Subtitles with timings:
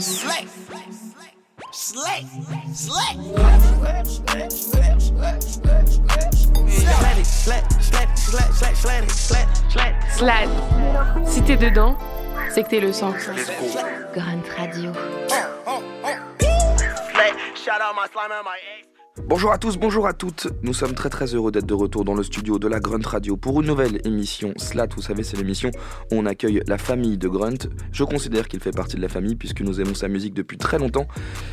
[0.00, 0.48] Slick.
[1.72, 2.26] Slick.
[2.72, 3.16] Slick.
[10.16, 10.48] Slad.
[11.24, 11.96] Si t'es dedans,
[12.50, 13.12] c'est que t'es le sang.
[14.12, 14.92] Grunt Radio.
[17.54, 18.93] Shout out my slime and my ex.
[19.22, 20.48] Bonjour à tous, bonjour à toutes.
[20.64, 23.36] Nous sommes très très heureux d'être de retour dans le studio de la Grunt Radio
[23.36, 24.88] pour une nouvelle émission Slat.
[24.96, 25.70] Vous savez, c'est l'émission
[26.10, 27.68] où on accueille la famille de Grunt.
[27.92, 30.80] Je considère qu'il fait partie de la famille puisque nous aimons sa musique depuis très
[30.80, 31.06] longtemps.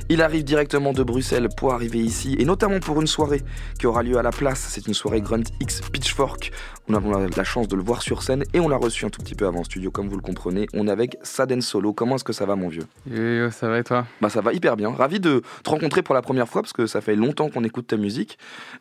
[0.10, 3.44] Il arrive directement de Bruxelles pour arriver ici et notamment pour une soirée
[3.78, 4.66] qui aura lieu à la place.
[4.68, 6.52] C'est une soirée Grunt X Pitchfork.
[6.90, 9.22] On avons la, chance de le voir sur scène et on l'a reçu un tout
[9.22, 10.66] petit peu avant en studio, comme vous le comprenez.
[10.74, 11.94] On est avec Saden Solo.
[11.94, 12.88] Comment est-ce que ça va, mon vieux?
[13.05, 14.08] Yo, yo, ça va et toi?
[14.20, 14.91] Bah ça va hyper bien.
[14.91, 17.88] Ravi de te rencontrer pour la première fois parce que ça fait longtemps qu'on écoute
[17.88, 18.38] ta musique.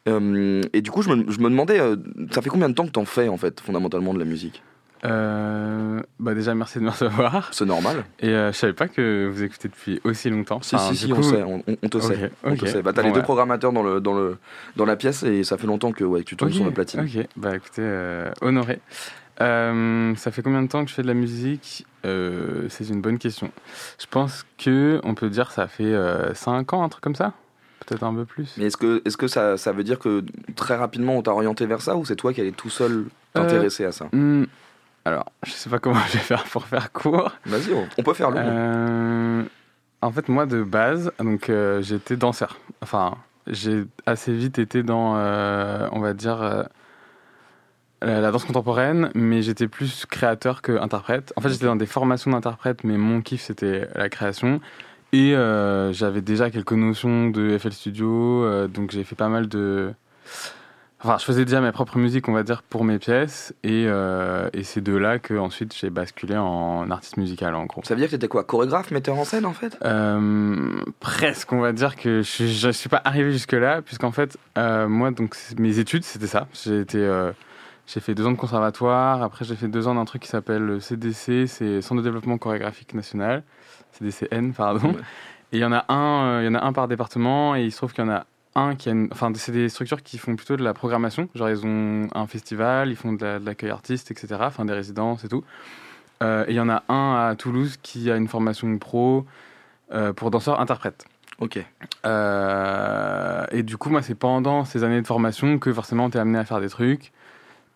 [0.08, 1.96] Euh, et du coup, je me, je me demandais, euh,
[2.32, 4.62] ça fait combien de temps que t'en fais en fait, fondamentalement de la musique?
[5.04, 7.48] Euh, Bah déjà merci de me recevoir.
[7.52, 8.04] C'est normal.
[8.20, 10.60] Et euh, je savais pas que vous écoutez depuis aussi longtemps.
[10.60, 12.30] Si, Enfin, si, si, coup- on sait, on, te sait.
[12.44, 12.82] On te sait.
[12.82, 14.36] Bah, t'as Bon, les deux programmateurs dans, le, dans, le,
[14.76, 16.70] dans la pièce et ça fait longtemps que, ouais, que tu tombes Ok, sur le
[16.72, 17.00] platine.
[17.00, 18.80] Ok, bah écoutez, euh, honoré.
[19.38, 21.86] Ça fait combien de temps que je fais de la musique?
[22.04, 23.50] C'est une bonne question.
[23.98, 25.94] Je pense que on peut dire que ça fait
[26.34, 27.32] 5 ans, un truc comme ça?
[27.90, 28.54] Peut-être un peu plus.
[28.56, 30.24] Mais est-ce que, est-ce que ça, ça veut dire que
[30.54, 33.84] très rapidement on t'a orienté vers ça ou c'est toi qui allais tout seul t'intéresser
[33.84, 34.06] à ça?
[34.12, 34.44] Hmm,
[35.04, 37.32] alors, je sais pas comment je vais faire pour faire court.
[37.46, 38.38] Vas-y, on, on peut faire long.
[38.40, 39.42] Euh,
[40.02, 42.58] en fait, moi, de base, donc euh, j'étais danseur.
[42.80, 43.16] Enfin,
[43.46, 46.62] j'ai assez vite été dans, euh, on va dire, euh,
[48.02, 51.32] la, la danse contemporaine, mais j'étais plus créateur que interprète.
[51.36, 54.60] En fait, j'étais dans des formations d'interprète, mais mon kiff, c'était la création.
[55.12, 59.48] Et euh, j'avais déjà quelques notions de FL Studio, euh, donc j'ai fait pas mal
[59.48, 59.92] de...
[61.02, 64.50] Enfin, je faisais déjà mes propres musiques, on va dire, pour mes pièces, et, euh,
[64.52, 67.80] et c'est de là que ensuite j'ai basculé en artiste musical, en gros.
[67.84, 69.78] Ça veut dire que t'étais quoi Chorégraphe, metteur en scène en fait?
[71.00, 75.10] Presque, on va dire que je, je suis pas arrivé jusque là, puisqu'en fait, moi,
[75.10, 76.46] donc mes études, c'était ça.
[76.52, 77.32] J'ai été, euh,
[77.92, 79.22] j'ai fait deux ans de conservatoire.
[79.22, 82.38] Après, j'ai fait deux ans d'un truc qui s'appelle le CDC, c'est Centre de développement
[82.38, 83.42] chorégraphique national,
[83.92, 84.88] CDCN, pardon.
[84.92, 85.00] Ouais.
[85.52, 87.64] Et il y en a un, euh, il y en a un par département, et
[87.64, 88.24] il se trouve qu'il y en a
[88.54, 91.28] un qui a, une- enfin, c'est des structures qui font plutôt de la programmation.
[91.34, 94.46] Genre, ils ont un festival, ils font de la- de l'accueil artiste, etc.
[94.46, 95.42] Enfin, des résidences et tout.
[96.22, 99.24] Euh, et il y en a un à Toulouse qui a une formation pro
[99.92, 101.04] euh, pour danseurs-interprètes.
[101.40, 101.64] Ok.
[102.06, 106.20] Euh, et du coup, moi, c'est pendant ces années de formation que forcément, tu es
[106.20, 107.12] amené à faire des trucs.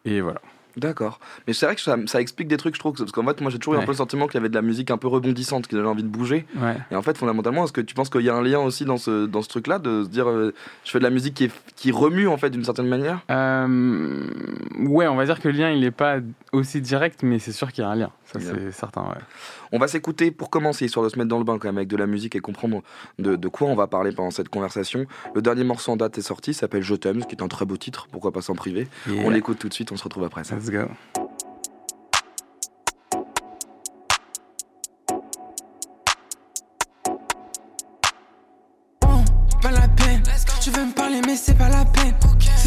[0.05, 0.41] Et voilà.
[0.77, 1.21] D'accord.
[1.47, 2.97] Mais c'est vrai que ça, ça explique des trucs, je trouve.
[2.97, 4.57] Parce qu'en fait, moi j'ai toujours eu un peu le sentiment qu'il y avait de
[4.57, 6.47] la musique un peu rebondissante, qui donnait envie de bouger.
[6.57, 6.75] Ouais.
[6.91, 8.97] Et en fait, fondamentalement, est-ce que tu penses qu'il y a un lien aussi dans
[8.97, 10.53] ce, dans ce truc-là, de se dire euh,
[10.85, 13.21] je fais de la musique qui, est- qui remue en fait d'une certaine manière?
[13.31, 14.27] Euh,
[14.81, 16.17] ouais, on va dire que le lien, il n'est pas
[16.53, 18.11] aussi direct, mais c'est sûr qu'il y a un lien.
[18.25, 19.23] Ça, c'est certain, ouais.
[19.75, 21.89] On va s'écouter pour commencer, histoire de se mettre dans le bain quand même avec
[21.89, 22.85] de la musique et comprendre
[23.19, 25.07] de, de quoi on va parler pendant cette conversation.
[25.35, 27.65] Le dernier morceau en date est sorti, s'appelle Je t'aime, ce qui est un très
[27.65, 28.87] beau titre, pourquoi pas s'en priver.
[29.25, 30.55] On l'écoute tout de suite, on se retrouve après ça.
[30.55, 31.24] Let's go.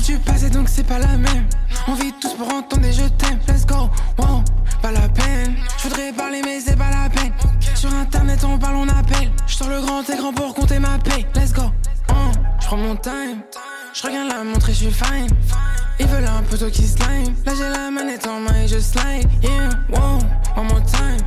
[0.08, 1.50] Tu passais, donc c'est pas la même.
[1.86, 3.40] On vit tous pour entendre des je t'aime.
[3.46, 4.42] Let's go, wow,
[4.82, 5.58] pas la peine.
[5.78, 7.34] Je voudrais parler, mais c'est pas la peine.
[7.76, 9.30] Sur internet, on parle, on appelle.
[9.48, 11.26] Je sors le grand écran pour compter ma paye.
[11.36, 11.64] Let's go,
[12.12, 12.14] oh,
[12.62, 13.42] je prends mon time.
[13.94, 15.28] Je regarde la montre et je suis fine.
[16.00, 17.36] Ils veulent un poteau qui slime.
[17.46, 19.28] Là, j'ai la manette en main et je slide.
[19.44, 20.20] Yeah, wow,
[20.56, 21.18] one more time.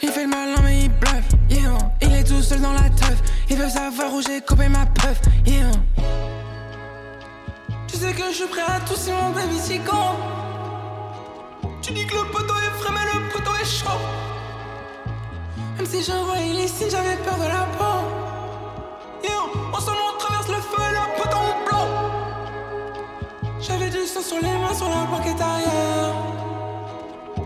[0.00, 1.76] Il fait le malin mais il bluffe, yeah.
[2.00, 3.20] Il est tout seul dans la teuf.
[3.50, 5.72] Il veut savoir où j'ai coupé ma puff, yeah.
[7.92, 10.16] Tu sais que je suis prêt à tout si mon baby s'y compte.
[11.82, 14.00] Tu dis que le poteau est frais mais le poteau est chaud.
[15.76, 18.00] Même si je voyais les signes, j'avais peur de la peau.
[19.22, 19.44] Yeah.
[19.74, 21.94] Ensemble on traverse le feu et le poteau on bloque.
[23.60, 26.14] J'avais du sang sur les mains, sur la banquette arrière.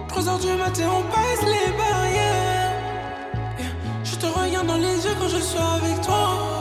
[0.07, 2.73] 3 heures du matin, on passe les barrières.
[4.05, 6.56] Je te regarde dans les yeux quand je suis avec toi.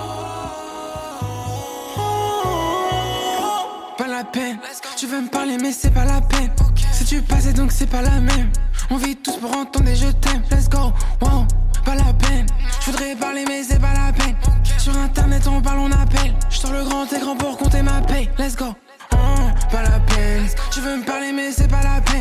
[5.16, 6.52] Veux me parler, mais c'est pas la peine.
[6.92, 8.50] Si tu passais, donc c'est pas la même.
[8.90, 10.42] On vit tous pour entendre des je t'aime.
[10.52, 11.46] Let's go, wow,
[11.86, 12.46] pas la peine.
[12.82, 14.36] Je voudrais parler, mais c'est pas la peine.
[14.78, 16.34] Sur internet, on parle, on appelle.
[16.50, 18.30] Je sors le grand écran pour compter ma paye.
[18.38, 18.76] Let's go.
[19.14, 19.16] Oh,
[19.72, 20.48] pas la peine.
[20.72, 22.15] Tu veux me parler, mais c'est pas la peine.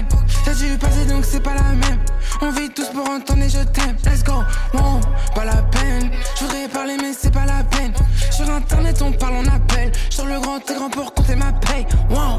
[0.54, 1.98] T'as dû passer, donc c'est pas la même.
[2.40, 3.96] On vit tous pour entendre des je t'aime.
[4.04, 4.34] Let's go.
[4.72, 5.00] Wow,
[5.34, 6.10] pas la peine.
[6.36, 7.92] Je voudrais parler, mais c'est pas la peine.
[8.30, 9.90] Sur internet, on parle, on appelle.
[10.10, 11.86] Sors le grand écran pour compter ma paye.
[12.08, 12.38] Wow.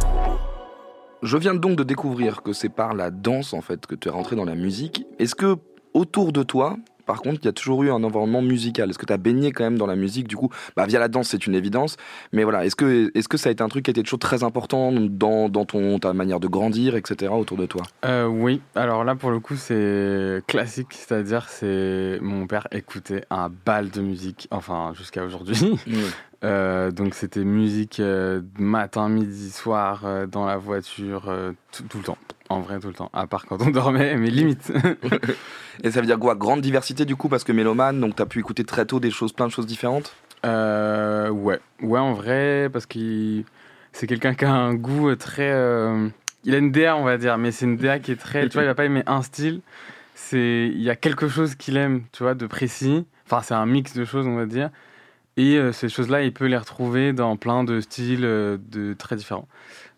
[1.23, 4.11] Je viens donc de découvrir que c'est par la danse en fait que tu es
[4.11, 5.05] rentré dans la musique.
[5.19, 5.57] Est-ce que
[5.93, 9.05] autour de toi, par contre, il y a toujours eu un environnement musical Est-ce que
[9.05, 11.47] tu as baigné quand même dans la musique Du coup, bah, via la danse, c'est
[11.47, 11.97] une évidence.
[12.33, 14.19] Mais voilà, est-ce que, est que ça a été un truc qui a été toujours
[14.19, 17.83] très important dans, dans ton, ta manière de grandir, etc., autour de toi?
[18.05, 20.93] Euh, Oui, alors là, pour le coup, c'est classique.
[20.93, 25.79] C'est-à-dire, c'est mon père écoutait un bal de musique, enfin, jusqu'à aujourd'hui.
[26.43, 31.33] Euh, donc c'était musique euh, matin, midi, soir, dans la voiture,
[31.71, 32.17] tout, le temps.
[32.49, 33.09] En vrai, tout le temps.
[33.13, 34.71] À part quand on dormait, mais limite.
[35.83, 36.35] Et ça veut dire quoi?
[36.35, 39.33] Grande diversité du coup, parce que mélomane, donc t'as pu écouter très tôt des choses,
[39.33, 40.15] plein de choses différentes?
[40.45, 43.41] Euh, Ouais, ouais, en vrai, parce que
[43.91, 45.51] c'est quelqu'un qui a un goût très.
[45.51, 46.07] Euh,
[46.43, 48.47] il a une DA, on va dire, mais c'est une DA qui est très.
[48.47, 49.61] tu vois, il va pas aimer un style.
[50.13, 53.05] C'est, il y a quelque chose qu'il aime, tu vois, de précis.
[53.25, 54.69] Enfin, c'est un mix de choses, on va dire.
[55.37, 59.47] Et euh, ces choses-là, il peut les retrouver dans plein de styles de très différents.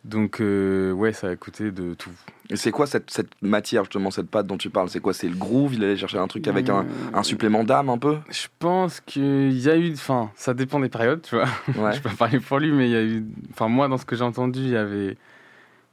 [0.08, 2.12] Donc, ouais, ça a écouté de tout.
[2.50, 4.90] Et c'est quoi cette, cette, matière, justement, cette pâte dont tu parles?
[4.90, 5.14] C'est quoi?
[5.14, 5.74] C'est le groove?
[5.74, 8.18] Il allait chercher un truc avec un, un supplément d'âme un peu?
[8.30, 9.92] Je pense qu'il y a eu.
[9.94, 11.46] Enfin, ça dépend des périodes, tu vois.
[11.78, 11.94] Ouais.
[11.94, 13.26] je peux pas parler pour lui, mais il y a eu.
[13.52, 15.18] Enfin, moi, dans ce que j'ai entendu, il y avait.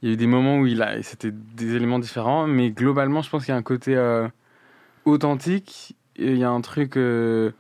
[0.02, 3.22] Il y a eu des moments où il a, c'était des éléments différents, mais globalement,
[3.22, 4.28] je pense qu'il y a un côté euh,
[5.04, 5.96] authentique.
[6.16, 6.96] Et il y a un truc.
[6.96, 7.50] Euh,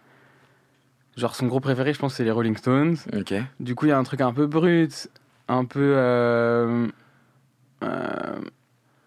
[1.16, 2.96] genre, son gros préféré, je pense, c'est les Rolling Stones.
[3.12, 3.34] Ok.
[3.58, 5.10] Du coup, il y a un truc un peu brut,
[5.48, 5.94] un peu.
[5.96, 6.86] Euh,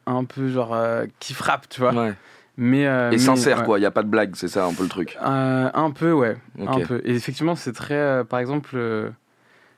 [0.07, 1.94] un peu genre euh, qui frappe, tu vois.
[1.94, 2.13] Ouais.
[2.56, 3.78] Mais, euh, et sincère, quoi.
[3.78, 5.16] Il n'y a pas de blague, c'est ça un peu le truc.
[5.22, 6.38] Euh, un peu, ouais.
[6.66, 7.01] Un peu.
[7.06, 8.24] Et effectivement, c'est très.
[8.25, 8.78] par exemple,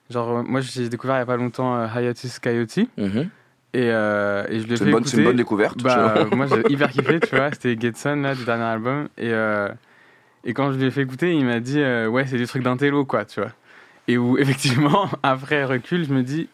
[0.09, 2.77] genre, moi j'ai découvert il n'y a pas longtemps Hiatus Coyote.
[2.97, 3.29] Mhm.
[3.73, 5.81] Et, et, je l'ai fait C'est une bonne découverte.
[5.83, 7.51] Bah, moi j'ai hyper kiffé, tu vois.
[7.51, 9.09] C'était Getson, là, du dernier album.
[9.17, 9.31] Et,
[10.45, 13.03] et quand je lui ai fait écouter, il m'a dit Ouais, c'est du truc d'intello,
[13.03, 13.51] quoi, tu vois.
[14.09, 16.49] Et où, effectivement, après recul, je me dis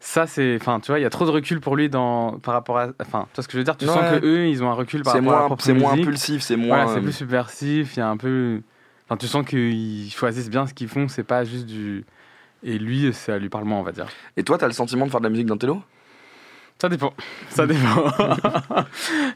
[0.00, 2.52] ça c'est enfin tu vois il y a trop de recul pour lui dans par
[2.52, 3.74] rapport à enfin tu vois ce que je veux dire?
[3.74, 5.92] Tu sens que eux ils ont un recul par rapport moins, à propre c'est moins
[5.94, 8.60] impulsif c'est moins c'est plus subversif il y a un peu
[9.06, 12.04] enfin tu sens qu'ils choisissent bien ce qu'ils font c'est pas juste du
[12.62, 14.06] et lui ça lui parle moins on va dire.
[14.36, 15.80] Et toi tu as le sentiment de faire de la musique d'un télo
[16.80, 17.14] ça dépend.
[17.50, 17.78] Ça dépend.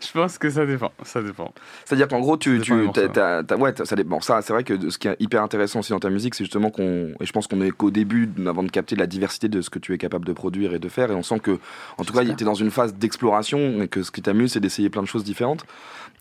[0.01, 0.93] je pense que ça dépend.
[1.05, 1.53] Ça dépend.
[1.85, 4.21] C'est-à-dire qu'en gros, tu, tu ouais, ça dépend.
[4.21, 6.71] Ça, c'est vrai que ce qui est hyper intéressant aussi dans ta musique, c'est justement
[6.71, 9.71] qu'on, et je pense qu'on est qu'au début, avant de capter la diversité de ce
[9.71, 11.59] que tu es capable de produire et de faire, et on sent que,
[11.97, 14.61] en tout cas, il était dans une phase d'exploration, et que ce qui t'amuse, c'est
[14.61, 15.65] d'essayer plein de choses différentes.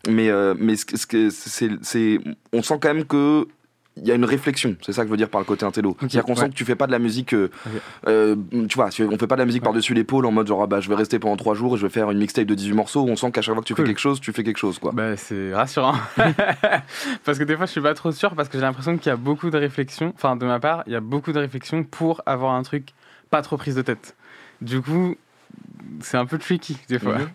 [0.08, 2.20] Mais, euh, mais c'est,
[2.52, 3.48] on sent quand même que
[4.00, 5.96] il y a une réflexion, c'est ça que je veux dire par le côté intello.
[6.00, 7.50] C'est-à-dire qu'on sent que tu fais pas de la musique, euh,
[8.06, 8.36] euh,
[8.68, 10.80] tu vois, on fait pas de la musique par-dessus l'épaule en mode genre ah bah
[10.80, 13.06] je vais rester pendant 3 jours et je vais faire une mixtape de 18 morceaux.
[13.08, 14.92] On sent qu'à chaque fois que tu fais quelque chose, tu fais quelque chose quoi.
[14.92, 15.94] Bah, c'est rassurant.
[17.24, 19.12] parce que des fois je suis pas trop sûr parce que j'ai l'impression qu'il y
[19.12, 22.22] a beaucoup de réflexion, enfin de ma part, il y a beaucoup de réflexion pour
[22.26, 22.88] avoir un truc
[23.30, 24.16] pas trop prise de tête.
[24.60, 25.16] Du coup,
[26.00, 27.18] c'est un peu tricky des fois.
[27.18, 27.28] Mhm.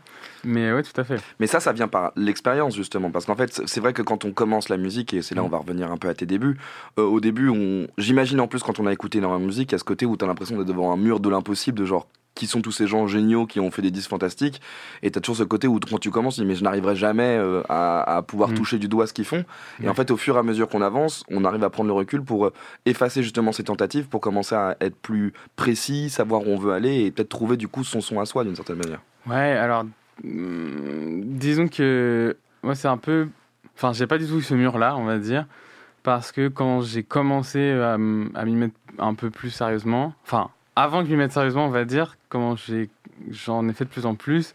[0.43, 1.21] Mais ouais, tout à fait.
[1.39, 3.11] Mais ça, ça vient par l'expérience, justement.
[3.11, 5.45] Parce qu'en fait, c'est vrai que quand on commence la musique, et c'est là mm.
[5.45, 6.57] on va revenir un peu à tes débuts,
[6.99, 7.87] euh, au début, on...
[7.97, 10.05] j'imagine en plus quand on a écouté dans la musique, il y a ce côté
[10.05, 12.71] où tu as l'impression d'être devant un mur de l'impossible, de genre qui sont tous
[12.71, 14.61] ces gens géniaux qui ont fait des disques fantastiques
[15.01, 16.95] et tu as toujours ce côté où quand tu commences tu dis mais je n'arriverai
[16.95, 18.53] jamais euh, à, pouvoir mm.
[18.55, 19.45] toucher du doigt ce qu'ils font
[19.81, 21.93] et en fait au fur et à mesure qu'on avance on arrive à prendre le
[21.93, 22.53] recul pour euh,
[22.85, 27.05] effacer justement ces tentatives pour commencer à être plus précis savoir où on veut aller
[27.05, 29.85] et peut-être trouver du coup son son à soi d'une certaine manière ouais alors
[30.21, 33.27] disons que moi, c'est un peu.
[33.75, 35.45] Enfin, j'ai pas du tout ce mur-là, on va dire.
[36.03, 41.07] Parce que quand j'ai commencé à, m'y mettre un peu plus sérieusement, enfin, avant que
[41.07, 42.55] je m'y mette sérieusement, on va dire, comment
[43.29, 44.53] j'en ai, fait de plus en plus,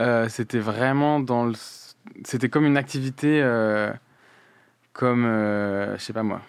[0.00, 1.52] euh, c'était vraiment dans le.
[2.24, 3.92] C'était comme une activité, euh,
[4.92, 5.24] comme.
[5.26, 6.40] Euh, je sais pas moi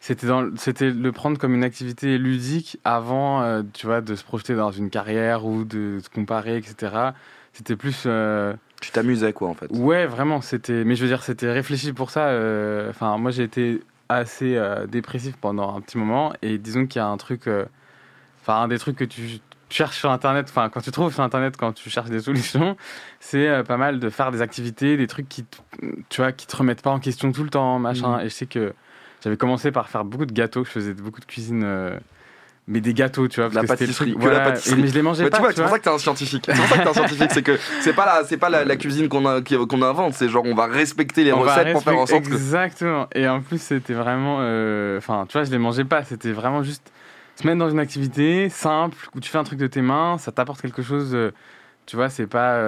[0.00, 0.26] c'était
[0.56, 4.70] c'était le prendre comme une activité ludique avant euh, tu vois de se projeter dans
[4.70, 7.10] une carrière ou de se comparer etc
[7.52, 9.70] c'était plus euh, tu t'amusais quoi en fait.
[9.70, 13.42] Ouais vraiment c'était mais je veux dire c'était réfléchi pour ça euh, enfin moi j'ai
[13.42, 17.48] été assez dépressif pendant un petit moment et disons qu'il y a un truc
[18.40, 19.38] enfin un des trucs que tu
[19.68, 22.76] cherches sur internet enfin quand tu trouves sur internet quand tu cherches des solutions
[23.20, 25.44] c'est pas mal de faire des activités des trucs qui
[26.08, 28.16] tu vois qui te remettent pas en question tout le temps machin.
[28.16, 28.20] Mmh.
[28.22, 28.72] et je sais que
[29.22, 31.62] j'avais commencé par faire beaucoup de gâteaux, je faisais beaucoup de cuisine.
[31.64, 31.98] Euh,
[32.66, 33.50] mais des gâteaux, tu vois.
[33.52, 34.80] la pâtisserie, que la pâtisserie.
[34.80, 35.38] mais je les mangeais pas.
[35.38, 36.44] Tu vois, c'est pour ça que t'es un scientifique.
[36.46, 38.76] C'est pour ça que t'es un scientifique, c'est que c'est pas la, c'est pas la,
[38.76, 42.26] cuisine qu'on qu'on invente, c'est genre on va respecter les recettes pour faire en sorte
[42.26, 43.08] Exactement.
[43.14, 46.04] Et en plus, c'était vraiment, euh, enfin, tu vois, je les mangeais pas.
[46.04, 46.92] C'était vraiment juste
[47.34, 50.30] se mettre dans une activité simple où tu fais un truc de tes mains, ça
[50.30, 51.14] t'apporte quelque chose.
[51.14, 51.32] Euh,
[51.86, 52.60] tu vois, c'est pas,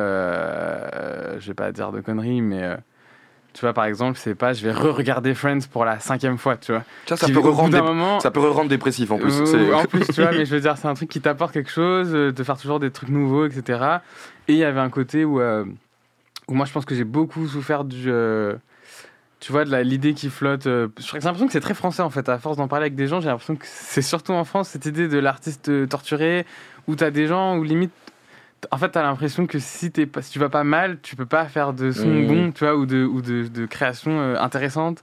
[1.39, 2.77] je vais pas dire de conneries, mais
[3.53, 6.73] tu vois, par exemple, c'est pas, je vais re-regarder Friends pour la cinquième fois, tu
[6.73, 6.85] vois.
[7.07, 8.19] Ça, ça, peut rendre moment...
[8.21, 9.33] ça peut rendre dépressif en plus.
[9.55, 11.71] Euh, en plus, tu vois, mais je veux dire, c'est un truc qui t'apporte quelque
[11.71, 13.99] chose, euh, de faire toujours des trucs nouveaux, etc.
[14.49, 15.65] Et il y avait un côté où, euh,
[16.49, 18.11] où moi, je pense que j'ai beaucoup souffert du,
[19.41, 20.65] tu vois, de l'idée qui flotte.
[20.65, 22.29] J'ai l'impression que c'est très français en fait.
[22.31, 24.87] À force d'en parler avec des gens, j'ai l'impression que c'est surtout en France cette
[24.87, 26.47] idée de l'artiste torturé,
[26.89, 27.93] où t'as des gens où limite.
[28.71, 31.27] En fait, t'as l'impression que si, t'es pas, si tu vas pas mal, tu peux
[31.27, 32.27] pas faire de son Mhm.
[32.27, 35.03] bon, tu vois, ou de, ou de, de création euh, intéressante.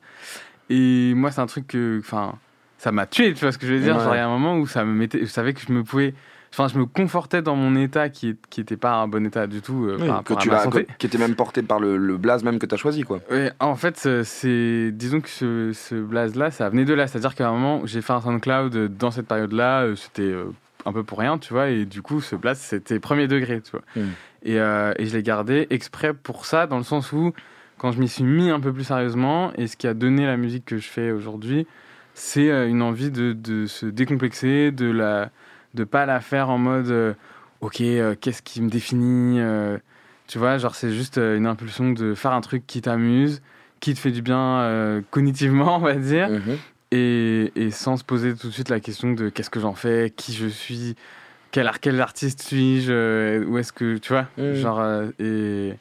[0.69, 1.99] Et moi, c'est un truc que.
[1.99, 2.35] Enfin,
[2.77, 3.97] ça m'a tué, tu vois ce que je veux dire.
[3.97, 4.03] Ouais.
[4.03, 5.19] Genre, il y a un moment où ça me mettait.
[5.19, 6.13] Je savais que je me pouvais.
[6.51, 9.61] Enfin, je me confortais dans mon état qui, qui était pas un bon état du
[9.61, 10.85] tout euh, Oui, par que tu ma santé.
[10.85, 13.19] que- qui était même porté par le, le blaze même que tu as choisi, quoi.
[13.59, 14.91] En fait, c'est.
[14.91, 17.05] Disons que ce, ce blaze-là, ça venait de là.
[17.07, 20.45] C'est-à-dire qu'à un moment, j'ai fait un SoundCloud euh, dans cette période-là, euh, c'était euh,
[20.85, 23.71] un peu pour rien, tu vois, et du coup, ce blaze, c'était premier degré, tu
[23.71, 23.83] vois.
[23.95, 24.09] Mm.
[24.43, 27.33] Et, euh, et je l'ai gardé exprès pour ça, dans le sens où,
[27.77, 30.37] quand je m'y suis mis un peu plus sérieusement, et ce qui a donné la
[30.37, 31.67] musique que je fais aujourd'hui,
[32.13, 35.29] c'est euh, une envie de, de se décomplexer, de la
[35.75, 37.13] de pas la faire en mode euh,
[37.61, 39.77] ok euh, qu'est-ce qui me définit euh,
[40.25, 43.43] tu vois genre c'est juste une impulsion de faire un truc qui t'amuse
[43.79, 46.57] qui te fait du bien cognitivement on va dire Mhm.
[46.91, 50.11] Et, et sans se poser tout de suite la question de qu'est-ce que j'en fais
[50.15, 50.95] qui je suis
[51.51, 54.53] quel, quel artiste suis-je euh, où est-ce que tu vois Mhm.
[54.55, 55.73] genre euh, et,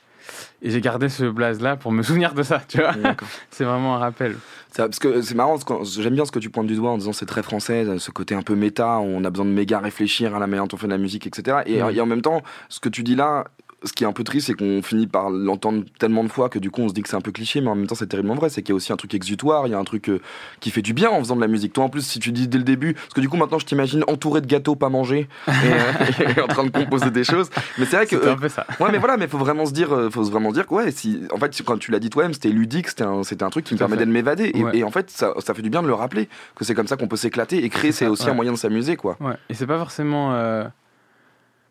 [0.63, 3.29] et j'ai gardé ce blaze là pour me souvenir de ça tu vois D'accord.
[3.51, 4.37] c'est vraiment un rappel
[4.71, 7.13] Ça, parce que c'est marrant, j'aime bien ce que tu pointes du doigt en disant
[7.15, 10.39] c'est très français, ce côté un peu méta, on a besoin de méga réfléchir à
[10.39, 11.59] la manière dont on fait de la musique, etc.
[11.67, 11.95] Et, Ouais.
[11.95, 13.45] et en même temps, ce que tu dis là,
[13.85, 16.59] ce qui est un peu triste, c'est qu'on finit par l'entendre tellement de fois que
[16.59, 18.09] du coup on se dit que c'est un peu cliché, mais en même temps c'est
[18.09, 18.49] terriblement vrai.
[18.49, 20.21] C'est qu'il y a aussi un truc exutoire, il y a un truc euh,
[20.59, 21.73] qui fait du bien en faisant de la musique.
[21.75, 23.67] Toi en plus, si tu dis dès le début, parce que du coup maintenant je
[23.67, 27.51] t'imagine entouré de gâteaux pas mangés et, euh, et en train de composer des choses.
[27.79, 29.73] Mais c'est vrai que euh, un peu ça Ouais, mais voilà, mais faut vraiment se
[29.73, 32.11] dire, euh, faut vraiment se dire que ouais, si, en fait, quand tu l'as dit
[32.11, 34.51] toi-même, c'était ludique, c'était un, c'était un truc qui me permettait de m'évader.
[34.55, 34.79] Et, Ouais.
[34.79, 36.97] et en fait, ça, ça fait du bien de le rappeler que c'est comme ça
[36.97, 38.31] qu'on peut s'éclater et créer, C'est aussi ouais.
[38.31, 39.17] un moyen de s'amuser, quoi.
[39.21, 40.33] Ouais, et c'est pas forcément.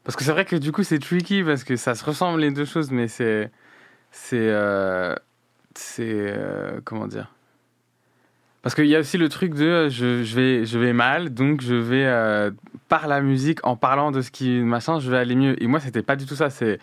[0.07, 2.51] Parce que c'est vrai que du coup, c'est tricky parce que ça se ressemble les
[2.51, 3.51] deux choses, mais c'est.
[4.11, 4.37] C'est.
[4.39, 5.13] euh,
[5.75, 6.03] C'est.
[6.07, 7.33] euh, Comment dire?
[8.61, 11.33] Parce qu'il y a aussi le truc de euh, je, je, vais, je vais mal,
[11.33, 12.05] donc je vais.
[12.05, 12.51] euh,
[12.87, 14.49] par la musique, en parlant de ce qui.
[14.61, 15.61] machin, je vais aller mieux.
[15.61, 16.49] Et moi, c'était pas du tout ça.
[16.49, 16.79] C'est.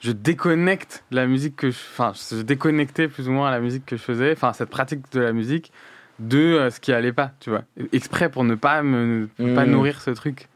[0.00, 1.78] Je déconnecte la musique que je.
[1.78, 5.20] Enfin, je déconnectais plus ou moins la musique que je faisais, enfin, cette pratique de
[5.20, 5.72] la musique,
[6.18, 7.62] de ce qui allait pas, tu vois.
[7.94, 9.70] Exprès pour ne pas, me, pas Mmh.
[9.70, 10.48] nourrir ce truc.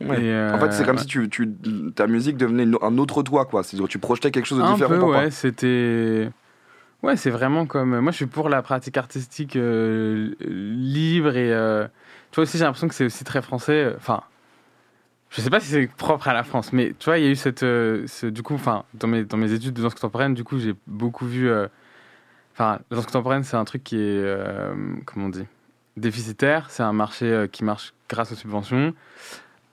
[0.00, 0.18] Ouais.
[0.20, 1.00] Euh, En fait, c'est comme ouais.
[1.02, 1.48] si tu, tu,
[1.94, 3.62] ta musique devenait un autre toi, quoi.
[3.62, 6.30] C'est-à-dire, tu projetais quelque chose de un différent peu, pour ouais, c'était.
[7.02, 8.00] Ouais, c'est vraiment comme.
[8.00, 11.52] Moi, je suis pour la pratique artistique euh, libre et.
[11.52, 11.86] euh,
[12.30, 13.92] Tu vois aussi, j'ai l'impression que c'est aussi très français.
[13.96, 14.22] Enfin,
[15.30, 17.30] je sais pas si c'est propre à la France, mais tu vois, il y a
[17.30, 17.62] eu cette.
[17.62, 20.58] euh, ce- du coup, enfin, dans mes, dans mes études de danse contemporaine, du coup,
[20.58, 21.48] j'ai beaucoup vu.
[21.48, 21.68] euh,
[22.54, 24.00] Enfin, la danse contemporaine, c'est un truc qui est.
[24.00, 24.74] euh,
[25.06, 25.44] comment on dit
[25.96, 26.70] Déficitaire.
[26.70, 28.92] C'est un marché euh, qui marche grâce aux subventions.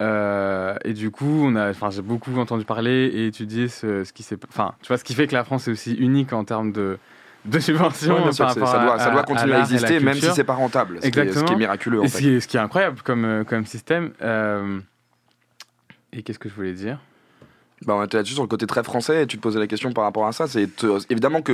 [0.01, 4.11] Euh, et du coup, on a, enfin, j'ai beaucoup entendu parler et étudié ce, ce
[4.11, 6.43] qui s'est, enfin, tu vois, ce qui fait que la France est aussi unique en
[6.43, 6.97] termes de,
[7.45, 7.57] de.
[7.57, 7.77] Ouais,
[8.45, 10.97] rapport ça doit, à- ça doit continuer à exister, même si c'est pas rentable.
[11.01, 11.57] Ce qui est- Ce qui est Exactement.
[11.57, 14.11] miraculeux, en Et ce qui, est, ce qui est incroyable comme, euh, comme système.
[14.21, 14.79] euh,
[16.13, 16.99] et qu'est-ce que je voulais dire?
[17.85, 19.91] Bah, on était là-dessus sur le côté très français et tu te posais la question
[19.91, 20.45] par rapport à ça.
[20.47, 20.69] C'est
[21.09, 21.53] évidemment que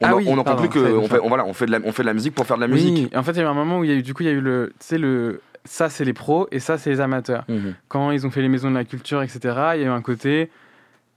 [0.00, 1.66] on Ah en- oui, on n'en pardon, conclut que on fait, on, voilà, on fait
[1.66, 3.12] de la, on fait de la musique pour faire de la musique.
[3.16, 4.22] En fait, il y a eu un moment où il y a eu, du coup,
[4.22, 6.90] il y a eu le, tu sais, le, ça c'est les pros et ça c'est
[6.90, 7.44] les amateurs.
[7.48, 7.74] Mhm.
[7.88, 9.38] Quand ils ont fait les maisons de la culture, etc.,
[9.74, 10.50] il y a eu un côté,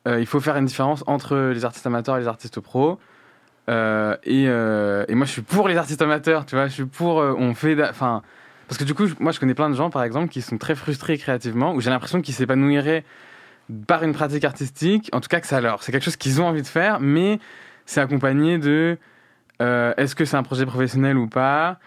[0.07, 2.99] euh, il faut faire une différence entre les artistes amateurs et les artistes pros.
[3.69, 6.85] Euh, et, euh, et moi, je suis pour les artistes amateurs, tu vois, je suis
[6.85, 8.21] pour, on fait, enfin,
[8.69, 10.75] parce que du coup, moi, je connais plein de gens, par exemple, qui sont très
[10.75, 13.03] frustrés créativement, où j'ai l'impression qu'ils s'épanouiraient
[13.85, 16.45] par une pratique artistique, en tout cas que ça leur, c'est quelque chose qu'ils ont
[16.45, 17.39] envie de faire, mais
[17.85, 18.97] c'est accompagné de,
[19.59, 21.79] est-ce que c'est un projet professionnel ou pas?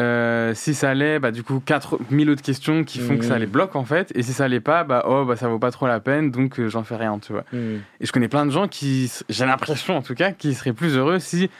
[0.00, 3.40] Euh, si ça l'est, bah, du coup, 4000 autres questions qui font que ça Mhm.
[3.40, 4.10] les bloque en fait.
[4.14, 6.58] Et si ça l'est pas, bah, oh, bah, ça vaut pas trop la peine, donc
[6.58, 7.44] euh, j'en fais rien, tu vois.
[7.52, 7.80] Mhm.
[8.00, 10.96] Et je connais plein de gens qui, j'ai l'impression en tout cas, qui seraient plus
[10.96, 11.50] heureux si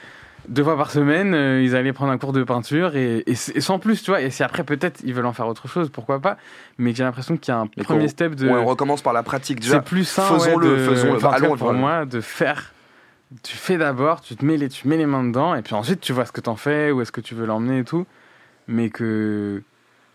[0.49, 3.51] deux fois par semaine, euh, ils allaient prendre un cours de peinture et, et s-
[3.53, 4.21] et sans plus, tu vois.
[4.21, 6.37] Et si après, peut-être, ils veulent en faire autre chose, pourquoi pas.
[6.79, 8.47] Mais j'ai l'impression qu'il y a un premier step de.
[8.49, 9.75] Ouais, on recommence par la pratique déjà.
[9.75, 12.73] C'est plus sain, faisons-le, ouais, faisons-le, enfin, allons, pour moi, de faire.
[13.43, 16.01] Tu fais d'abord, tu te mets les, tu mets les mains dedans, et puis ensuite
[16.01, 18.05] tu vois ce que t'en fais, où est-ce que tu veux l'emmener et tout.
[18.71, 19.63] Mais que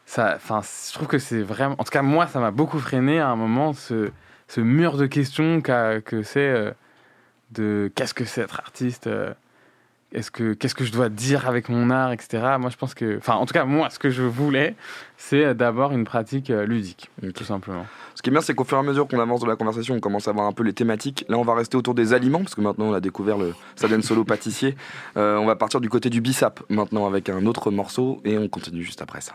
[0.06, 3.20] ça, enfin, je trouve que c'est vraiment, en tout cas moi, ça m'a beaucoup freiné
[3.20, 4.10] à un moment ce,
[4.56, 6.72] mur de questions que c'est euh,
[7.50, 9.06] de qu'est-ce que c'est être artiste.
[9.08, 9.34] euh,
[10.12, 12.56] est-ce que qu'est-ce que je dois dire avec mon art, etc.
[12.58, 14.74] Moi, je pense que, enfin, en tout cas, moi, ce que je voulais,
[15.16, 17.86] c'est d'abord une pratique euh, ludique, tout simplement.
[18.14, 19.94] Ce qui est bien, c'est qu'au fur et à mesure qu'on avance dans la conversation,
[19.94, 21.24] on commence à voir un peu les thématiques.
[21.28, 24.02] Là, on va rester autour des aliments, parce que maintenant, on a découvert le Saden
[24.02, 24.76] Solo pâtissier.
[25.16, 28.48] Euh, on va partir du côté du bissap maintenant avec un autre morceau, et on
[28.48, 29.34] continue juste après ça.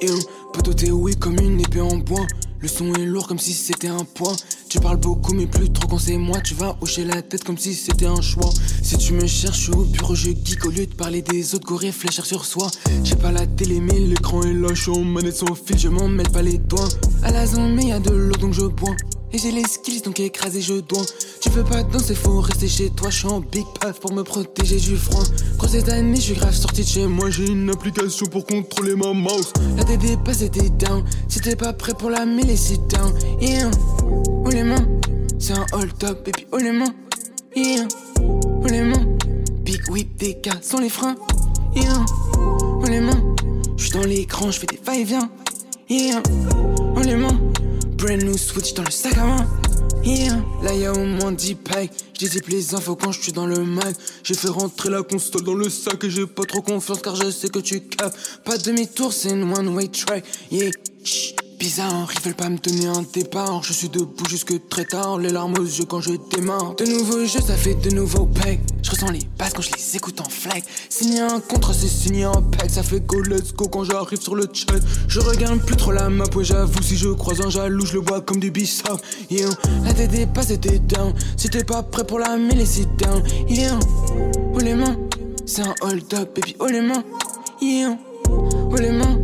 [0.00, 0.18] Et un
[0.52, 2.26] poteau t'es oui comme une épée en bois.
[2.60, 4.34] Le son est lourd comme si c'était un poids.
[4.68, 6.40] Tu parles beaucoup mais plus trop quand c'est moi.
[6.40, 8.50] Tu vas hocher la tête comme si c'était un choix.
[8.82, 11.76] Si tu me cherches au bureau, je geek au lieu de parler des autres, go
[11.76, 12.70] réfléchir sur soi.
[13.04, 16.28] J'ai pas la télé mais l'écran est suis en manette sans fil, je m'en mêle
[16.30, 16.88] pas les doigts.
[17.22, 18.94] À la zone mais y de l'eau donc je bois.
[19.32, 21.04] Et j'ai les skills donc écrasé je dois.
[21.40, 23.10] Tu peux pas danser, faut rester chez toi.
[23.10, 25.24] Je suis en big puff pour me protéger du froid.
[25.58, 27.28] Quand cette année, je suis grave sorti de chez moi.
[27.28, 29.52] J'ai une application pour contrôler ma mouse.
[29.76, 31.04] La TD passe était down.
[31.28, 33.12] Si t'es pas prêt pour la mêlée, sit down.
[33.40, 33.70] Yeah.
[34.10, 34.86] Oh les mains,
[35.38, 36.28] c'est un hold up.
[36.32, 36.94] Puis oh les mains,
[37.54, 37.86] yeah.
[38.20, 39.06] Oh les mains,
[39.60, 41.16] big whip, des cas sans les freins.
[41.74, 42.04] Yeah.
[42.38, 43.22] Oh les mains,
[43.76, 45.28] je suis dans l'écran, je fais des va-et-vient.
[45.90, 46.22] Yeah.
[46.96, 47.38] Oh les mains.
[47.98, 49.46] Brand new switch dans le sac à main.
[50.04, 50.36] Yeah.
[50.62, 51.90] Là y'a au moins 10 packs.
[52.14, 53.92] J'disais les infos quand je suis dans le mag.
[54.22, 57.28] J'ai fait rentrer la console dans le sac et j'ai pas trop confiance car je
[57.30, 58.16] sais que tu capes.
[58.44, 60.24] Pas de demi-tour, c'est une one-way track.
[60.52, 60.70] Yeah.
[61.58, 63.64] Bizarre, ils veulent pas me donner un départ.
[63.64, 66.76] Je suis debout jusque très tard, les larmes aux yeux quand je démarre.
[66.76, 68.60] De nouveaux jeux, ça fait de nouveaux packs.
[68.80, 70.62] Je ressens les basses quand je les écoute en flag.
[70.88, 72.70] Signer un contrat, c'est signer un pack.
[72.70, 74.78] Ça fait go, let's go quand j'arrive sur le chat.
[75.08, 76.80] Je regarde plus trop la map, ouais, j'avoue.
[76.80, 79.00] Si je croise un jaloux, je le vois comme du bissap.
[79.28, 79.48] Yeah,
[79.82, 81.12] la dépasse et t'es down.
[81.36, 83.20] Si t'es pas prêt pour la mêlée, c'est down.
[83.48, 83.76] Yeah,
[84.54, 84.96] oh les mains,
[85.44, 87.02] c'est un hold up, baby, oh les mains.
[87.60, 87.98] Yeah,
[88.28, 89.18] oh les mains,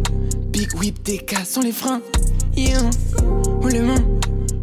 [0.48, 2.02] big whip, des cas sans les freins.
[2.56, 2.90] Yeah,
[3.62, 4.04] oh les mains,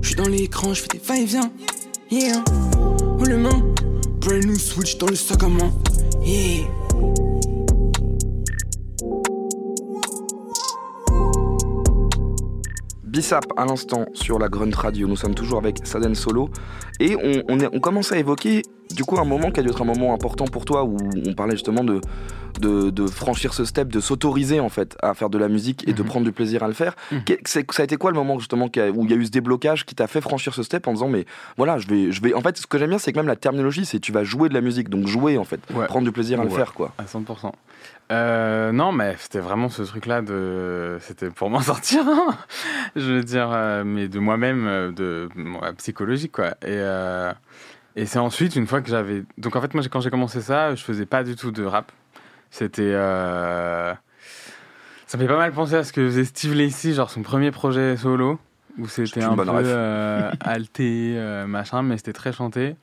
[0.01, 1.51] je suis dans l'écran, je fais des va-et-vient.
[2.09, 2.43] Yeah,
[3.19, 3.61] oh les mains,
[4.21, 5.73] brand new switch dans le sac à main.
[6.23, 7.30] Yeah.
[13.11, 15.05] Bissap à l'instant sur la Grunt Radio.
[15.05, 16.49] Nous sommes toujours avec Saden Solo
[17.01, 18.61] et on, on, est, on commence à évoquer
[18.95, 20.95] du coup un moment qui a dû être un moment important pour toi où
[21.27, 21.99] on parlait justement de,
[22.61, 25.93] de, de franchir ce step, de s'autoriser en fait à faire de la musique et
[25.93, 26.07] de Mhm.
[26.07, 26.95] prendre du plaisir à le faire.
[27.11, 27.19] Mhm.
[27.45, 28.69] Ça a été quoi le moment justement où
[29.03, 31.25] il y a eu ce déblocage qui t'a fait franchir ce step en disant mais
[31.57, 33.35] voilà je vais je vais en fait ce que j'aime bien c'est que même la
[33.35, 35.85] terminologie c'est tu vas jouer de la musique donc jouer en fait Ouais.
[35.87, 36.93] prendre du plaisir à le faire quoi.
[36.97, 37.51] À 100%.
[38.11, 40.97] Euh, non, mais c'était vraiment ce truc-là de.
[40.99, 42.37] C'était pour m'en sortir, hein.
[42.95, 46.49] je veux dire, euh, mais de moi-même, euh, de ouais, psychologique, quoi.
[46.61, 47.31] Et, euh,
[47.95, 49.23] et c'est ensuite, une fois que j'avais.
[49.37, 51.91] Donc en fait, moi, quand j'ai commencé ça, je faisais pas du tout de rap.
[52.49, 52.91] C'était.
[52.91, 53.97] Ça
[55.17, 57.97] me fait pas mal penser à ce que faisait Steve Lacy, genre son premier projet
[57.97, 58.39] solo,
[58.77, 59.43] où c'était un peu
[60.41, 61.15] alté,
[61.47, 62.75] machin, mais c'était très chanté.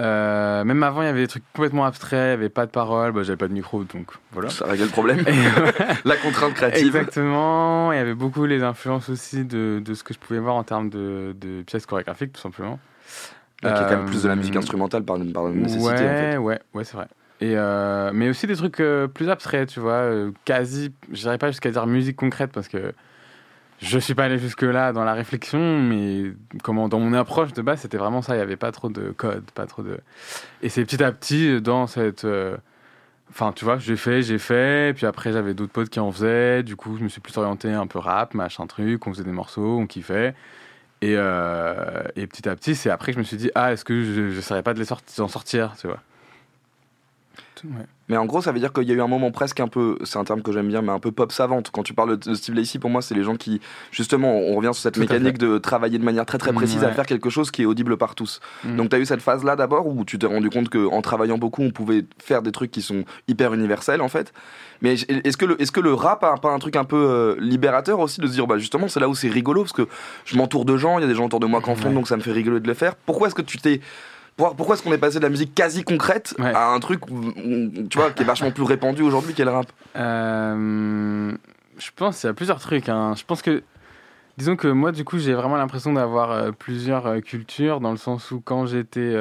[0.00, 2.70] Euh, même avant, il y avait des trucs complètement abstraits, il n'y avait pas de
[2.70, 4.50] paroles, bah, j'avais pas de micro, donc voilà.
[4.50, 5.24] Ça règle le problème.
[6.04, 6.86] La contrainte créative.
[6.86, 10.54] Exactement, il y avait beaucoup les influences aussi de, de ce que je pouvais voir
[10.54, 12.78] en termes de, de pièces chorégraphiques, tout simplement.
[13.62, 15.96] Qui est quand même Euh, plus de la musique instrumentale par, par nécessité ouais, en
[16.32, 16.36] fait.
[16.36, 17.06] ouais, ouais, c'est vrai.
[17.40, 21.38] Et euh, mais aussi des trucs euh, plus abstraits, tu vois, euh, quasi, je dirais
[21.38, 22.92] pas jusqu'à dire musique concrète parce que
[23.80, 27.80] je suis pas allé jusque-là dans la réflexion, mais comment dans mon approche de base,
[27.80, 29.98] c'était vraiment ça, il y avait pas trop de code, pas trop de.
[30.62, 32.24] Et c'est petit à petit dans cette.
[32.24, 32.56] euh,
[33.30, 36.62] Enfin, tu vois, j'ai fait, j'ai fait, puis après j'avais d'autres potes qui en faisaient,
[36.62, 39.32] du coup je me suis plus orienté un peu rap, machin truc, on faisait des
[39.32, 40.34] morceaux, on kiffait.
[41.02, 43.84] Et, euh, et petit à petit, c'est après que je me suis dit, ah, est-ce
[43.84, 44.86] que je ne saurais pas de les
[45.18, 46.02] d'en sortir, tu vois?
[47.64, 47.86] Ouais.
[48.08, 49.98] Mais en gros, ça veut dire qu'il y a eu un moment presque un peu,
[50.04, 51.70] c'est un terme que j'aime bien, mais un peu pop savante.
[51.72, 54.66] Quand tu parles de Steve Lacy, pour moi, c'est les gens qui, justement, on revient
[54.72, 56.92] sur cette Tout mécanique de travailler de manière très très précise à Ouais.
[56.94, 58.40] faire quelque chose qui est audible par tous.
[58.64, 58.76] Mm.
[58.76, 61.62] Donc, tu as eu cette phase-là d'abord où tu t'es rendu compte qu'en travaillant beaucoup,
[61.62, 64.32] on pouvait faire des trucs qui sont hyper universels en fait.
[64.82, 67.36] Mais est-ce que, le, est-ce que le rap a pas un truc un peu euh,
[67.40, 69.88] libérateur aussi de se dire, bah justement, c'est là où c'est rigolo parce que
[70.26, 71.88] je m'entoure de gens, il y a des gens autour de moi qui en font,
[71.88, 71.94] Ouais.
[71.94, 72.94] donc ça me fait rigoler de le faire.
[72.94, 73.80] Pourquoi est-ce que tu t'es.
[74.36, 76.52] Pour- Pourquoi est-ce qu'on est passé de la musique quasi concrète Ouais.
[76.54, 81.32] à un truc, tu vois, qui est vachement plus répandu aujourd'hui qu'est le rap Euh,
[81.78, 82.88] je pense qu'il y a plusieurs trucs.
[82.88, 83.14] hein.
[83.16, 83.62] Je pense que,
[84.36, 87.96] disons que moi, du coup, j'ai vraiment l'impression d'avoir euh, plusieurs euh, cultures, dans le
[87.96, 89.14] sens où quand j'étais.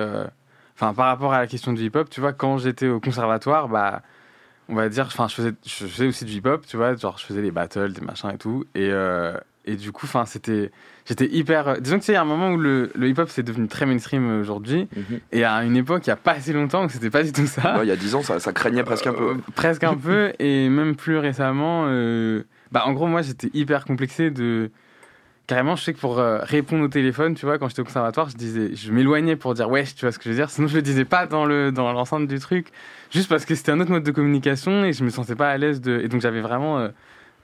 [0.77, 4.01] Enfin, par rapport à la question du hip-hop, tu vois, quand j'étais au conservatoire, bah.
[4.67, 7.23] On va dire, enfin, je faisais, je faisais aussi du hip-hop, tu vois, genre je
[7.25, 8.89] faisais des battles, des machins et tout, et,
[9.65, 10.71] et du coup, enfin, c'était,
[11.05, 13.07] j'étais hyper, euh, disons que tu sais, il y a un moment où le, le
[13.07, 14.87] hip-hop c'est devenu très mainstream aujourd'hui,
[15.31, 17.47] et à une époque, il y a pas assez longtemps, où c'était pas du tout
[17.47, 17.77] ça.
[17.77, 19.29] Ouais, Il y a 10 ans, ça, ça craignait presque un peu.
[19.29, 23.85] Euh, presque un peu, et même plus récemment, euh, bah, en gros, moi, j'étais hyper
[23.85, 24.71] complexé de.
[25.47, 28.29] Carrément, je sais que pour euh, répondre au téléphone, tu vois, quand j'étais au conservatoire,
[28.29, 30.49] je disais, je m'éloignais pour dire wesh, tu vois ce que je veux dire.
[30.49, 32.69] Sinon, je le disais pas dans le dans l'enceinte du truc,
[33.11, 35.57] juste parce que c'était un autre mode de communication et je me sentais pas à
[35.59, 35.99] l'aise de.
[35.99, 36.89] Et donc, j'avais vraiment euh,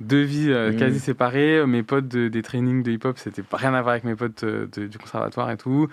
[0.02, 0.78] deux vies euh, Mhm.
[0.78, 1.66] quasi séparées.
[1.66, 4.68] Mes potes de- des trainings de hip-hop, c'était rien à voir avec mes potes euh,
[4.76, 5.88] de- du conservatoire et tout.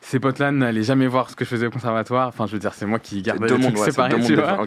[0.00, 2.28] Ces potes-là n'allaient jamais voir ce que je faisais au conservatoire.
[2.28, 4.34] Enfin, je veux dire, c'est moi qui gardais deux les mondes, trucs ouais, séparés, tu
[4.36, 4.66] vois.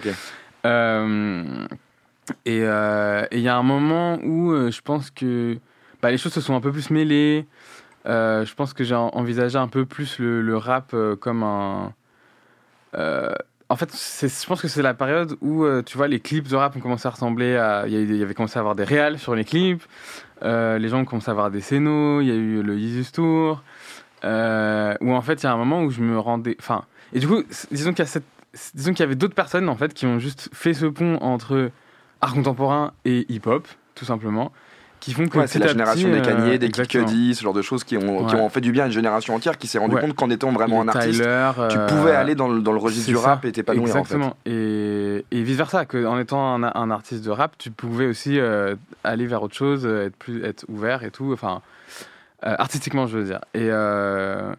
[0.66, 1.66] Euh,
[2.46, 5.58] Et il y a un moment où je pense que
[6.02, 7.46] bah, les choses se sont un peu plus mêlées.
[8.06, 11.94] Je pense que j'ai en- envisagé un peu plus le, le rap comme un.
[13.70, 16.56] En fait, je pense que c'est la période où, euh, tu vois, les clips de
[16.56, 17.86] rap ont commencé à ressembler à.
[17.88, 19.84] Il y, avait commencé à avoir des réals sur les clips.
[20.44, 22.24] Euh, les gens ont commencé à avoir des scénos.
[22.24, 23.64] Il y a eu le Yeezus Tour.
[24.24, 26.56] Euh, où en fait, il y a un moment où je me rendais.
[26.60, 26.86] Enfin.
[27.14, 28.24] Et du coup, disons qu'il y, a cette-
[28.74, 31.70] disons qu'il y avait d'autres personnes, en fait, qui ont juste fait ce pont entre
[32.22, 34.52] art contemporain et hip-hop, tout simplement.
[35.00, 37.06] Qui font que Ouais, c'est la génération petit, des Kanye, euh, des exactement.
[37.06, 39.36] Cudi, ce genre de choses qui ont, qui ont fait du bien à une génération
[39.36, 40.02] entière qui s'est rendu Ouais.
[40.02, 42.80] compte qu'en étant vraiment un artiste, Tyler, tu euh, pouvais aller dans le, dans le
[42.80, 43.22] registre du ça.
[43.22, 44.16] rap et t'épanouir en fait.
[44.16, 44.36] Exactement.
[44.46, 48.40] Et, et vice versa, que en étant un, un artiste de rap, tu pouvais aussi
[48.40, 51.32] euh, aller vers autre chose, être plus, être ouvert et tout.
[51.32, 51.62] Enfin,
[52.46, 53.40] euh, artistiquement, je veux dire.
[53.54, 54.52] Et euh,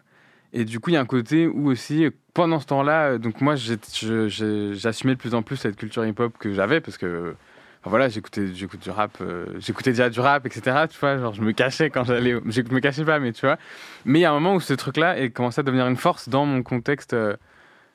[0.53, 3.53] et du coup, il y a un côté où aussi, pendant ce temps-là, donc moi,
[3.55, 7.35] j'assumais de plus en plus cette culture hip-hop que j'avais parce que.
[7.85, 10.85] Voilà, j'écoutais, j'écoute du rap, euh, j'écoutais déjà du rap, etc.
[10.89, 13.57] Tu vois, genre je me cachais quand j'allais, je me cachais pas, mais tu vois.
[14.05, 16.27] Mais il y a un moment où ce truc-là est commencé à devenir une force
[16.27, 17.37] dans mon contexte euh,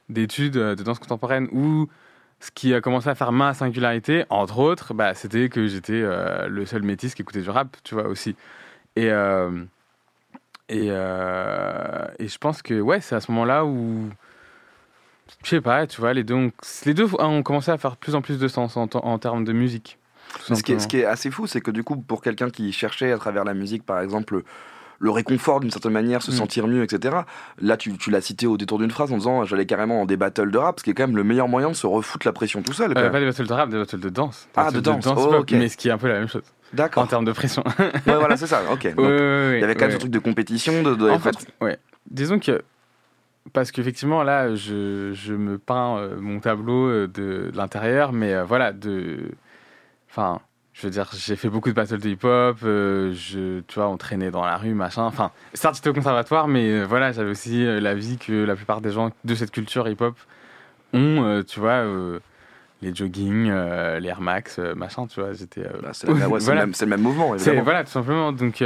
[0.08, 1.88] d'études euh, de danse contemporaine où
[2.40, 6.48] ce qui a commencé à faire ma singularité, entre autres, bah, c'était que j'étais euh,
[6.48, 8.36] le seul métis qui écoutait du rap, tu vois, aussi.
[8.96, 9.08] Et,
[10.68, 14.10] et, et je pense que, ouais, c'est à ce moment-là où,
[15.42, 16.52] je sais pas, tu vois, les deux ont,
[16.86, 19.44] les deux ont commencé à faire de plus en plus de sens en, en termes
[19.44, 19.98] de musique.
[20.40, 20.86] Ce qui, est, ce simplement.
[20.88, 23.54] qui est assez fou, c'est que du coup, pour quelqu'un qui cherchait à travers la
[23.54, 24.42] musique, par exemple,
[24.98, 26.34] le réconfort d'une certaine manière, se Mm.
[26.34, 27.18] sentir mieux, etc.
[27.60, 30.16] Là, tu, tu l'as cité au détour d'une phrase en disant j'allais carrément en des
[30.16, 32.32] battles de rap, ce qui est quand même le meilleur moyen de se refoutre la
[32.32, 32.90] pression tout seul.
[32.96, 34.48] Euh, pas des battles de rap, des battles de danse.
[34.56, 35.52] Ah, de danse, oh, pop, ok.
[35.52, 37.06] Mais ce qui est un peu la même chose, en D'accord.
[37.06, 37.62] termes de pression.
[37.78, 38.62] Ouais, voilà, c'est ça.
[38.72, 38.86] Ok.
[38.96, 40.94] Donc, Ouais, ouais, ouais, il y avait quand même ce truc de compétition, de.
[40.94, 41.78] de- En fait, ouais.
[42.10, 42.62] Disons que.
[43.52, 48.32] Parce qu'effectivement, là, je, je me peins euh, mon tableau euh, de, de l'intérieur, mais
[48.34, 49.30] euh, voilà, de.
[50.10, 50.40] Enfin,
[50.72, 53.96] je veux dire, j'ai fait beaucoup de battles de hip-hop, euh, je, tu vois, on
[53.96, 55.02] traînait dans la rue, machin.
[55.02, 58.90] Enfin, certes, j'étais au conservatoire, mais voilà, j'avais aussi la vie que la plupart des
[58.92, 60.16] gens de cette culture hip-hop
[60.94, 62.18] ont, euh, tu vois, euh,
[62.80, 65.64] les jogging, les Air Max, machin, tu vois, j'étais.
[65.82, 66.64] Bah, c'est ouais, voilà.
[66.66, 67.62] le, le même mouvement, évidemment.
[67.62, 68.32] voilà, tout simplement.
[68.32, 68.62] Donc,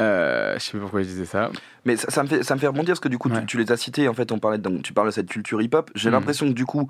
[0.00, 1.50] euh, je sais pas pourquoi je disais ça.
[1.84, 3.44] Mais ça, ça me fait, ça me fait rebondir parce que du coup, tu- Ouais.
[3.46, 5.60] tu, les as cités, en fait, on parlait de, donc, tu parles de cette culture
[5.62, 5.90] hip-hop.
[5.94, 6.14] J'ai Mhm.
[6.14, 6.88] l'impression que du coup,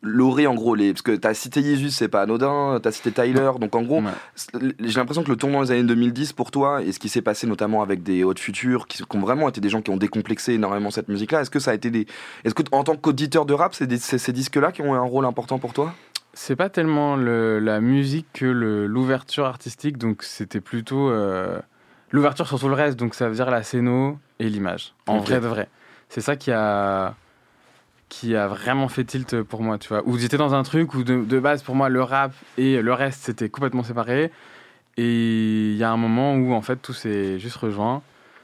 [0.00, 2.92] Laurie, en gros, les, parce que tu as cité Jesus, c'est pas anodin, tu as
[2.92, 4.12] cité Tyler, donc en gros, Ouais.
[4.78, 7.48] j'ai l'impression que le tournant des années 2010 pour toi, et ce qui s'est passé
[7.48, 10.52] notamment avec des Hautes Futures, qui, qui ont vraiment été des gens qui ont décomplexé
[10.52, 12.06] énormément cette musique-là, est-ce que ça a été des.
[12.44, 15.24] Est-ce que en tant qu'auditeur de rap, c'est ces disques-là qui ont eu un rôle
[15.24, 15.92] important pour toi?
[16.32, 21.58] C'est pas tellement le- la musique que l'ouverture artistique, donc c'était plutôt euh,
[22.10, 25.40] l'ouverture sur tout le reste, donc ça veut dire la scéno et l'image, en vrai
[25.40, 25.68] de vrai.
[26.08, 27.14] C'est ça qui a
[28.08, 30.02] qui a vraiment fait tilt pour moi, tu vois.
[30.06, 32.92] Où j'étais dans un truc où de, de base pour moi le rap et le
[32.94, 34.30] reste c'était complètement séparé,
[34.96, 38.02] et il y a un moment où en fait tout s'est juste rejoint.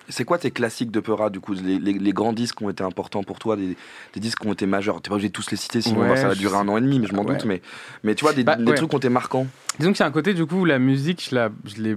[0.09, 2.71] C'est quoi tes classiques de Peura, du coup, les, les- les grands disques qui ont
[2.71, 3.77] été importants pour toi, des,
[4.13, 5.01] des disques qui ont été majeurs?
[5.01, 6.81] T'es pas obligé de tous les citer, sinon Ouais, ça va durer un an et
[6.83, 7.35] demi, mais je m'en Ouais.
[7.37, 7.45] doute.
[7.47, 7.63] Mais,
[8.03, 8.75] mais tu vois, des, Bah, des ouais.
[8.77, 9.47] trucs qui ont été marquants.
[9.79, 11.97] Disons qu'il y a un côté du coup où la musique, je la, je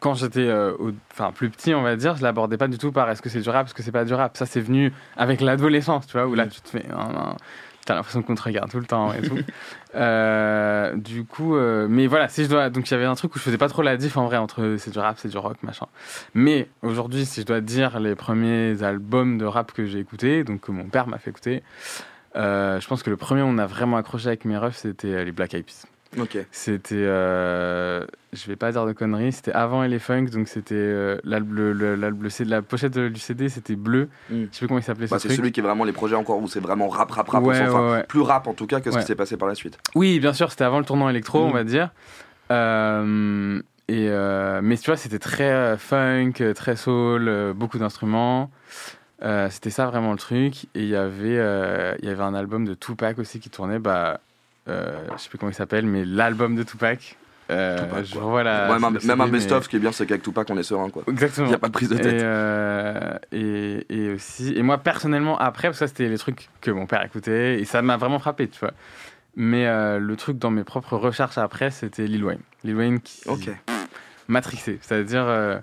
[0.00, 0.72] quand j'étais euh,
[1.34, 3.48] plus petit, on va dire, je l'abordais pas du tout par est-ce que c'est du
[3.48, 4.36] rap, est-ce que c'est pas du rap.
[4.36, 6.84] Ça c'est venu avec l'adolescence, tu vois, où là tu te fais,
[7.84, 9.38] t'as l'impression qu'on te regarde tout le temps et tout.
[9.96, 13.32] Euh, du coup, euh, mais voilà, si je dois, donc il y avait un truc
[13.36, 15.38] où je faisais pas trop la diff en vrai entre c'est du rap, c'est du
[15.38, 15.86] rock, machin.
[16.34, 20.62] Mais aujourd'hui, si je dois dire les premiers albums de rap que j'ai écoutés, donc
[20.62, 21.62] que mon père m'a fait écouter.
[22.34, 25.24] euh, je pense que le premier où on a vraiment accroché avec mes refs, c'était
[25.24, 25.86] les Black Eyed Peas.
[26.18, 26.38] Ok.
[26.52, 31.18] C'était, euh, je vais pas dire de conneries, c'était avant les Funk, donc c'était euh,
[31.24, 32.10] le, le, le
[32.44, 34.08] la pochette du CD, c'était bleu.
[34.30, 34.34] Mm.
[34.34, 36.14] Je sais plus comment il s'appelait Bah, ce c'est celui qui est vraiment les projets
[36.16, 37.42] encore où c'est vraiment rap, rap, rap.
[37.42, 38.02] Ouais, enfin, ouais.
[38.04, 39.78] Plus rap en tout cas que ce qui s'est passé par la suite.
[39.94, 41.48] Oui, bien sûr, c'était avant le tournant électro, Mm.
[41.48, 41.90] on va dire.
[42.50, 48.50] Euh, et euh, mais tu vois, c'était très funk, très soul, beaucoup d'instruments.
[49.50, 50.64] C'était ça vraiment le truc.
[50.74, 53.78] Et il y avait, il y avait un album de Tupac aussi qui tournait.
[53.78, 54.20] Bah,
[54.68, 57.16] euh, je sais plus comment il s'appelle, mais l'album de Tupac.
[57.50, 58.22] Euh, Tupac, je quoi.
[58.22, 60.48] vois la- Ouais, même, même un mais- best-of, ce qui est bien, c'est qu'avec Tupac,
[60.50, 60.88] on est serein.
[60.88, 61.02] quoi.
[61.08, 61.46] Exactement.
[61.46, 62.22] Il n'y a pas de prise de Et, tête.
[62.22, 66.70] euh, et, et aussi, et moi personnellement, après, parce que ça c'était les trucs que
[66.70, 68.72] mon père écoutait, et ça m'a vraiment frappé, tu vois.
[69.36, 72.40] Mais euh, le truc dans mes propres recherches après, c'était Lil Wayne.
[72.62, 73.50] Lil Wayne qui Ok.
[74.28, 74.78] matrixé.
[74.80, 75.58] C'est-à-dire, euh,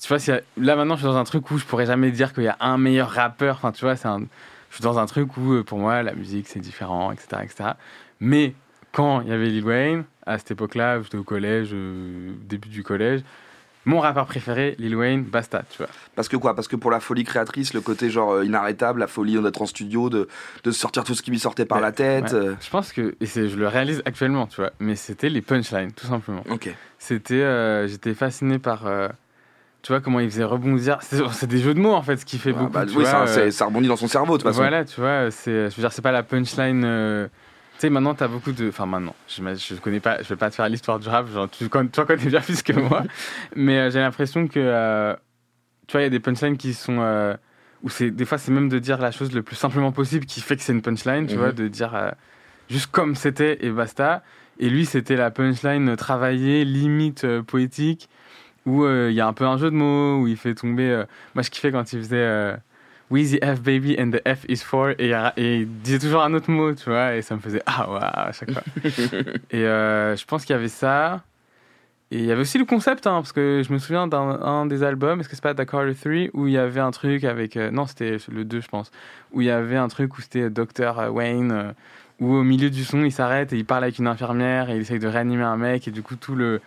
[0.00, 2.32] tu vois, a- là maintenant je suis dans un truc où je pourrais jamais dire
[2.32, 4.20] qu'il y a un meilleur rappeur, enfin tu vois, c'est un...
[4.70, 7.70] je suis dans un truc où pour moi la musique c'est différent, etc., etc.
[8.20, 8.54] Mais
[8.92, 12.82] quand il y avait Lil Wayne, à cette époque-là, j'étais au collège, euh, début du
[12.82, 13.20] collège,
[13.84, 15.86] mon rappeur préféré, Lil Wayne, basta, tu vois.
[16.16, 16.56] Parce que quoi?
[16.56, 19.66] Parce que pour la folie créatrice, le côté genre euh, inarrêtable, la folie d'être en
[19.66, 20.26] studio, de,
[20.64, 22.24] de sortir tout ce qui lui sortait par Ouais, la tête.
[22.32, 22.34] ouais.
[22.34, 25.92] euh, Je pense que, et je le réalise actuellement, tu vois, mais c'était les punchlines,
[25.92, 26.42] tout simplement.
[26.50, 26.74] Ok.
[26.98, 28.86] C'était, euh, j'étais fasciné par,
[29.82, 30.98] tu vois, comment il faisait rebondir.
[31.02, 32.72] C'est des jeux de mots, en fait, ce qui fait Ah, beaucoup.
[32.72, 34.62] bah, tu oui, vois, ça, ça rebondit dans son cerveau de toute façon.
[34.62, 37.28] Voilà, tu vois, je veux dire, c'est pas la punchline.
[37.76, 38.68] Tu sais, maintenant, t'as beaucoup de.
[38.68, 41.48] Enfin, maintenant, je, je connais pas, je vais pas te faire l'histoire du rap, genre,
[41.50, 43.02] tu, tu en connais bien plus que moi.
[43.56, 45.14] mais euh, j'ai l'impression que, euh,
[45.86, 46.98] tu vois, il y a des punchlines qui sont.
[47.00, 47.36] euh,
[47.82, 50.40] où c'est, des fois, c'est même de dire la chose le plus simplement possible qui
[50.40, 51.38] fait que c'est une punchline, tu Mhm.
[51.40, 52.10] vois, de dire euh,
[52.70, 54.22] juste comme c'était et basta.
[54.58, 58.08] Et lui, c'était la punchline travaillée, limite poétique,
[58.64, 61.04] où il y a un peu un jeu de mots, où il fait tomber.
[61.34, 62.56] moi, je kiffais quand il faisait.
[63.10, 66.34] Euh, Weezy F baby and the F is for et, et il disait toujours un
[66.34, 68.62] autre mot tu vois et ça me faisait ah ouais à chaque fois.
[69.50, 71.22] Et euh, je pense qu'il y avait ça.
[72.12, 74.66] Et il y avait aussi le concept hein, parce que je me souviens d'un un
[74.66, 77.24] des albums est-ce que c'est pas The Carter 3 où il y avait un truc
[77.24, 78.92] avec euh, non c'était le 2 je pense
[79.32, 81.72] où il y avait un truc où c'était Dr Wayne euh,
[82.20, 84.82] où au milieu du son il s'arrête et il parle avec une infirmière et il
[84.82, 86.60] essaye de réanimer un mec et du coup tout le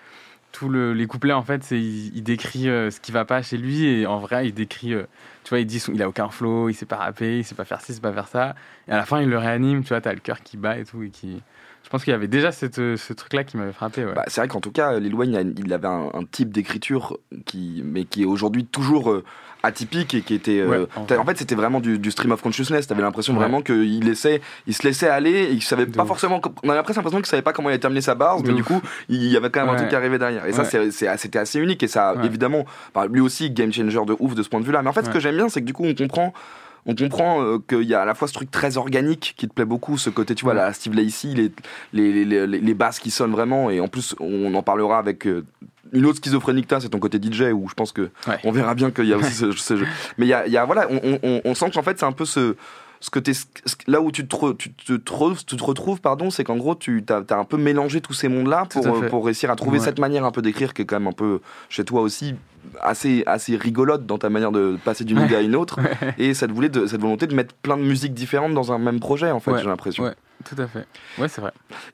[0.51, 3.57] tout le, les couplets en fait c'est il, décrit euh, ce qui va pas chez
[3.57, 5.03] lui et en vrai il décrit euh,
[5.43, 7.65] tu vois il dit il a aucun flow il sait pas rapper il sait pas
[7.65, 8.55] faire ci il sait pas faire ça
[8.87, 10.85] et à la fin il le réanime tu vois t'as le cœur qui bat et
[10.85, 11.41] tout et qui
[11.83, 14.05] je pense qu'il y avait déjà euh, ce truc là qui m'avait frappé.
[14.13, 17.81] Bah, c'est vrai qu'en tout cas, Lil Wayne, il avait un, un type d'écriture qui,
[17.85, 19.23] mais qui est aujourd'hui toujours
[19.63, 20.59] atypique et qui était.
[20.59, 22.87] euh, Ouais, en fait, c'était vraiment du, du stream of consciousness.
[22.87, 23.39] T'avais l'impression Ouais.
[23.39, 25.31] vraiment qu'il laissait, il se laissait aller.
[25.31, 26.07] Et il savait De pas ouf.
[26.07, 26.41] forcément.
[26.63, 28.63] On avait presque l'impression qu'il savait pas comment il allait terminer sa barre, mais du
[28.63, 30.45] coup, il y avait quand même un truc qui arrivait derrière.
[30.45, 31.83] Et ça, c'était assez unique.
[31.83, 34.81] Et ça, évidemment, bah, lui aussi, game changer de ouf de ce point de vue-là.
[34.81, 36.33] Mais en fait, ce que j'aime bien, c'est que du coup, on comprend.
[36.85, 39.53] On comprend euh, qu'il y a à la fois ce truc très organique qui te
[39.53, 41.51] plaît beaucoup, ce côté, tu vois, la Steve Lacy, les,
[41.91, 45.27] les, les, les, les basses qui sonnent vraiment, et en plus, on en parlera avec
[45.27, 45.43] euh,
[45.93, 48.37] une autre schizophrénie que c'est ton côté DJ, où je pense que Ouais.
[48.43, 49.87] on verra bien qu'il y a aussi ce, ce jeu.
[50.17, 52.05] Mais il y a, il y a- voilà, on, on, on sent qu'en fait, c'est
[52.05, 52.55] un peu ce.
[53.01, 53.45] Ce que t'es- ce-
[53.87, 57.01] là où tu te, tu te, trouves- tu te retrouves, pardon, c'est qu'en gros, tu
[57.09, 59.85] as, un peu mélangé tous ces mondes-là Tout pour, réussir à trouver Ouais.
[59.85, 62.35] cette manière un peu d'écrire qui est quand même un peu, chez toi aussi,
[62.81, 65.79] assez, assez rigolote dans ta manière de passer d'une idée à une autre.
[66.17, 68.99] Et cette, voulait de, cette volonté de mettre plein de musiques différentes dans un même
[68.99, 69.59] projet, en fait, Ouais.
[69.61, 70.03] j'ai l'impression.
[70.03, 70.15] Ouais.
[70.43, 70.85] tout à fait
[71.19, 71.51] ouais c'est vrai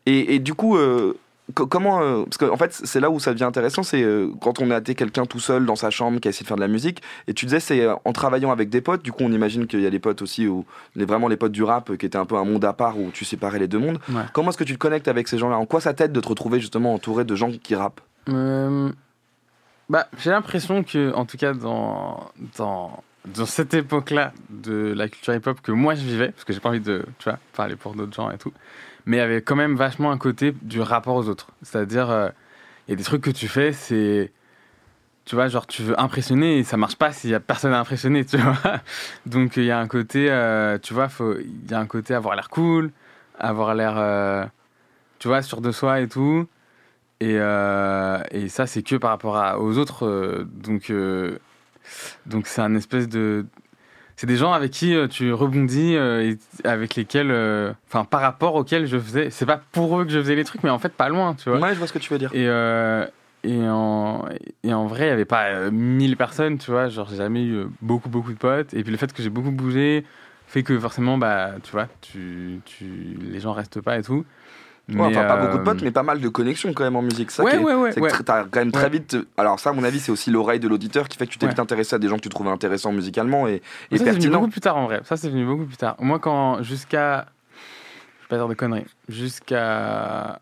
[0.08, 1.14] Et, et du coup, euh,
[1.54, 2.02] comment.
[2.02, 4.78] euh, parce qu'en fait, c'est là où ça devient intéressant, c'est euh, quand on a
[4.78, 7.02] été quelqu'un tout seul dans sa chambre qui a essayé de faire de la musique.
[7.28, 9.04] Et tu disais, c'est euh, en travaillant avec des potes.
[9.04, 11.52] Du coup, on imagine qu'il y a les potes aussi, où, les, vraiment les potes
[11.52, 13.80] du rap, qui étaient un peu un monde à part où tu séparais les deux
[13.80, 14.00] mondes.
[14.10, 14.24] Ouais.
[14.34, 15.58] Comment est-ce que tu te connectes avec ces gens-là?
[15.58, 18.02] En quoi ça t'aide de te retrouver justement entouré de gens qui rappent?
[19.88, 25.36] Bah, j'ai l'impression que, en tout cas, dans, dans, dans cette époque-là de la culture
[25.36, 27.94] hip-hop que moi je vivais, parce que j'ai pas envie de tu vois, parler pour
[27.94, 28.52] d'autres gens et tout,
[29.06, 31.48] mais il y avait quand même vachement un côté du rapport aux autres.
[31.62, 32.30] C'est-à-dire, euh,
[32.88, 34.32] il y a des trucs que tu fais, c'est.
[35.26, 37.80] Tu vois, genre, tu veux impressionner et ça marche pas s'il y a personne à
[37.80, 38.56] impressionner, tu vois.
[39.26, 41.08] Donc, il y a un côté, euh, tu vois,
[41.40, 42.92] il y a un côté avoir l'air cool,
[43.40, 44.46] avoir l'air, euh,
[45.20, 46.48] tu vois, sûr de soi et tout.
[47.22, 50.46] Et, et ça, c'est que par rapport aux autres.
[50.46, 50.92] donc,
[52.26, 53.46] donc c'est un espèce de.
[54.18, 57.32] C'est des gens avec qui euh, tu rebondis, euh, et avec lesquels.
[57.32, 59.30] euh, Enfin, par rapport auxquels je faisais.
[59.30, 61.50] C'est pas pour eux que je faisais les trucs, mais en fait, pas loin, tu
[61.50, 61.60] vois.
[61.60, 62.32] Ouais, je vois ce que tu veux dire.
[62.34, 62.46] Et,
[63.48, 64.26] et, en,
[64.64, 66.88] et en vrai, il n'y avait pas euh, 1000 personnes, tu vois.
[66.90, 68.74] Genre, j'ai jamais eu beaucoup, beaucoup de potes.
[68.74, 70.04] Et puis le fait que j'ai beaucoup bougé
[70.48, 72.86] fait que forcément, bah, tu vois, tu, tu,
[73.22, 74.26] les gens restent pas et tout.
[74.88, 77.02] Ouais, enfin, pas euh, beaucoup de potes, mais pas mal de connexions quand même en
[77.02, 77.32] musique.
[77.32, 77.92] Ça Ouais, ouais,
[78.24, 79.18] t'as quand même très vite.
[79.36, 81.48] Alors, ça, à mon avis, c'est aussi l'oreille de l'auditeur qui fait que tu t'es
[81.48, 84.06] vite intéressé à des gens que tu trouvais intéressants musicalement et, et ça, c'est venu
[84.12, 84.40] pertinents.
[84.42, 85.02] beaucoup plus tard en vrai.
[85.04, 85.96] Ça, c'est venu beaucoup plus tard.
[86.00, 86.62] Moi, quand.
[86.62, 87.26] Jusqu'à.
[88.20, 88.86] Je vais pas dire de conneries.
[89.10, 90.40] Jusqu'à.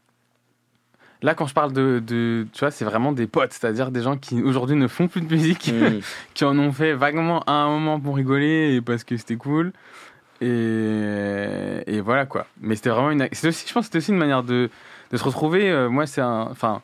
[1.21, 2.03] Là, quand je parle de.
[2.05, 3.53] de tu vois, c'est vraiment des potes.
[3.53, 5.99] C'est-à-dire des gens qui aujourd'hui ne font plus de musique, Mm.
[6.33, 9.71] qui en ont fait vaguement à un moment pour rigoler et parce que c'était cool.
[10.43, 12.45] Et, et voilà quoi.
[12.61, 13.27] Mais c'était vraiment une.
[13.31, 14.69] c'est Aussi, je pense que c'était aussi une manière de,
[15.11, 15.69] de se retrouver.
[15.71, 16.47] Euh, moi, c'est un.
[16.51, 16.81] Enfin,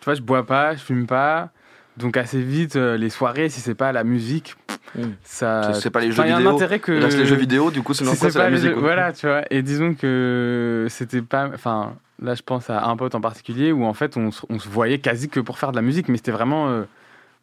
[0.00, 1.50] tu vois, je bois pas, je fume pas.
[1.96, 4.54] Donc, assez vite, euh, les soirées, si c'est pas la musique,
[4.94, 5.02] Mm.
[5.22, 5.74] ça.
[5.74, 6.54] C'est- pas les jeux il y a un vidéo.
[6.54, 6.92] intérêt que.
[6.92, 8.70] Reste les jeux vidéo, du coup, sinon, Si quoi, c'est la musique.
[8.70, 8.76] jeux-.
[8.80, 9.42] Voilà, tu vois.
[9.50, 11.50] Et disons que c'était pas.
[11.54, 14.58] Enfin, là, je pense à un pote en particulier où en fait, on, se- on
[14.58, 16.84] se voyait quasi que pour faire de la musique, mais c'était vraiment euh,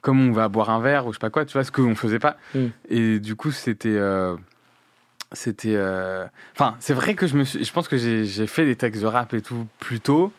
[0.01, 1.93] comme on va boire un verre ou je sais pas quoi, tu vois, ce qu'on
[1.95, 2.37] faisait pas.
[2.55, 2.65] Mm.
[2.89, 3.89] Et du coup, c'était.
[3.95, 4.35] euh,
[5.36, 5.76] c'était.
[5.76, 7.63] euh, Enfin, c'est vrai que je me suis.
[7.63, 10.32] Je pense que j'ai fait des textes de rap et tout plus tôt,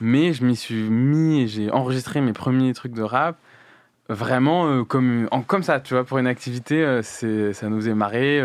[0.00, 3.36] mais je m'y suis mis et j'ai enregistré mes premiers trucs de rap
[4.08, 7.76] vraiment euh, comme, en, comme ça, tu vois, pour une activité, euh, c'est, ça nous
[7.76, 8.42] faisait marrer.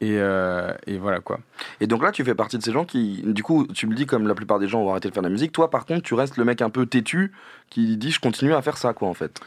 [0.00, 1.38] Et, euh, et voilà quoi.
[1.80, 4.04] Et donc là, tu fais partie de ces gens qui, du coup, tu me dis
[4.04, 5.52] comme la plupart des gens vont arrêter de faire de la musique.
[5.52, 7.30] Toi, par contre, tu restes le mec un peu têtu
[7.70, 9.40] qui dit je continue à faire ça, quoi, en fait.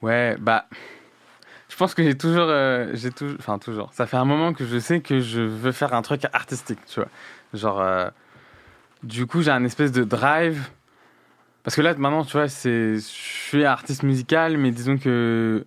[0.00, 0.66] Ouais, bah.
[1.72, 2.48] Je pense que j'ai toujours.
[2.50, 3.36] euh, j'ai toujours.
[3.38, 3.90] Enfin, toujours.
[3.94, 7.00] Ça fait un moment que je sais que je veux faire un truc artistique, tu
[7.00, 7.08] vois.
[7.54, 7.80] Genre.
[7.80, 8.10] euh,
[9.02, 10.68] du coup, j'ai un espèce de drive.
[11.62, 12.96] Parce que là, maintenant, tu vois, c'est.
[12.96, 15.64] Je suis artiste musical, mais disons que.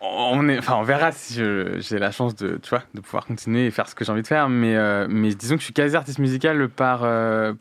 [0.00, 3.66] On, est, enfin, on verra si j'ai la chance de, tu vois, de pouvoir continuer
[3.66, 4.48] et faire ce que j'ai envie de faire.
[4.50, 7.04] Mais, euh, mais disons que je suis quasi artiste musical par.
[7.04, 7.54] euh,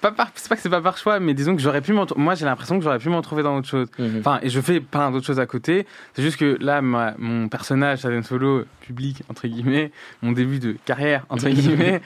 [0.00, 2.06] pas par- c'est pas que c'est pas par choix, mais disons que j'aurais pu m'en-
[2.16, 3.88] Moi, j'ai l'impression que j'aurais pu m'en trouver dans autre chose.
[4.20, 5.86] Enfin, et je fais plein d'autres choses à côté.
[6.14, 9.90] C'est juste que là, ma- mon personnage, Shaden Solo, public, entre guillemets,
[10.22, 12.02] mon début de carrière, entre guillemets,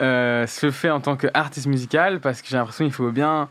[0.00, 3.48] euh, se fait en tant qu'artiste musical parce que j'ai l'impression qu'il faut bien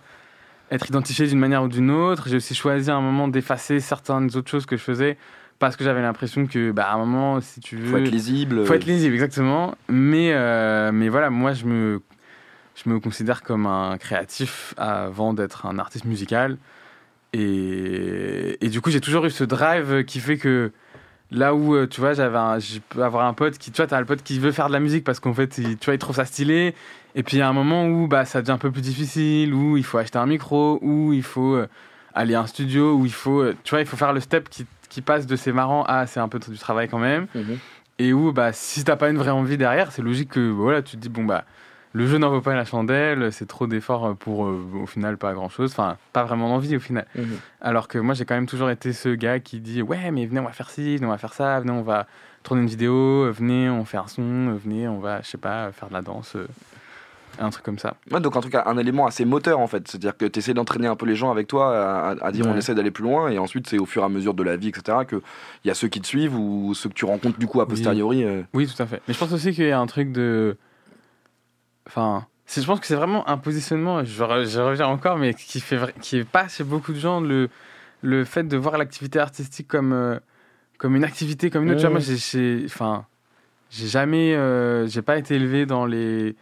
[0.71, 2.27] être identifié d'une manière ou d'une autre.
[2.29, 5.17] J'ai aussi choisi à un moment d'effacer certaines autres choses que je faisais
[5.59, 7.91] parce que j'avais l'impression que, bah, à un moment, si tu veux.
[7.91, 8.65] Faut être lisible.
[8.65, 9.75] Faut être lisible, exactement.
[9.89, 12.01] Mais, euh, mais voilà, moi, je me,
[12.75, 16.57] je me considère comme un créatif avant d'être un artiste musical.
[17.33, 20.71] Et, et du coup, j'ai toujours eu ce drive qui fait que
[21.31, 23.87] là où, euh, tu vois, j'avais un- je peux avoir un pote qui, tu vois,
[23.87, 25.93] t'as le pote qui veut faire de la musique parce qu'en fait, il, tu vois,
[25.93, 26.75] il trouve ça stylé.
[27.15, 29.53] Et puis, il y a un moment où bah, ça devient un peu plus difficile,
[29.53, 31.67] où il faut acheter un micro, où il faut euh,
[32.13, 34.49] aller à un studio, où il faut, euh, tu vois, il faut faire le step
[34.49, 37.57] qui, qui passe de c'est marrant à c'est un peu du travail quand même Mhm.
[37.97, 40.97] et où bah si t'as pas une vraie envie derrière c'est logique que voilà tu
[40.97, 41.45] te dis bon bah
[41.93, 45.33] le jeu n'en vaut pas la chandelle c'est trop d'efforts pour euh, au final pas
[45.33, 47.37] grand chose enfin pas vraiment d'envie au final Mhm.
[47.61, 50.39] alors que moi j'ai quand même toujours été ce gars qui dit ouais mais venez
[50.39, 52.07] on va faire ci venez on va faire ça venez on va
[52.43, 52.93] tourner une vidéo
[53.25, 55.93] euh, venez on fait un son euh, venez on va je sais pas faire de
[55.93, 56.47] la danse euh,
[57.39, 59.87] un truc comme ça Ouais, donc en tout cas, un élément assez moteur en fait.
[59.87, 62.55] C'est-à-dire que tu essaies d'entraîner un peu les gens avec toi à, à dire on
[62.57, 64.67] essaie d'aller plus loin et ensuite c'est au fur et à mesure de la vie,
[64.67, 64.97] etc.
[65.07, 65.21] qu'il
[65.63, 67.69] y a ceux qui te suivent ou ceux que tu rencontres du coup a Oui.
[67.69, 68.25] posteriori.
[68.25, 68.41] euh.
[68.53, 69.01] Oui, tout à fait.
[69.07, 70.57] Mais je pense aussi qu'il y a un truc de.
[71.93, 75.59] Enfin, je pense que c'est vraiment un positionnement, je, re- je reviens encore, mais qui
[75.59, 77.49] fait qui est pas chez beaucoup de gens le,
[78.01, 80.17] le fait de voir l'activité artistique comme, euh,
[80.77, 81.83] comme une activité comme une autre.
[81.83, 81.89] Ouais.
[81.91, 82.63] moi, j'ai- j'ai.
[82.65, 83.05] Enfin,
[83.69, 84.33] j'ai jamais.
[84.35, 86.35] euh, j'ai pas été élevé dans les.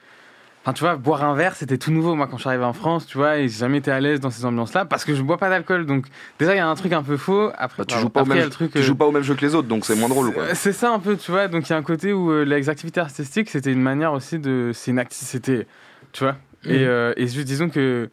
[0.69, 2.73] Enfin, tu vois, boire un verre, c'était tout nouveau, moi, quand je suis arrivé en
[2.73, 5.23] France, tu vois, et j'ai jamais été à l'aise dans ces ambiances-là parce que je
[5.23, 5.87] bois pas d'alcool.
[5.87, 6.05] Donc,
[6.37, 7.49] déjà, il y a un truc un peu faux.
[7.57, 8.73] Après, Bah, tu joues pas au après, même, le truc.
[8.73, 10.31] tu euh, joues pas au même jeu que les autres, donc c'est moins drôle.
[10.31, 10.53] Quoi.
[10.53, 11.47] c'est- ça un peu, tu vois.
[11.47, 14.37] Donc il y a un côté où euh, les activités artistiques, c'était une manière aussi
[14.37, 14.69] de.
[14.75, 15.65] C'est une activité,
[16.11, 16.35] tu vois.
[16.65, 16.85] Et, Mhm.
[16.87, 18.11] euh, et juste disons que.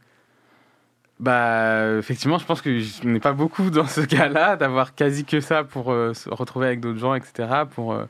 [1.21, 5.41] Bah, effectivement, je pense que je n'ai pas beaucoup dans ce cas-là, d'avoir quasi que
[5.41, 7.65] ça pour euh, se retrouver avec d'autres gens, etc.
[7.75, 8.05] Pour, euh,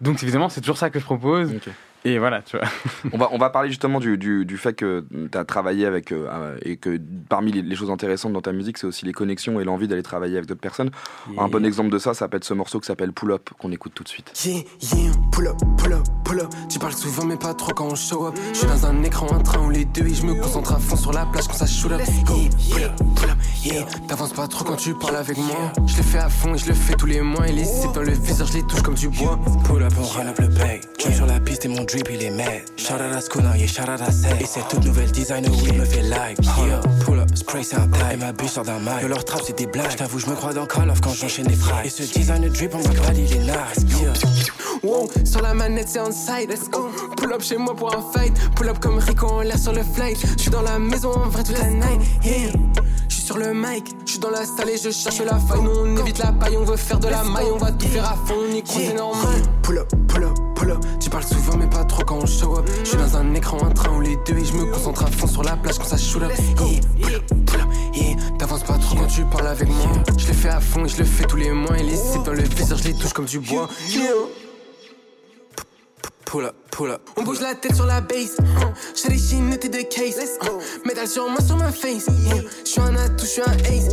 [0.00, 1.50] Donc évidemment, c'est toujours ça que je propose.
[1.52, 1.68] Ok.
[2.04, 2.66] Et voilà, tu vois.
[3.12, 6.12] On va, on va parler justement du, du, du fait que tu as travaillé avec
[6.12, 9.12] euh, euh, et que parmi les, les choses intéressantes dans ta musique, c'est aussi les
[9.12, 10.90] connexions et l'envie d'aller travailler avec d'autres personnes.
[11.36, 13.72] Un bon exemple de ça, ça peut être ce morceau qui s'appelle Pull Up qu'on
[13.72, 14.32] écoute tout de suite.
[14.44, 16.48] Yeah, yeah, pull up, pull up, pull up.
[16.70, 18.34] Tu parles souvent, mais pas trop quand on show up.
[18.52, 20.78] Je suis dans un écran, un train ou les deux, et je me concentre à
[20.78, 22.00] fond sur la plage quand ça shoot up.
[22.00, 23.84] Yeah, pull up, pull up, yeah.
[24.06, 25.72] T'avances pas trop quand tu parles avec moi.
[25.86, 27.48] Je le fais à fond et je le fais tous les mois.
[27.48, 29.38] Et les zips dans le visage, je les touche comme du bois.
[29.64, 30.80] Pull up, on run up le bag.
[30.98, 32.62] Jump sur la piste et mon drip il est mad.
[32.76, 34.40] Shout out à Skuna, yeah, shout out à Seth.
[34.40, 36.38] Et cette toute nouvelle designer, oui, me fait like.
[36.44, 38.14] Yeah, pull up, spray c'est un taille.
[38.14, 39.02] Et ma bûche sort d'un mic.
[39.02, 39.90] De leur trap, c'est des blagues.
[39.90, 41.86] J't'avoue, je me crois dans Call of quand j'enchaîne les frags.
[41.86, 44.00] Et ce designer drip, on va grad, il est nice.
[44.00, 44.12] Yeah.
[44.82, 46.50] Wow, sur la manette, c'est on side.
[46.50, 46.90] Let's go.
[47.16, 48.32] Pull up chez moi pour un fight.
[48.54, 50.18] Pull up comme Rico en l'air sur le flight.
[50.36, 52.00] Je suis dans la maison en vrai toute la night.
[52.22, 52.52] Yeah.
[53.28, 55.60] Je suis sur le mic, je suis dans la salle et je cherche la faille.
[55.60, 58.10] Nous on évite la paille, on veut faire de la maille, on va tout faire
[58.10, 59.42] à fond, on y croit, c'est normal.
[59.60, 60.78] Pull up, pull up, pull up.
[60.98, 62.66] Tu parles souvent, mais pas trop quand on show up.
[62.84, 65.08] Je suis dans un écran, un train ou les deux, et je me concentre à
[65.08, 66.32] fond sur la plage quand ça shoot up.
[66.38, 68.16] Yeah, pull up, pull up, yeah.
[68.38, 69.92] T'avances pas trop quand tu parles avec moi.
[70.16, 71.78] Je le fais à fond et je le fais tous les mois.
[71.78, 73.68] Et les zips dans le visage, je les touche comme du bois.
[73.90, 74.04] Yeah.
[76.28, 77.00] Pull up, pull up.
[77.16, 78.36] On bouge la tête sur la base.
[78.94, 80.38] J'ai des chines et de case.
[80.84, 82.04] Métal sur moi, sur ma face.
[82.66, 83.88] Je suis un atout, je suis un ace.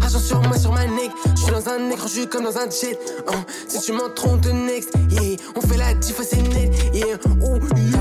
[0.00, 1.10] Argent sur moi, sur ma neck.
[1.34, 2.98] Je suis dans un écran, je suis comme dans un jet.
[3.28, 3.44] Hein.
[3.68, 4.90] Si tu m'en trompes, de next.
[5.54, 6.72] On fait la diff, c'est net.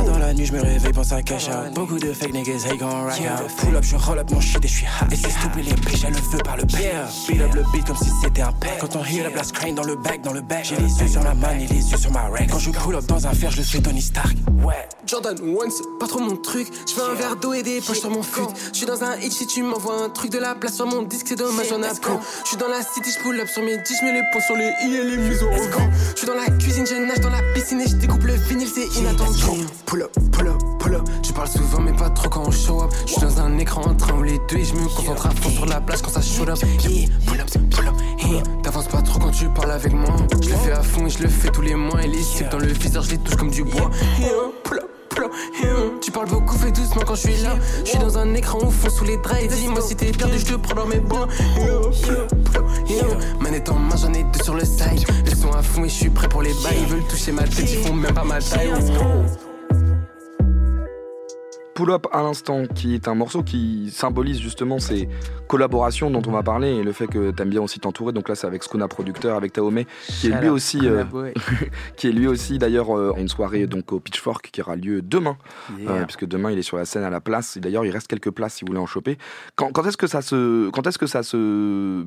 [0.06, 1.74] Dans la nuit, je me réveille, pense à cash out.
[1.74, 3.52] Beaucoup de fake niggas, hey, gon' rack out.
[3.58, 5.12] Pull up, je roll up mon shit et je suis hot.
[5.12, 6.82] Et c'est stupide, les bitches, elle le veut par le back.
[7.28, 8.80] Beat up le beat comme si c'était un pack.
[8.80, 10.64] Quand on hear up la crane dans le back, dans le back.
[10.64, 12.50] J'ai les yeux sur la manne et les yeux sur ma rack.
[12.50, 14.36] Quand je pull up dans un fer, je fais Tony Stark.
[14.64, 14.88] Ouais.
[15.06, 16.68] Jordan One, c'est pas trop mon truc.
[16.88, 18.42] Je fais un verre d'eau et des poches sur mon fut.
[18.72, 21.04] Je suis dans un hit, si tu m'envoies un truc de la place sur mon
[21.04, 22.14] disque, c'est dommage, j'en plus.
[22.44, 24.42] Je suis dans la city, je pull up sur mes 10, je mets les points
[24.42, 25.90] sur les i et les mises au rebond.
[26.14, 28.68] Je suis dans la cuisine, je nage dans la piscine et je découpe le vinyle,
[28.74, 29.44] c'est inattendu.
[29.86, 31.04] Pull up, pull up, pull up.
[31.22, 32.92] Tu parles souvent, mais pas trop quand on show up.
[33.06, 35.32] Je suis dans un écran en train où les deux, et je me concentre à
[35.32, 36.60] fond sur la plage quand ça show up.
[37.28, 37.96] Pull up, pull up.
[38.64, 40.16] T'avances pas trop quand tu parles avec moi.
[40.42, 42.02] Je le fais à fond et je le fais tous les mois.
[42.04, 43.52] Et les cibles dans le visage, je les touche comme
[46.02, 47.56] Tu parles beaucoup, fais doucement quand je suis là.
[47.84, 49.48] Je suis dans un écran au fond sous les draps.
[49.48, 51.28] Dis-moi si t'es perdu, je te prends dans mes bras.
[53.40, 55.06] Manette en main, j'en ai deux sur le side.
[55.26, 56.78] Ils sont à fond et je suis prêt pour les bails.
[56.82, 58.72] Ils veulent toucher ma tête, ils font même pas ma taille.
[61.76, 65.10] Pull Up à l'instant, qui est un morceau qui symbolise justement ces
[65.50, 68.14] collaborations dont on va parler et le fait que t'aimes bien aussi t'entourer.
[68.14, 71.04] Donc là, c'est avec Skona producteur, avec Taome, qui est lui aussi, euh,
[71.98, 75.36] qui est lui aussi d'ailleurs euh, une soirée donc au Pitchfork qui aura lieu demain,
[75.78, 75.92] Yeah.
[75.92, 77.58] euh, puisque demain il est sur la scène à la place.
[77.58, 79.18] Et d'ailleurs, il reste quelques places si vous voulez en choper.
[79.58, 82.06] Quand, quand est-ce que ça se, quand est-ce que ça se,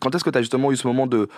[0.00, 1.28] quand est-ce que t'as justement eu ce moment de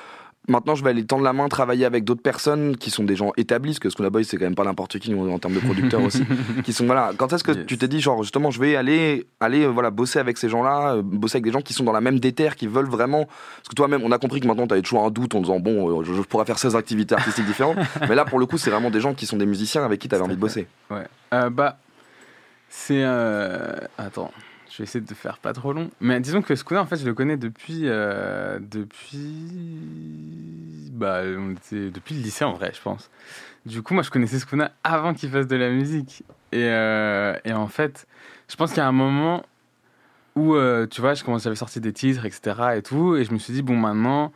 [0.46, 3.32] Maintenant, je vais aller tendre la main, travailler avec d'autres personnes qui sont des gens
[3.38, 6.02] établis, parce que Skuna Boy, c'est quand même pas n'importe qui en termes de producteurs
[6.04, 6.22] aussi,
[6.64, 7.12] qui sont voilà.
[7.16, 7.66] Quand est-ce que Yes.
[7.66, 10.96] tu t'es dit genre justement, je vais aller, aller euh, voilà, bosser avec ces gens-là,
[10.96, 13.68] euh, bosser avec des gens qui sont dans la même déterre, qui veulent vraiment, parce
[13.70, 16.00] que toi-même, on a compris que maintenant, tu avais toujours un doute en disant bon,
[16.00, 17.78] euh, je, je pourrais faire 16 activités artistiques différentes,
[18.08, 20.08] mais là, pour le coup, c'est vraiment des gens qui sont des musiciens avec qui
[20.08, 20.66] tu avais envie de bosser.
[20.90, 21.06] Ouais.
[21.32, 21.78] Euh, bah,
[22.68, 23.02] c'est.
[23.02, 24.30] euh, Attends,
[24.74, 25.88] je vais essayer de faire pas trop long.
[26.00, 27.82] Mais disons que Skuna, en fait, je le connais depuis.
[27.84, 29.30] euh, Depuis.
[30.90, 31.90] Bah, on était...
[31.90, 33.08] depuis le lycée, en vrai, je pense.
[33.66, 36.24] Du coup, moi, je connaissais Skuna avant qu'il fasse de la musique.
[36.50, 38.08] Et, euh, et en fait,
[38.48, 39.44] je pense qu'il y a un moment
[40.34, 42.74] où, euh, tu vois, je commençais, j'avais sorti des titres, etc.
[42.76, 43.14] et tout.
[43.14, 44.32] Et je me suis dit, bon, maintenant.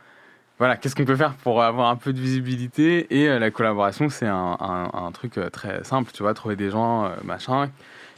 [0.57, 3.13] Voilà, qu'est-ce qu'on peut faire pour avoir un peu de visibilité?
[3.13, 7.69] Et la collaboration, c'est un, truc très simple, tu vois, trouver des gens, machin,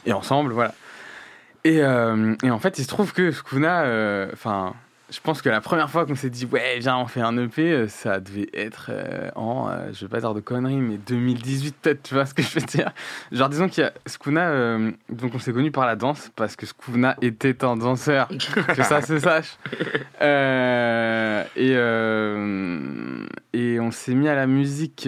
[0.08, 0.74] et ensemble, voilà.
[1.64, 4.74] Et, euh, et en fait, il se trouve que Skuna, euh, enfin,
[5.12, 7.72] je pense que la première fois qu'on s'est dit, ouais, viens, on fait un EP,
[7.72, 8.90] euh, ça devait être
[9.36, 12.60] en, je vais pas dire de conneries, mais 2018 peut-être, tu vois ce que je
[12.60, 12.92] veux dire
[13.32, 14.78] Genre, disons qu'il y a Skuna,
[15.10, 18.28] donc on s'est connus par la danse, parce que Skuna était un danseur,
[18.76, 19.58] que ça se sache.
[21.58, 21.74] Et,
[23.54, 25.08] et on s'est mis à la musique,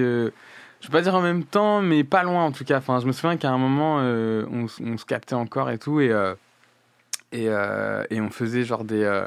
[0.84, 2.77] je vais pas dire en même temps, mais pas loin en tout cas.
[2.77, 6.11] Enfin, je me souviens qu'à un moment, euh, on, se captait encore et tout, et,
[6.11, 6.36] euh,
[7.34, 9.23] euh, et on faisait genre des.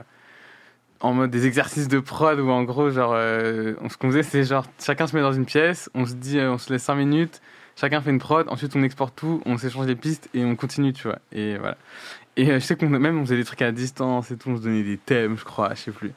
[1.00, 4.66] en mode des exercices de prod où en gros, genre, ce qu'on faisait, c'est genre,
[4.78, 7.40] chacun se met dans une pièce, on se dit, on se laisse 5 minutes,
[7.74, 10.92] chacun fait une prod, ensuite on exporte tout, on s'échange les pistes et on continue,
[10.92, 11.20] tu vois.
[11.32, 11.78] Et voilà.
[12.36, 14.62] Et je sais qu'on même on faisait des trucs à distance et tout, on se
[14.62, 16.12] donnait des thèmes, je crois, je sais plus.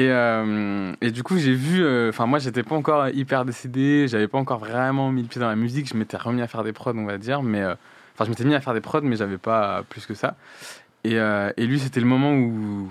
[0.00, 4.08] Et, euh, et du coup, j'ai vu, euh, enfin, moi, j'étais pas encore hyper décidé,
[4.08, 6.64] j'avais pas encore vraiment mis le pied dans la musique, je m'étais remis à faire
[6.64, 7.74] des prods, on va dire, mais euh,
[8.14, 10.36] enfin, je m'étais mis à faire des prods, mais j'avais pas plus que ça.
[11.04, 12.90] Et, et lui, c'était le moment où,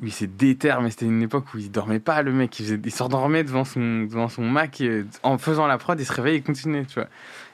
[0.00, 2.64] où il s'est déter, mais c'était une époque où il dormait pas, le mec, il,
[2.64, 6.12] faisait- il s'endormait devant son, devant son Mac, et, en faisant la prod, il se
[6.12, 7.08] réveillait et continuait, tu vois.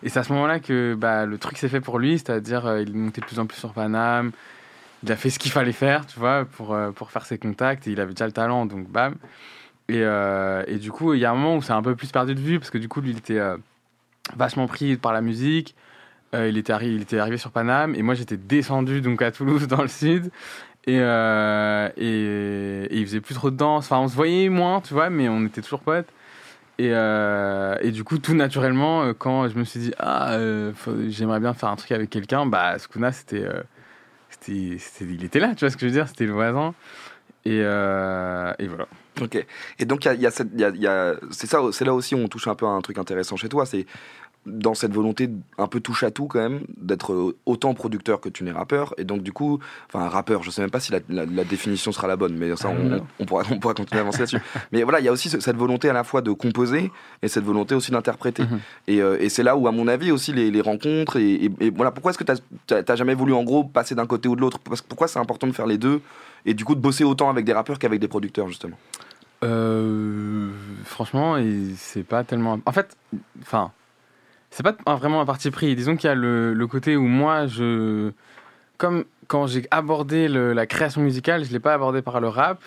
[0.05, 2.95] Et c'est à ce moment-là que bah, le truc s'est fait pour lui, c'est-à-dire il
[2.95, 4.31] montait de plus en plus sur Paname,
[5.03, 7.87] il a fait ce qu'il fallait faire, tu vois, pour, euh, pour faire ses contacts,
[7.87, 9.17] et il avait déjà le talent, donc bam.
[9.89, 12.11] Et, euh, et du coup, il y a un moment où c'est un peu plus
[12.11, 13.57] perdu de vue, parce que du coup, lui, il était euh,
[14.37, 15.75] vachement pris par la musique,
[16.35, 19.83] il, était il était arrivé sur Paname, et moi, j'étais descendu donc à Toulouse, dans
[19.83, 20.31] le sud,
[20.87, 20.99] et, et,
[22.91, 25.29] et il faisait plus trop de danse, enfin, on se voyait moins, tu vois, mais
[25.29, 26.09] on était toujours potes.
[26.79, 30.39] Et, et du coup, tout naturellement, quand je me suis dit, ah,
[31.09, 33.47] j'aimerais bien faire un truc avec quelqu'un, bah, Skuna, c'était,
[34.49, 36.75] il était là, tu vois ce que je veux dire, c'était le voisin.
[37.45, 38.89] Et, euh, et voilà.
[39.21, 39.47] Ok.
[39.79, 40.33] Et donc, il y a,
[40.71, 42.99] y a- c'est ça, c'est là aussi où on touche un peu à un truc
[42.99, 43.65] intéressant chez toi.
[43.67, 43.87] C'est
[44.47, 45.29] dans cette volonté
[45.59, 48.95] un peu touche à tout quand même, d'être autant producteur que tu n'es rappeur.
[48.97, 49.59] Et donc, du coup,
[49.93, 52.55] enfin, rappeur, je sais même pas si la, la- la définition sera la bonne, mais
[52.57, 54.39] ça, on, on pourra, on pourra continuer à avancer là-dessus.
[54.73, 56.93] Mais voilà, il y a aussi ce- cette volonté à la fois de composer
[57.23, 58.45] et cette volonté aussi d'interpréter.
[58.45, 58.61] Mhm.
[58.87, 61.17] Et, euh, et c'est là où, à mon avis, aussi les, les rencontres.
[61.17, 64.07] Et, et- et voilà, pourquoi est-ce que tu n'as jamais voulu, en gros, passer d'un
[64.07, 64.59] côté ou de l'autre?
[64.89, 66.01] Pourquoi c'est important de faire les deux
[66.45, 68.77] et du coup de bosser autant avec des rappeurs qu'avec des producteurs, justement?
[69.45, 70.51] Euh,
[70.85, 71.37] franchement,
[71.77, 72.59] c'est pas tellement.
[72.65, 72.97] En fait,
[73.43, 73.71] enfin,
[74.51, 75.75] c'est pas vraiment un parti pris.
[75.77, 78.13] Disons qu'il y a le, le côté où moi, je.
[78.79, 82.63] Comme quand j'ai abordé le- la création musicale, je l'ai pas abordé par le rap.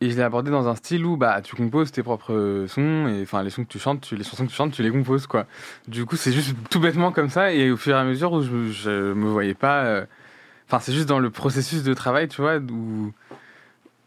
[0.00, 3.22] Et je l'ai abordé dans un style où bah, tu composes tes propres sons, et
[3.22, 5.46] enfin les sons que tu chantes, les chansons que tu chantes, tu les composes quoi.
[5.88, 8.42] Du coup, c'est juste tout bêtement comme ça, et au fur et à mesure où
[8.42, 9.82] je, je me voyais pas.
[9.84, 10.04] euh,
[10.68, 13.12] Enfin, c'est juste dans le processus de travail, tu vois, où,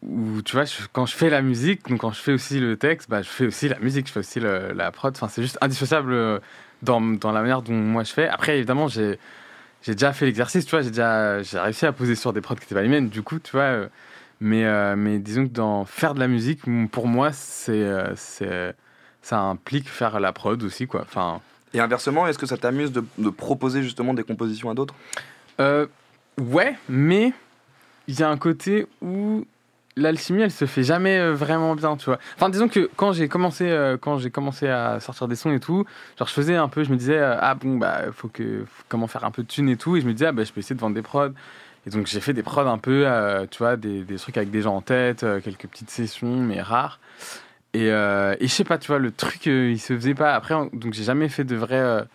[0.03, 0.63] où tu vois,
[0.93, 3.45] quand je fais la musique, donc quand je fais aussi le texte, bah, je fais
[3.47, 5.13] aussi la musique, je fais aussi la prod.
[5.15, 6.39] Enfin, c'est juste indissociable euh,
[6.81, 8.27] dans, dans la manière dont moi je fais.
[8.27, 9.19] Après, évidemment, j'ai
[9.83, 12.55] j'ai déjà fait l'exercice, tu vois, j'ai déjà j'ai réussi à poser sur des prods
[12.55, 13.61] qui n'étaient pas les miennes, du coup, tu vois.
[13.63, 13.87] euh,
[14.39, 16.61] mais, euh, mais disons que dans faire de la musique,
[16.91, 18.75] pour moi, c'est euh, c'est
[19.21, 21.01] ça implique faire la prod aussi, quoi.
[21.01, 21.41] Enfin,
[21.73, 24.95] Et inversement, est-ce que ça t'amuse de, de proposer justement des compositions à d'autres?
[25.59, 25.85] Euh,
[26.39, 27.33] ouais, mais
[28.07, 29.45] il y a un côté où
[29.97, 32.19] l'alchimie, elle se fait jamais euh, vraiment bien, tu vois.
[32.35, 35.59] Enfin, disons que quand j'ai commencé, euh, quand j'ai commencé à sortir des sons et
[35.59, 35.85] tout,
[36.17, 38.83] genre je faisais un peu, je me disais euh, ah bon bah faut que faut
[38.89, 40.51] comment faire un peu de thunes et tout, et je me disais ah bah je
[40.53, 41.29] peux essayer de vendre des prods.
[41.85, 44.51] Et donc j'ai fait des prods un peu, euh, tu vois, des, des trucs avec
[44.51, 46.99] des gens en tête, quelques petites sessions mais rares.
[47.73, 50.33] Et, et je sais pas, tu vois, le truc il se faisait pas.
[50.35, 52.05] Après, on- donc j'ai jamais fait de vrai.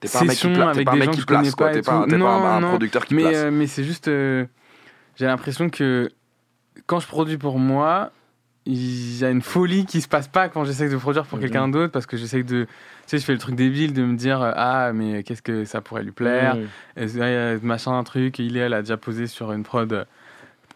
[0.00, 1.70] T'es pas un mec qui, pla- avec pas des mec gens qui place, quoi.
[1.70, 3.52] T'es pas, un, Non, un producteur qui mais, place.
[3.52, 4.06] mais c'est juste.
[4.06, 6.10] j'ai l'impression que
[6.90, 8.10] quand je produis pour moi,
[8.66, 11.68] il y a une folie qui se passe pas quand j'essaie de produire pour quelqu'un
[11.68, 12.64] d'autre parce que j'essaie de.
[12.64, 12.68] Tu
[13.06, 16.02] sais, je fais le truc débile de me dire Ah, mais qu'est-ce que ça pourrait
[16.02, 16.56] lui plaire?
[16.56, 16.66] Mmh.
[16.98, 20.04] Euh, Machin, un truc, il est, elle a déjà posé sur une prod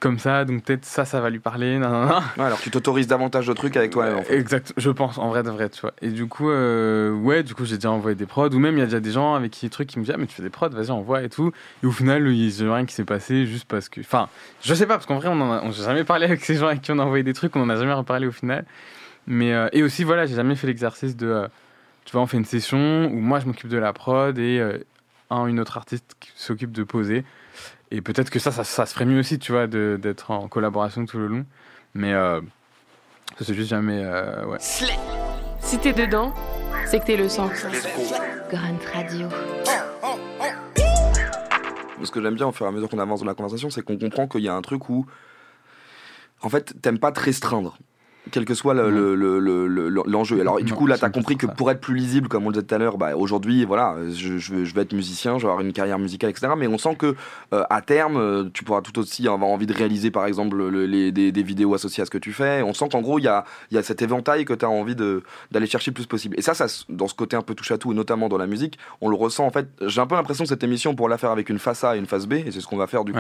[0.05, 1.79] comme ça, donc peut-être ça, ça va lui parler.
[1.79, 2.19] Non, non.
[2.37, 4.19] Ouais, alors tu t'autorises davantage de trucs avec toi-même.
[4.19, 4.37] en fait.
[4.39, 5.95] Exact, je pense, en vrai de vrai, tu vois.
[6.03, 8.81] Et du coup, euh, ouais, du coup, j'ai déjà envoyé des prods, ou même il
[8.81, 10.43] y a déjà des gens avec qui, trucs qui me disent, ah, mais tu fais
[10.43, 11.53] des prods, vas-y, envoie et tout.
[11.83, 14.03] Et au final, il y a rien qui s'est passé juste parce que.
[14.03, 14.29] Enfin,
[14.61, 16.57] je sais pas, parce qu'en vrai, on en a, on j'ai jamais parlé avec ces
[16.57, 18.67] gens avec qui on a envoyé des trucs, on en a jamais reparlé au final.
[19.27, 21.29] Mais, euh, et aussi, voilà, j'ai jamais fait l'exercice de.
[21.29, 21.49] euh,
[22.05, 24.61] tu vois, on fait une session où moi, je m'occupe de la prod et
[25.31, 27.25] un, une autre artiste s'occupe de poser.
[27.91, 30.49] Et peut-être que ça, ça, ça se ferait mieux aussi, tu vois, de- d'être en
[30.49, 31.47] collaboration tout le long.
[31.95, 32.13] Mais.
[32.13, 32.41] euh,
[33.39, 34.03] ça, c'est juste jamais.
[34.05, 34.59] euh, ouais.
[34.61, 36.33] Si t'es dedans,
[36.87, 37.51] c'est que t'es le sens.
[38.51, 39.29] Grunt Radio.
[42.03, 43.81] Ce que j'aime bien au fur et à mesure qu'on avance dans la conversation, c'est
[43.83, 45.07] qu'on comprend qu'il y a un truc où,
[46.43, 47.79] en fait, t'aimes pas te restreindre.
[48.31, 50.41] Quel que soit le- le- le- le- le- l'enjeu.
[50.41, 52.49] Alors, du coup, là, t'as j'aime pas compris que pour être plus lisible, comme on
[52.49, 55.51] le disait tout à l'heure, bah, aujourd'hui, voilà, je, je veux être musicien, je vais
[55.51, 56.53] avoir une carrière musicale, etc.
[56.57, 57.15] Mais on sent que,
[57.53, 60.87] euh, à terme, euh, tu pourras tout aussi avoir envie de réaliser, par exemple, le-
[60.87, 62.63] les, des, des vidéos associées à ce que tu fais.
[62.63, 64.97] On sent qu'en gros, il y a, y a cet éventail que tu as envie
[64.97, 66.35] d'aller chercher le plus possible.
[66.39, 68.47] Et ça, ça, dans ce côté un peu touche à tout, et notamment dans la
[68.47, 69.69] musique, on le ressent en fait.
[69.83, 71.99] J'ai un peu l'impression que cette émission, pour la faire avec une face A et
[71.99, 73.19] une face B, et c'est ce qu'on va faire du coup.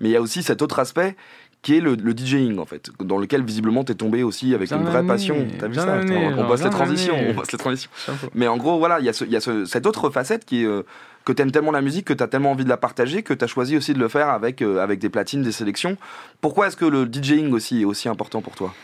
[0.00, 1.16] Mais il y a aussi cet autre aspect
[1.62, 4.78] qui est le, le DJing en fait, dans lequel visiblement t'es tombé aussi avec Bien
[4.78, 5.46] une vraie passion.
[5.58, 7.90] T'as vu ça On genre, bosse les transitions, on bosse les transitions.
[8.34, 10.62] Mais en gros, voilà, il y a, ce, y a ce- cette autre facette qui
[10.62, 10.82] est euh,
[11.24, 13.76] que t'aimes tellement la musique, que t'as tellement envie de la partager, que t'as choisi
[13.76, 15.96] aussi de le faire avec, euh, avec des platines, des sélections.
[16.40, 18.74] Pourquoi est-ce que le DJing aussi est aussi important pour toi?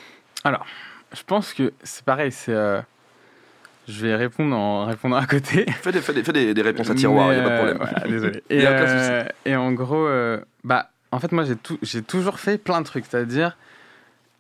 [0.44, 2.52] Je pense que c'est pareil, c'est.
[2.52, 2.80] euh,
[3.88, 5.64] Je vais répondre en répondant à côté.
[5.82, 7.56] Fais des, fais des, fais des, des réponses à tiroir, il Mais, a pas de
[7.56, 7.78] problème.
[7.78, 8.42] voilà, désolé.
[8.50, 10.06] Et, euh, et en gros,
[10.62, 13.04] bah, en fait, moi, j'ai tout- j'ai toujours fait plein de trucs.
[13.08, 13.56] C'est-à-dire,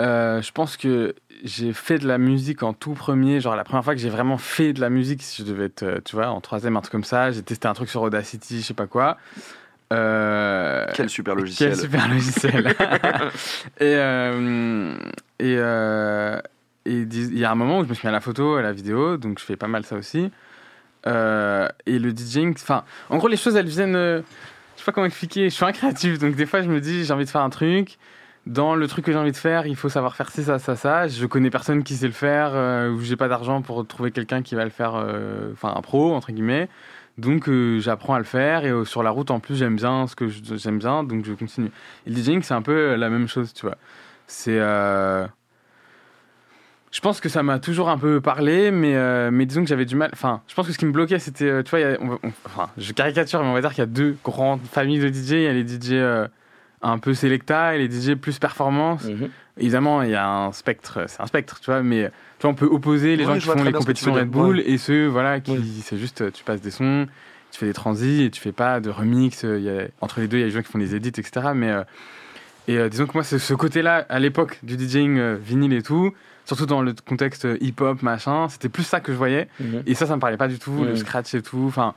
[0.00, 1.14] euh, je pense que
[1.44, 3.40] j'ai fait de la musique en tout premier.
[3.40, 5.82] Genre, la première fois que j'ai vraiment fait de la musique, si je devais être,
[5.82, 8.60] euh, tu vois, en troisième, un truc comme ça, j'ai testé un truc sur Audacity,
[8.60, 9.16] je sais pas quoi.
[9.92, 11.70] Euh, Quel super logiciel.
[11.70, 12.66] quel super logiciel.
[13.80, 14.94] et euh,
[15.38, 18.56] et, et il y a un moment où je me suis mis à la photo,
[18.56, 20.30] à la vidéo, donc je fais pas mal ça aussi.
[21.06, 24.22] Et le DJing, enfin, en gros, les choses, elles viennent.
[24.88, 25.50] Pas comment expliquer.
[25.50, 27.50] Je suis un créatif, donc des fois, je me dis, j'ai envie de faire un
[27.50, 27.98] truc.
[28.46, 30.76] Dans le truc que j'ai envie de faire, il faut savoir faire ci, ça, ça,
[30.76, 31.08] ça.
[31.08, 34.40] Je connais personne qui sait le faire, euh, ou j'ai pas d'argent pour trouver quelqu'un
[34.40, 36.70] qui va le faire, euh, enfin, un pro, entre guillemets.
[37.18, 40.16] Donc, euh, j'apprends à le faire, et sur la route, en plus, j'aime bien ce
[40.16, 41.70] que j'aime bien, donc je continue.
[42.06, 43.76] Et le DJing, c'est un peu la même chose, tu vois.
[44.26, 44.58] C'est.
[46.90, 49.84] Je pense que ça m'a toujours un peu parlé, mais, euh, mais disons que j'avais
[49.84, 50.10] du mal.
[50.12, 51.44] Enfin, je pense que ce qui me bloquait, c'était.
[51.44, 53.60] euh, Tu vois, il y a- on va- on- enfin, je caricature, mais on va
[53.60, 55.32] dire qu'il y a deux grandes familles de DJ.
[55.32, 56.26] Il y a les DJ euh,
[56.80, 59.04] un peu Selecta et les DJ plus performance.
[59.04, 59.28] Mhm.
[59.58, 62.54] Évidemment, il y a un spectre, c'est un spectre, tu vois, mais tu vois, on
[62.54, 64.62] peut opposer les Ouais, gens qui font les compétitions Red Bull ouais.
[64.70, 65.58] et ceux, voilà, qui Ouais.
[65.82, 67.06] c'est juste, tu passes des sons,
[67.50, 69.42] tu fais des transis et tu fais pas de remix.
[69.42, 71.08] il y a- entre les deux, il y a des gens qui font des edits,
[71.08, 71.48] etc.
[71.54, 71.82] Mais euh,
[72.68, 76.12] et disons que moi, ce, ce côté-là, à l'époque du DJing vinyle et tout,
[76.48, 79.48] surtout dans le contexte euh, hip-hop, machin, c'était plus ça que je voyais.
[79.60, 79.82] Mhm.
[79.86, 80.96] Et ça, ça me parlait pas du tout, le Mhm.
[80.96, 81.64] scratch et tout.
[81.68, 81.94] Enfin,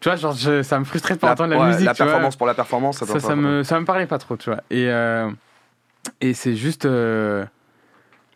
[0.00, 1.86] tu vois, genre, je- ça me frustrait de pas La, entendre la ouais, musique.
[1.86, 2.06] la tu vois.
[2.12, 4.60] performance pour la performance, ça, ça, ça, me, ça me parlait pas trop, tu vois.
[4.70, 5.30] Et, euh,
[6.20, 6.84] et c'est juste.
[6.84, 7.44] euh,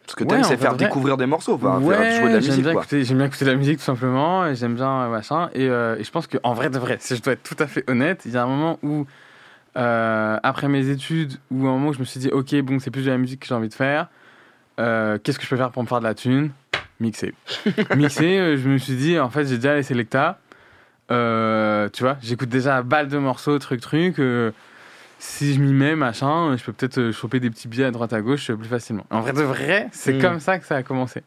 [0.06, 0.86] Ce que Ouais, t'aimes, en c'est faire vrai.
[0.86, 2.82] découvrir des morceaux, enfin, faire ouais, jouer de la j'aime musique, bien, quoi.
[2.82, 5.50] écouter, j'aime bien écouter de la musique tout simplement, et j'aime bien machin.
[5.54, 7.66] Et, euh, et je pense qu'en vrai de vrai, si je dois être tout à
[7.68, 9.06] fait honnête, il y a un moment où,
[9.76, 12.90] euh, après mes études, où un moment où je me suis dit, ok, bon, c'est
[12.90, 14.08] plus de la musique que j'ai envie de faire,
[14.80, 16.50] euh, qu'est-ce que je peux faire pour me faire de la thune?
[16.98, 17.32] Mixer.
[17.96, 20.38] Mixer, euh, je me suis dit, en fait, j'ai déjà les Selecta.
[21.10, 24.18] Euh, tu vois, j'écoute déjà à balle de morceaux, truc, truc.
[24.18, 24.50] euh,
[25.18, 28.20] si je m'y mets, machin, je peux peut-être choper des petits billets à droite à
[28.22, 29.04] gauche plus facilement.
[29.10, 30.20] En vrai de vrai, c'est Mm.
[30.22, 31.22] comme ça que ça a commencé.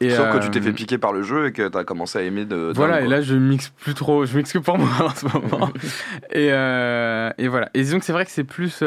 [0.00, 2.22] Et, Sauf que tu t'es fait piquer par le jeu et que t'as commencé à
[2.22, 2.70] aimer de.
[2.74, 5.70] Voilà, et là je mixe plus trop, je mixe que pour moi en ce moment.
[6.30, 7.70] et, euh, et voilà.
[7.72, 8.82] Et disons que c'est vrai que c'est plus.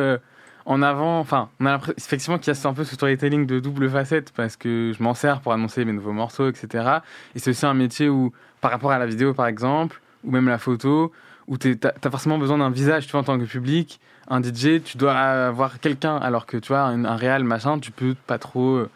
[0.69, 1.19] En avant.
[1.19, 4.55] Enfin, on a l'impression qu'il y a un peu ce storytelling de double facette parce
[4.55, 6.99] que je m'en sers pour annoncer mes nouveaux morceaux, etc.
[7.35, 10.47] Et c'est aussi un métier où, par rapport à la vidéo par exemple, ou même
[10.47, 11.11] la photo,
[11.47, 13.99] où tu as, forcément besoin d'un visage, tu vois, en tant que public.
[14.29, 17.89] Un DJ, tu dois avoir quelqu'un, alors que tu vois, un, un réel machin, tu
[17.89, 18.89] peux pas trop, euh,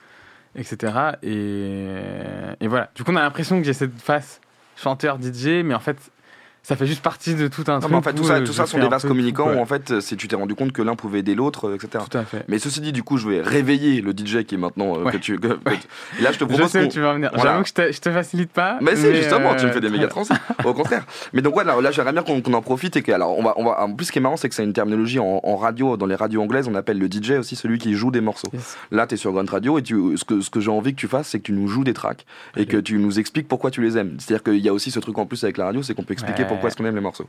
[0.55, 0.93] etc.
[1.23, 1.87] Et,
[2.59, 2.91] et voilà.
[2.93, 4.41] Du coup, on a l'impression que j'ai cette face
[4.75, 5.97] chanteur DJ, mais en fait,
[6.63, 7.91] ça fait juste partie de tout un Non, truc.
[7.91, 9.65] mais en fait, tout ça, euh, tout je ça sont des vases communicants où en
[9.65, 12.03] fait, euh, c'est tu t'es rendu compte que l'un pouvait aider l'autre, euh, etc.
[12.09, 12.45] Tout à fait.
[12.47, 15.11] Mais ceci dit, du coup, je vais réveiller le DJ qui est maintenant euh, Ouais.
[15.11, 15.37] que tu.
[15.39, 15.55] que- là,
[16.21, 17.31] je te Je propose sais où qu'on- tu vas en venir.
[17.33, 17.51] voilà.
[17.51, 18.77] J'avoue que je te, je te facilite pas.
[18.81, 20.23] Mais si, justement, tu me fais des euh, méga trans.
[20.63, 21.05] Au contraire.
[21.33, 23.65] Mais donc, ouais, là, j'aimerais bien qu'on en profite et que, alors, on va, on
[23.65, 25.97] va, en plus, ce qui est marrant, c'est que c'est une terminologie en, en radio,
[25.97, 28.47] dans les radios anglaises, on appelle le DJ aussi celui qui joue des morceaux.
[28.53, 28.77] Yes.
[28.91, 30.99] Là, tu es sur Grunt Radio et tu, ce que, ce que j'ai envie que
[30.99, 33.69] tu fasses, c'est que tu nous joues des tracks et que tu nous expliques pourquoi
[33.71, 34.15] tu les aimes.
[34.19, 36.13] C'est-à-dire qu'il y a aussi ce truc en plus avec la radio, c'est qu'on peut
[36.13, 36.45] expliquer.
[36.53, 37.27] Pourquoi est-ce qu'on aime les morceaux.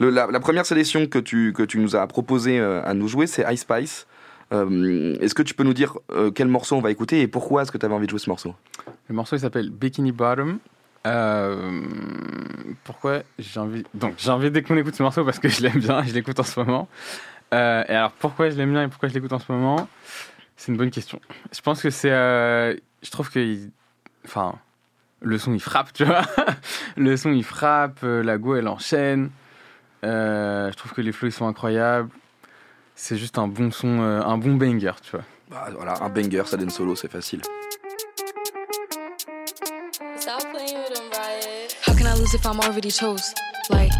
[0.00, 3.08] Le- la, la première sélection que tu, que tu nous as proposé euh, à nous
[3.08, 4.06] jouer, c'est Ice Spice.
[4.52, 7.62] Euh, est-ce que tu peux nous dire euh, quel morceau on va écouter et pourquoi
[7.62, 8.54] est-ce que tu avais envie de jouer ce morceau?
[9.08, 10.58] Le morceau il s'appelle Bikini Bottom.
[11.06, 11.82] Euh,
[12.84, 15.78] pourquoi j'ai envie donc j'ai envie dès qu'on écoute ce morceau parce que je l'aime
[15.78, 16.88] bien, je l'écoute en ce moment.
[17.52, 19.88] Et alors pourquoi je l'aime bien et pourquoi je l'écoute en ce moment,
[20.56, 21.20] c'est une bonne question.
[21.52, 23.70] Je pense que c'est, je trouve que, il-
[24.24, 24.54] enfin,
[25.20, 26.22] le son il frappe, tu vois.
[26.96, 29.30] le son il frappe, euh, la go elle enchaîne.
[30.04, 32.10] Euh, je trouve que les flows ils sont incroyables.
[32.94, 35.24] C'est juste un bon son, euh, un bon banger, tu vois.
[35.50, 37.40] Bah, Voilà, un banger, ça donne solo, c'est facile.
[41.86, 43.32] How can I lose if I'm already chose?
[43.70, 43.92] Like,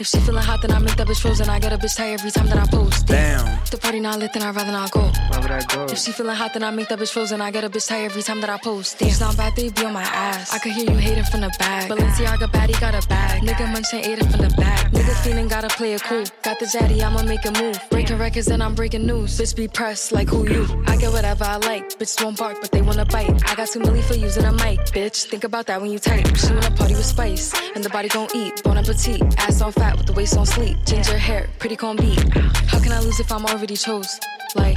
[0.00, 1.48] if she feeling hot, then I make that bitch frozen.
[1.48, 3.06] I get a bitch tired every time that I post.
[3.06, 5.10] Damn, the party not lit, then I'd rather not go.
[5.48, 5.84] Where would I go?
[5.92, 7.40] If she feeling hot, then I make that bitch frozen.
[7.40, 8.98] I get a bitch tired every time that I post.
[8.98, 10.52] Damn, not bad, they be on my ass.
[10.52, 11.88] I could hear you hating from the back.
[11.88, 13.42] Balenciaga baddie got a bag.
[13.42, 14.90] Nigga munching ate it from the back.
[14.92, 16.24] Nigga feeling gotta play it cool.
[16.42, 17.78] Got the zaddy, I'ma make a move.
[17.90, 19.38] Breaking records and I'm breaking news.
[19.38, 20.66] Bitch be pressed like who you?
[20.86, 21.98] I get whatever I like.
[21.98, 23.30] Bitches won't bark, but they wanna bite.
[23.50, 25.26] I got two milli for using a mic, bitch.
[25.26, 26.26] Think about that when you type.
[26.36, 28.62] She wanna party with spice, and the body gon' eat.
[28.62, 30.76] Bon appetit, ass on fat with the waist on sleep.
[30.84, 32.20] Ginger hair, pretty con beat.
[32.66, 34.18] How can I lose if I'm already chose?
[34.54, 34.76] Like.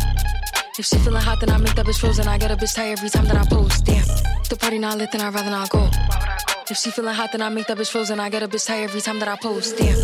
[0.79, 2.25] If she feeling hot, then I make that bitch frozen.
[2.25, 3.83] I get a bitch tired every time that I post.
[3.83, 4.07] Damn.
[4.47, 5.89] The party not lit, then I'd rather not go.
[6.69, 8.17] If she feeling hot, then I make that bitch frozen.
[8.17, 9.75] I get a bitch tired every time that I post.
[9.75, 9.97] Damn.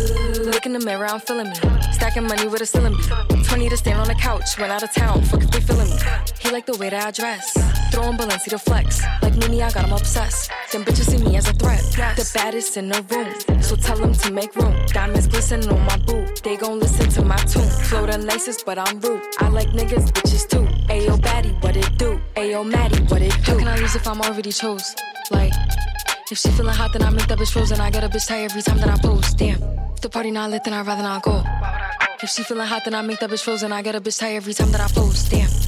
[0.44, 1.54] Look in the mirror, I'm feeling me.
[1.92, 3.42] Stacking money with a ceiling bee.
[3.42, 5.22] 20 to stand on the couch, run out of town.
[5.22, 5.96] Fuck if they feeling me.
[6.40, 7.56] He like the way that I dress.
[7.90, 9.02] Throwing Balenci to flex.
[9.22, 10.50] Like Mimi, I got him obsessed.
[10.72, 11.80] Them bitches see me as a threat.
[12.16, 13.62] The baddest in the room.
[13.62, 14.74] So tell them to make room.
[14.88, 16.15] Diamonds glistening on my boot.
[16.46, 17.68] They gon' listen to my tune.
[17.88, 19.20] Flow the nicest, but I'm rude.
[19.40, 20.62] I like niggas, bitches too.
[20.86, 22.20] Ayo, baddie, what it do?
[22.36, 23.50] Ayo, Maddie, what it do?
[23.50, 24.94] How can I lose if I'm already chose?
[25.32, 25.52] Like,
[26.30, 27.80] if she feeling hot, then I make that bitch frozen.
[27.80, 29.36] I get a bitch tired every time that I post.
[29.36, 29.60] Damn.
[29.94, 31.42] If the party not lit, then I'd rather not go.
[32.22, 33.72] If she feeling hot, then I make that bitch frozen.
[33.72, 35.28] I get a bitch tired every time that I post.
[35.28, 35.65] Damn.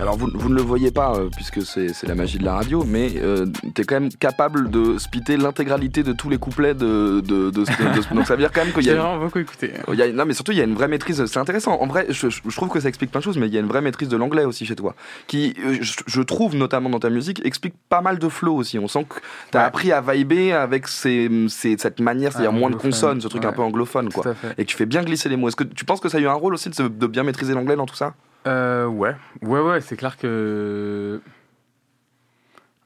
[0.00, 2.84] Alors vous, vous ne le voyez pas euh, puisque c'est la magie de la radio,
[2.86, 7.50] mais euh, t'es quand même capable de spitter l'intégralité de tous les couplets de, de,
[7.50, 9.72] de- de- de- donc ça veut dire quand même qu'il y a, vraiment beaucoup écouté.
[9.88, 11.24] il y a- non mais surtout il y a une vraie maîtrise.
[11.26, 11.78] C'est intéressant.
[11.80, 13.60] En vrai, je, je trouve que ça explique plein de choses, mais il y a
[13.60, 14.94] une vraie maîtrise de l'anglais aussi chez toi,
[15.26, 18.78] qui euh, je, je trouve notamment dans ta musique explique pas mal de flow aussi.
[18.78, 19.16] On sent que
[19.50, 19.64] t'as Ouais.
[19.66, 23.44] appris à vibrer avec ces, ces- cette manière, c'est-à-dire Ah, moins de consonnes, ce truc
[23.44, 24.24] un peu anglophone quoi.
[24.56, 25.48] Et que tu fais bien glisser les mots.
[25.48, 27.76] Est-ce que tu penses que ça a eu un rôle aussi de bien maîtriser l'anglais
[27.76, 28.14] dans tout ça?
[28.46, 31.20] Euh, ouais, ouais, ouais, c'est clair que.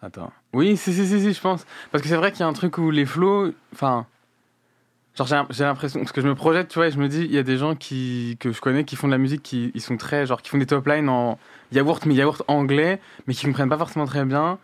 [0.02, 0.32] Attends.
[0.52, 1.64] Oui, si, si, si, si, je pense.
[1.90, 3.52] Parce que c'est vrai qu'il y a un truc où les flows.
[3.72, 4.06] Enfin.
[5.16, 6.00] Genre, j'ai l'impression.
[6.00, 7.56] Parce que je me projette, tu vois, et je me dis, il y a des
[7.56, 10.26] gens qui, que je connais qui font de la musique, qui ils sont très.
[10.26, 11.38] Genre, qui font des top lines en
[11.72, 14.58] yaourt, mais yaourt anglais, mais qui comprennent pas forcément très bien.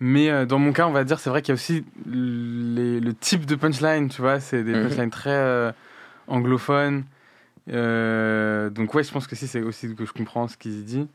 [0.00, 2.98] Mais euh, dans mon cas, on va dire, c'est vrai qu'il y a aussi les-
[2.98, 4.88] le type de punchline, tu vois, c'est des Mhm.
[4.88, 5.70] punchlines très euh,
[6.26, 7.04] anglophones.
[7.68, 11.08] Euh, donc ouais, je pense que si c'est aussi que je comprends ce qu'il dit.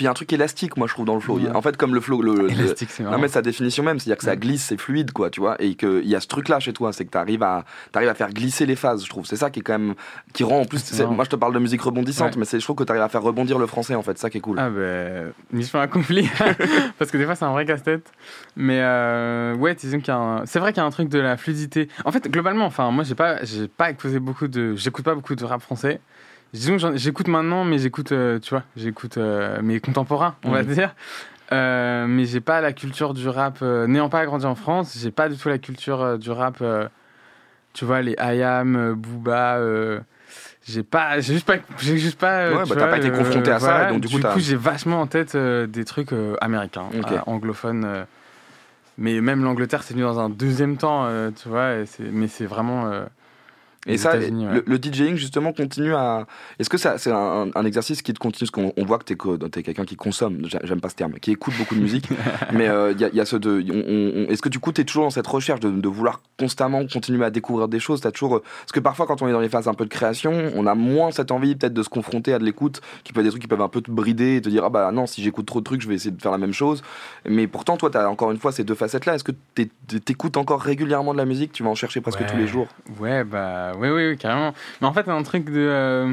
[0.00, 1.38] Puis il y a un truc élastique, moi je trouve dans le flow.
[1.38, 1.50] Ouais.
[1.54, 4.24] En fait, comme le flow, le, Élastique, c'est Non mais sa définition même, c'est-à-dire que
[4.24, 4.38] ça Mm.
[4.38, 7.04] glisse, c'est fluide quoi, tu vois, et qu'il y a ce truc-là chez toi, c'est
[7.04, 9.26] que tu arrives à, t'arrives à faire glisser les phases, je trouve.
[9.26, 9.94] C'est ça qui est quand même,
[10.32, 12.38] qui rend en plus, moi je te parle de musique rebondissante, Ouais.
[12.38, 14.30] mais c'est, je trouve que tu arrives à faire rebondir le français en fait, ça
[14.30, 14.58] qui est cool.
[14.58, 16.30] Ah ben, mission accomplie.
[16.98, 18.10] Parce que des fois, c'est un vrai casse-tête.
[18.56, 20.46] Mais euh, ouais, disons qu'il y a un...
[20.46, 21.88] C'est vrai qu'il y a un truc de la fluidité.
[22.06, 24.74] En fait, globalement, enfin, moi, j'ai pas, j'ai pas écouté beaucoup de...
[24.76, 26.00] J'écoute pas beaucoup de rap français.
[26.52, 30.62] Disons que j'écoute maintenant, mais j'écoute, euh, tu vois, j'écoute euh, mes contemporains, on va
[30.62, 30.74] Mhm.
[30.74, 30.94] dire.
[31.52, 33.58] Euh, mais j'ai pas la culture du rap.
[33.62, 36.62] euh, N'ayant pas grandi en France, j'ai pas du tout la culture euh, du rap.
[37.72, 38.16] tu vois, les
[38.76, 39.58] euh, Booba...
[40.66, 43.50] j'ai pas j'ai juste pas j'ai juste pas Ouais, tu bah, t'as pas été confronté
[43.50, 43.88] à ça, voilà.
[43.90, 46.86] donc, du coup, t'as- j'ai vachement en tête des trucs américains
[47.26, 48.06] anglophones
[48.98, 51.08] mais même l'Angleterre c'est venu dans un deuxième temps
[51.40, 52.90] tu vois et c'est- mais c'est vraiment
[53.86, 54.30] Et ça, ouais.
[54.30, 56.26] le, le DJing justement continue à.
[56.58, 59.04] Est-ce que ça, c'est un, un exercice qui te continue Parce qu'on on voit que
[59.04, 59.16] t'es,
[59.50, 62.06] t'es quelqu'un qui consomme, j'a- j'aime pas ce terme, qui écoute beaucoup de musique,
[62.52, 63.64] mais euh, il y, a, il y a ce de.
[63.70, 66.20] on- on- on- est-ce que du coup t'es toujours dans cette recherche de, de vouloir
[66.38, 68.36] constamment continuer à découvrir des choses T'as toujours.
[68.36, 70.66] euh, Parce que parfois quand on est dans les phases un peu de création, on
[70.66, 73.30] a moins cette envie peut-être de se confronter à de l'écoute, qui peut être des
[73.30, 75.46] trucs qui peuvent un peu te brider et te dire ah bah non si j'écoute
[75.46, 76.82] trop de trucs je vais essayer de faire la même chose.
[77.26, 79.14] Mais pourtant toi t'as encore une fois ces deux facettes là.
[79.14, 79.70] Est-ce que t'es-
[80.04, 81.52] t'écoutes encore régulièrement de la musique?
[81.52, 82.26] Tu vas en chercher presque Ouais.
[82.26, 82.68] tous les jours?
[83.00, 84.54] Ouais, bah, oui, oui, oui, carrément.
[84.80, 85.52] Mais en fait, il y a un truc de.
[85.56, 86.12] euh,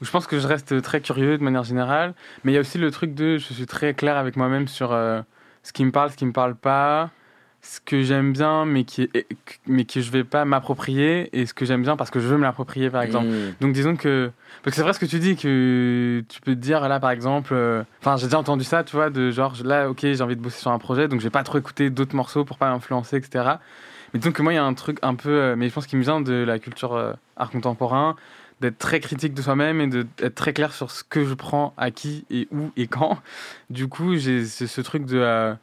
[0.00, 2.14] où je pense que je reste très curieux de manière générale.
[2.44, 3.38] Mais il y a aussi le truc de.
[3.38, 5.20] Je suis très clair avec moi-même sur euh,
[5.62, 7.10] ce qui me parle, ce qui me parle pas.
[7.62, 9.26] Ce que j'aime bien, mais, qui est-
[9.66, 11.28] mais que je vais pas m'approprier.
[11.38, 13.26] Et ce que j'aime bien parce que je veux me l'approprier, par exemple.
[13.26, 13.54] Mmh.
[13.60, 14.30] Donc disons que.
[14.62, 17.10] Parce que c'est vrai ce que tu dis, que tu peux te dire, là par
[17.10, 17.50] exemple.
[17.52, 20.40] euh, Enfin, j'ai déjà entendu ça, tu vois, de genre, là, ok, j'ai envie de
[20.40, 23.16] bosser sur un projet, donc je vais pas trop écouter d'autres morceaux pour pas m'influencer,
[23.18, 23.44] etc.
[24.12, 25.30] Mais disons que moi, il y a un truc un peu.
[25.30, 28.16] euh, mais je pense qu'il me vient de la culture euh, art contemporain,
[28.60, 31.90] d'être très critique de soi-même et d'être très clair sur ce que je prends, à
[31.90, 33.18] qui et où et quand.
[33.70, 35.18] Du coup, j'ai ce, truc de.
[35.18, 35.54] euh,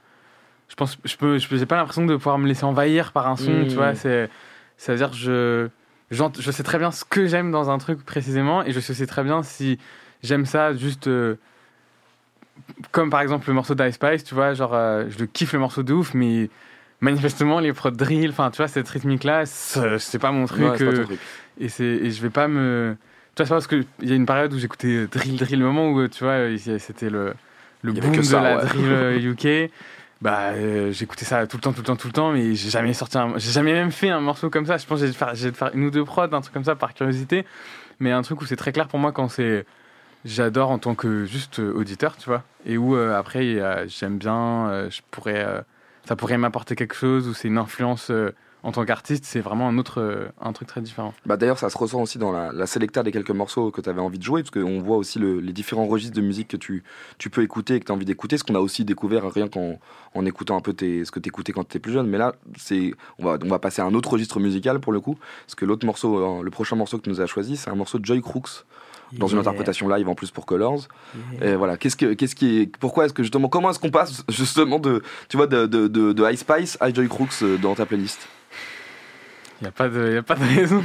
[0.69, 3.35] je pense, je peux, je j'ai pas l'impression de pouvoir me laisser envahir par un
[3.37, 3.67] son, Mmh.
[3.67, 3.95] tu vois.
[3.95, 4.29] C'est,
[4.77, 5.69] c'est-à-dire, je,
[6.11, 9.07] j'ent- je sais très bien ce que j'aime dans un truc précisément, et je sais
[9.07, 9.77] très bien si
[10.23, 11.07] j'aime ça juste.
[11.07, 11.35] euh,
[12.91, 15.59] comme par exemple le morceau d'Ice Spice, tu vois, genre, euh, je le kiffe le
[15.59, 16.49] morceau de ouf, mais
[17.01, 20.61] manifestement, les prods drill, enfin, tu vois, cette rythmique-là, c'est c'est pas mon truc.
[20.63, 21.19] Ouais, c'est pas euh, truc.
[21.59, 22.95] et, c'est, et je vais pas me.
[23.35, 25.65] Tu vois, c'est parce qu'il y a une période où j'écoutais euh, drill, drill, le
[25.65, 27.33] moment où, euh, tu vois, euh, c'était le,
[27.83, 28.65] le Il boom que de la ouais.
[28.65, 29.71] drill euh, UK.
[30.19, 32.71] Bah, euh, j'écoutais ça tout le temps, tout le temps, tout le temps, mais j'ai
[32.71, 34.77] jamais sorti j'ai jamais même fait un morceau comme ça.
[34.77, 36.63] Je pense que j'ai dû faire, j'ai faire une ou deux prods, un truc comme
[36.63, 37.45] ça par curiosité.
[37.99, 39.65] Mais un truc où c'est très clair pour moi quand c'est,
[40.25, 42.43] j'adore en tant que juste euh, auditeur, tu vois.
[42.65, 45.61] Et où euh, après, il j'aime bien, euh, je pourrais, euh,
[46.07, 48.31] ça pourrait m'apporter quelque chose ou c'est une influence euh,
[48.63, 51.13] en tant qu'artiste, c'est vraiment un autre, euh, un truc très différent.
[51.25, 52.65] Bah d'ailleurs, ça se ressent aussi dans la, la
[53.03, 55.53] des quelques morceaux que tu avais envie de jouer, parce qu'on voit aussi le- les
[55.53, 56.83] différents registres de musique que tu,
[57.17, 59.47] tu peux écouter et que tu as envie d'écouter, ce qu'on a aussi découvert rien
[59.47, 59.79] qu'en
[60.15, 62.07] en écoutant un peu tes, ce que tu écoutais quand tu étais plus jeune.
[62.07, 64.99] Mais là, c'est on va, on va passer à un autre registre musical pour le
[64.99, 67.69] coup, parce que l'autre morceau, euh, le prochain morceau que tu nous as choisi, c'est
[67.69, 68.65] un morceau de Joy Crooks.
[69.13, 70.87] Dans une interprétation live en plus pour Colors.
[71.41, 74.23] Et voilà, qu'est-ce que, qu'est-ce qui est, pourquoi est-ce que justement, comment est-ce qu'on passe
[74.29, 77.73] justement de, tu vois, de, de, de, de Ice Spice à Joy Crooks euh, dans
[77.75, 78.27] ta playlist?
[79.59, 80.83] Il n'y a, pas de- y a pas de raison.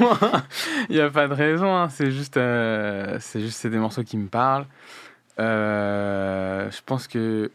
[0.88, 1.76] Il n'y a pas de raison.
[1.76, 1.88] hein.
[1.90, 4.66] C'est juste, euh, c'est juste c'est des morceaux qui me parlent.
[5.38, 7.50] Euh, je pense que.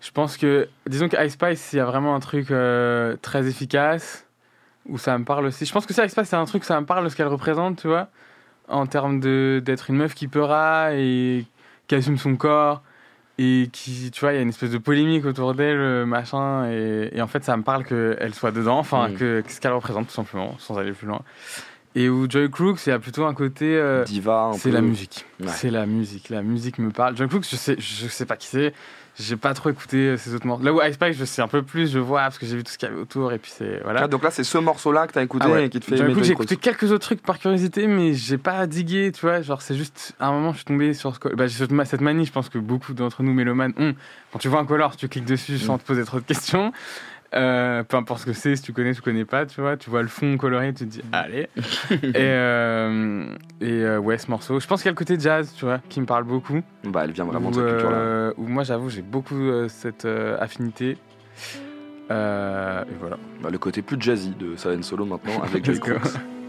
[0.00, 0.68] Je pense que.
[0.86, 4.26] Disons que Ice Spice, il y a vraiment un truc euh, très efficace
[4.88, 5.66] où ça me parle aussi.
[5.66, 7.26] Je pense que ça, Ice Spice, c'est un truc, ça me parle de ce qu'elle
[7.28, 8.08] représente, tu vois.
[8.70, 11.44] En termes d'être une meuf qui peura et
[11.88, 12.82] qui assume son corps
[13.38, 16.70] et qui, tu vois, il y a une espèce de polémique autour d'elle, euh, machin,
[16.70, 19.14] et, et en fait, ça me parle qu'elle soit dedans, enfin, Mm.
[19.14, 21.22] que, que ce qu'elle représente, tout simplement, sans aller plus loin.
[21.94, 23.64] Et où Joy Crooks, il y a plutôt un côté.
[23.76, 25.24] euh, Diva, c'est la musique.
[25.40, 25.48] Ouais.
[25.48, 26.28] C'est la musique.
[26.28, 27.16] La musique me parle.
[27.16, 28.74] Joy Crooks, je sais, je sais pas qui c'est.
[29.20, 30.64] J'ai pas trop écouté euh, ses autres morceaux.
[30.64, 32.64] Là où Ice Spice, je sais un peu plus, je vois, parce que j'ai vu
[32.64, 33.80] tout ce qu'il y avait autour, et puis c'est.
[33.84, 34.02] Voilà.
[34.04, 35.66] Ah, donc là, c'est ce morceau-là que t'as écouté Ah ouais.
[35.66, 38.66] et qui te fait aimer j'ai écouté quelques autres trucs par curiosité, mais j'ai pas
[38.66, 39.42] digué, tu vois.
[39.42, 42.00] Genre, c'est juste, à un moment, je suis tombé sur ce bah, cette ma- cette
[42.00, 43.94] manie, je pense que beaucoup d'entre nous, mélomanes, ont.
[44.32, 46.72] Quand tu vois un color, tu cliques dessus sans te poser trop de questions.
[47.32, 49.76] Euh, peu importe ce que c'est, si tu connais, tu connais pas, tu vois.
[49.76, 51.48] Tu vois le fond coloré, tu te dis, allez.
[51.90, 53.24] et euh,
[53.60, 54.58] et euh, ouais, ce morceau.
[54.58, 56.60] Je pense qu'il y a le côté jazz, tu vois, qui me parle beaucoup.
[56.84, 57.96] Bah, elle vient vraiment Où, de cette culture-là.
[57.96, 60.06] euh, où moi, j'avoue, j'ai beaucoup cette
[60.40, 60.98] affinité.
[62.10, 62.14] Et
[62.98, 63.16] voilà.
[63.42, 65.78] Bah, le côté plus jazzy de Silent Solo maintenant avec Joy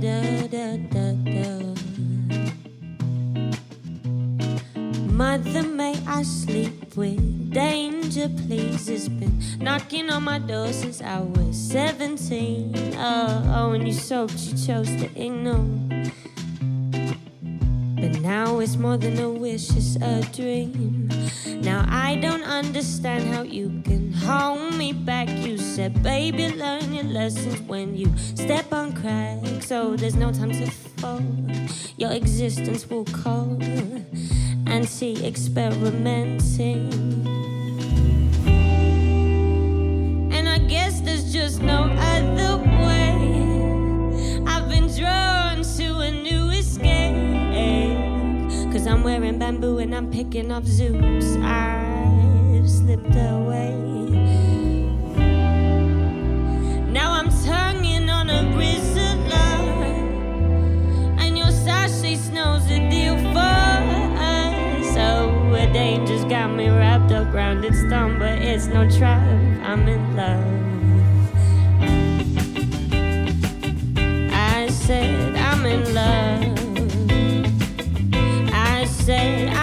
[0.00, 1.74] Da, da, da, da.
[5.10, 8.90] Mother, may I sleep with danger, please?
[8.90, 12.74] It's been knocking on my door since I was 17.
[12.98, 15.64] Oh, oh, when you soaked, you chose to ignore.
[17.96, 21.05] But now it's more than a wish, it's a dream.
[21.46, 25.28] Now I don't understand how you can hold me back.
[25.28, 29.66] You said, baby, learn your lessons when you step on cracks.
[29.66, 31.22] So there's no time to fall.
[31.96, 33.58] Your existence will call
[34.66, 36.92] and see experimenting.
[40.32, 42.75] And I guess there's just no other way.
[48.86, 51.36] I'm wearing bamboo and I'm picking up zoops.
[51.42, 53.74] I've slipped away.
[56.90, 59.32] Now I'm tonguing on a grizzler,
[61.18, 64.94] and your sashay snows a deal for us.
[64.94, 69.20] So a day just got me wrapped up round its thumb, but it's no trap.
[69.62, 70.44] I'm in love.
[74.32, 76.65] I said I'm in love.
[79.06, 79.55] I said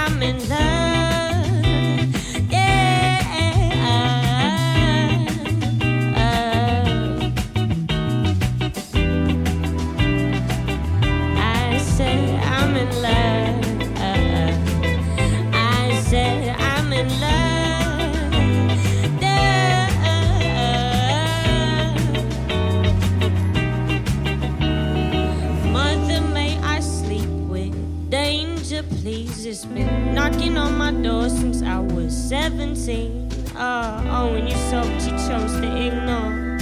[29.62, 33.30] been knocking on my door since I was 17.
[33.56, 36.58] Uh, oh, oh, when you sold, you chose to ignore.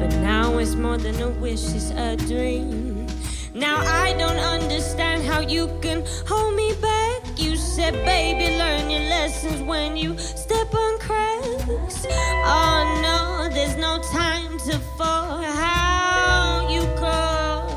[0.00, 3.06] But now it's more than a wish, it's a dream.
[3.52, 7.22] Now I don't understand how you can hold me back.
[7.36, 12.06] You said, baby, learn your lessons when you step on cracks.
[12.48, 15.42] Oh no, there's no time to fall.
[15.42, 17.68] How you call?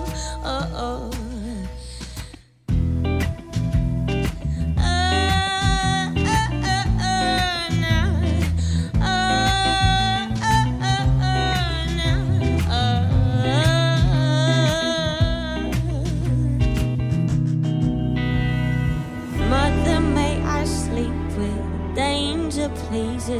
[0.46, 1.09] Oh, oh.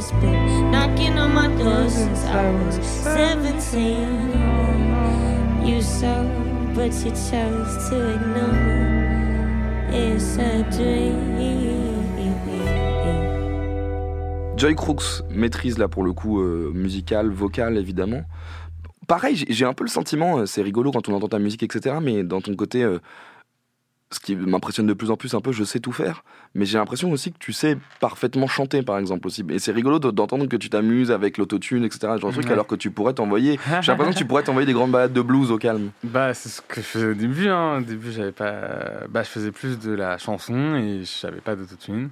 [0.00, 5.66] It's been knocking on my door since I was 17.
[5.66, 6.24] You saw,
[6.74, 8.56] but you chose to ignore.
[9.92, 11.28] It's a dream.
[14.56, 18.22] Joy Crooks maîtrise là pour le coup euh, musical, vocal évidemment.
[19.06, 21.62] Pareil, j'ai- j'ai un peu le sentiment, euh, c'est rigolo quand on entend ta musique,
[21.62, 21.96] etc.
[22.02, 22.98] Mais dans ton côté, euh,
[24.12, 26.24] ce qui m'impressionne de plus en plus un peu, je sais tout faire.
[26.54, 29.44] Mais j'ai l'impression aussi que tu sais parfaitement chanter, par exemple aussi.
[29.50, 32.14] Et c'est rigolo de- d'entendre que tu t'amuses avec l'autotune, etc.
[32.18, 32.52] Genre de truc, Ouais.
[32.52, 33.58] alors que tu pourrais t'envoyer.
[33.82, 35.90] J'ai l'impression que tu pourrais t'envoyer des grandes balades de blues au calme.
[36.02, 37.48] Bah, c'est ce que je faisais au début.
[37.48, 37.78] Hein.
[37.78, 39.06] Au début, j'avais pas.
[39.08, 42.10] Bah, je faisais plus de la chanson et j'avais pas d'autotune.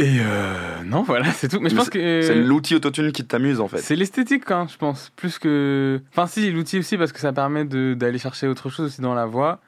[0.00, 0.54] Et euh,
[0.84, 1.58] non, voilà, c'est tout.
[1.60, 2.22] Mais je pense que.
[2.22, 3.78] C'est l'outil autotune qui t'amuse en fait.
[3.78, 5.10] C'est l'esthétique, hein, je pense.
[5.16, 6.00] Plus que.
[6.12, 9.26] Enfin, si, l'outil aussi, parce que ça permet d'aller chercher autre chose aussi dans la
[9.26, 9.60] voix.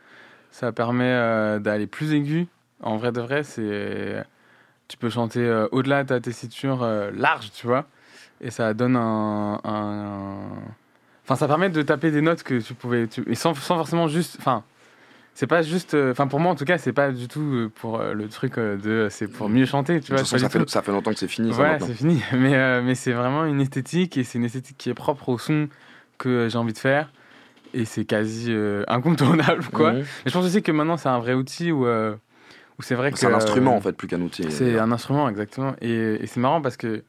[0.51, 2.47] Ça permet euh, d'aller plus aigu.
[2.83, 4.25] En vrai de vrai, c'est.
[4.89, 7.87] Tu peux chanter euh, au-delà de ta tessiture euh, large, tu vois.
[8.41, 9.61] Et ça donne un.
[9.65, 10.51] un-
[11.25, 13.07] Enfin, ça permet de taper des notes que tu pouvais.
[13.07, 14.37] tu- Et sans, sans forcément juste.
[14.41, 14.65] Enfin.
[15.35, 15.95] C'est pas juste.
[15.95, 18.29] euh, Enfin, pour moi, en tout cas, c'est pas du tout euh, pour euh, le
[18.29, 19.07] truc de.
[19.11, 20.19] C'est pour mieux chanter, tu vois.
[20.19, 21.53] façon, ça fait, ça fait longtemps que c'est fini.
[21.53, 22.21] Ouais, c'est fini.
[22.33, 25.69] Mais, mais c'est vraiment une esthétique et c'est une esthétique qui est propre au son
[26.19, 27.13] que j'ai envie de faire.
[27.75, 29.93] Et c'est quasi euh, incontournable, quoi.
[29.93, 32.15] Mais je pense aussi que maintenant, c'est un vrai outil où, euh,
[32.79, 33.19] où c'est vrai que.
[33.19, 34.45] C'est un euh, instrument en fait, plus qu'un outil.
[34.51, 35.75] C'est un instrument, exactement.
[35.81, 37.05] Et, et c'est marrant parce que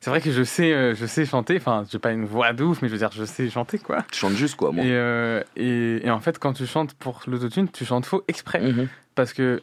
[0.00, 1.56] c'est vrai que je sais, euh, je sais chanter.
[1.56, 4.04] Enfin, j'ai pas une voix de ouf, mais je veux dire, je sais chanter, quoi.
[4.10, 4.84] Tu chantes juste quoi, moi.
[4.84, 8.60] Et, euh, et, et en fait, quand tu chantes pour l'autotune, tu chantes faux exprès.
[8.60, 8.88] Mhm.
[9.14, 9.62] Parce que.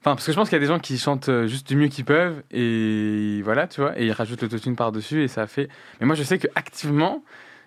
[0.00, 1.88] Enfin, parce que je pense qu'il y a des gens qui chantent juste du mieux
[1.88, 5.68] qu'ils peuvent et voilà, tu vois, et ils rajoutent l'autotune par-dessus et ça fait.
[6.00, 7.24] Mais moi, je sais que activement,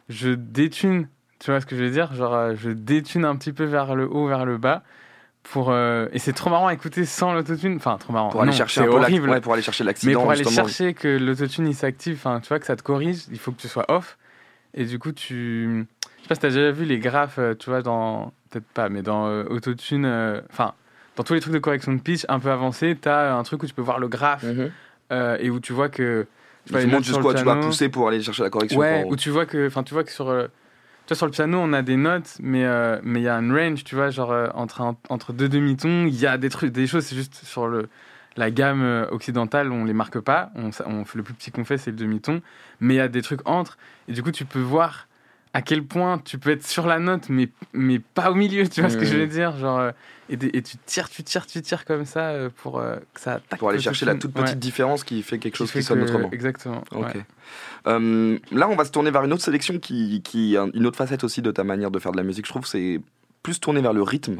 [0.07, 2.13] je détune, tu vois ce que je veux dire?
[2.13, 4.83] Genre, euh, je détune un petit peu vers le haut, vers le bas.
[5.43, 7.77] Pour, euh, Et c'est trop marrant à écouter sans l'autotune.
[7.77, 8.29] Enfin, trop marrant.
[8.29, 9.29] Pour aller Non, chercher un peu horrible.
[9.29, 12.49] ouais, pour aller chercher Mais l'accident pour aller chercher que l'autotune il s'active, enfin, tu
[12.49, 14.17] vois, que ça te corrige, il faut que tu sois off.
[14.73, 15.87] Et du coup, tu.
[16.17, 18.33] Je sais pas si t'as déjà vu les graphes, euh, tu vois, dans.
[18.51, 20.05] Peut-être pas, mais dans euh, autotune.
[20.05, 20.73] euh, Enfin,
[21.15, 23.65] dans tous les trucs de correction de pitch un peu avancés, t'as un truc où
[23.65, 24.71] tu peux voir le graphe Mhm.
[25.39, 26.27] et où tu vois que.
[26.65, 28.77] Tu vois, sur jusqu'où tu vas pousser pour aller chercher la correction.
[28.79, 30.29] Ouais, pour- où tu vois que, enfin, tu vois que sur,
[31.09, 33.33] tu vois, sur le piano, on a des notes, mais euh, mais il y a
[33.39, 36.49] une range, tu vois, genre euh, entre un- entre deux demi-tons, il y a des
[36.49, 37.89] trucs, des choses, c'est juste sur le
[38.37, 41.79] la gamme euh, occidentale, on les marque pas, on, on le plus petit qu'on fait,
[41.79, 42.41] c'est le demi-ton,
[42.79, 45.07] mais il y a des trucs entre, et du coup, tu peux voir
[45.53, 48.81] à quel point tu peux être sur la note, mais mais pas au milieu, tu
[48.81, 49.79] vois ce que je veux dire, genre.
[49.79, 49.91] euh,
[50.31, 53.57] et, tu tires, tu tires, tu tires comme ça euh, pour euh, que ça attaque.
[53.57, 54.55] pour aller le chercher la toute petite Ouais.
[54.55, 56.29] différence qui fait quelque Qui chose fait qui sonne que- autrement.
[56.31, 56.83] Exactement.
[56.91, 57.01] Ok.
[57.15, 57.25] ouais.
[57.87, 61.23] Euh, là, on va se tourner vers une autre sélection qui, qui une autre facette
[61.23, 62.45] aussi de ta manière de faire de la musique.
[62.45, 63.01] Je trouve c'est
[63.41, 64.37] plus tourné vers le rythme.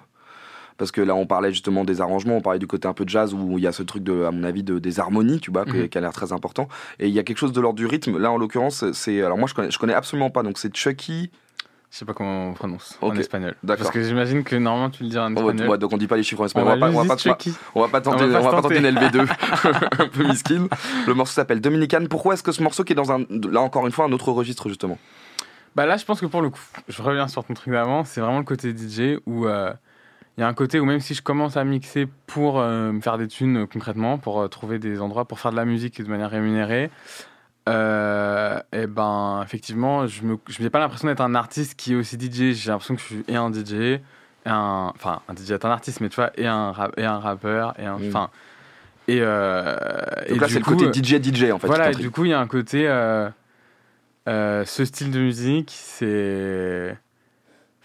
[0.79, 3.33] Parce que là, on parlait justement des arrangements, on parlait du côté un peu jazz
[3.35, 5.65] où il y a ce truc, de, à mon avis, de, des harmonies, tu vois,
[5.65, 5.89] Mhm.
[5.89, 6.67] qui a l'air très important.
[6.99, 8.17] Et il y a quelque chose de l'ordre du rythme.
[8.17, 9.21] Là, en l'occurrence, c'est.
[9.21, 10.41] Alors, moi, je connais, je connais absolument pas.
[10.41, 11.29] Donc, c'est Chucky.
[11.91, 13.55] Je sais pas comment on prononce en Ok, espagnol.
[13.63, 13.83] d'accord.
[13.85, 15.69] Parce que j'imagine que normalement tu le dis en Oh, ouais, espagnol.
[15.69, 16.67] ouais, donc, on dit pas les chiffres en on espagnol.
[16.71, 17.53] On va, pas, on va pas- Chucky.
[17.73, 19.17] on va pas tenter, On va on pas tenter une tenter.
[19.17, 19.27] LV2
[20.03, 20.67] un peu miskin.
[21.07, 22.05] Le morceau s'appelle Dominican.
[22.07, 23.25] Pourquoi est-ce que ce morceau qui est dans un.
[23.51, 24.99] Là, encore une fois, un autre registre, justement?
[25.75, 28.21] Bah là, je pense que pour le coup, je reviens sur ton truc d'avant, c'est
[28.21, 29.71] vraiment le côté DJ où euh,
[30.39, 33.01] il y a un côté où même si je commence à mixer pour euh, me
[33.01, 36.01] faire des thunes euh, concrètement, pour euh, trouver des endroits pour faire de la musique
[36.01, 36.89] de manière rémunérée,
[37.67, 41.95] euh, et ben effectivement, je me, je n'ai pas l'impression d'être un artiste qui est
[41.97, 42.53] aussi DJ.
[42.55, 44.01] J'ai l'impression que je suis et un DJ, et
[44.45, 47.19] un, enfin un DJ est un artiste, mais tu vois, et un rap- et un
[47.19, 48.07] rappeur, et un, Mm.
[48.07, 48.29] enfin.
[49.09, 49.27] Et, et Donc
[50.41, 51.67] là, c'est le côté DJ DJ en fait.
[51.67, 52.83] voilà, et du coup, il y a un côté.
[54.25, 56.97] ce style de musique, c'est.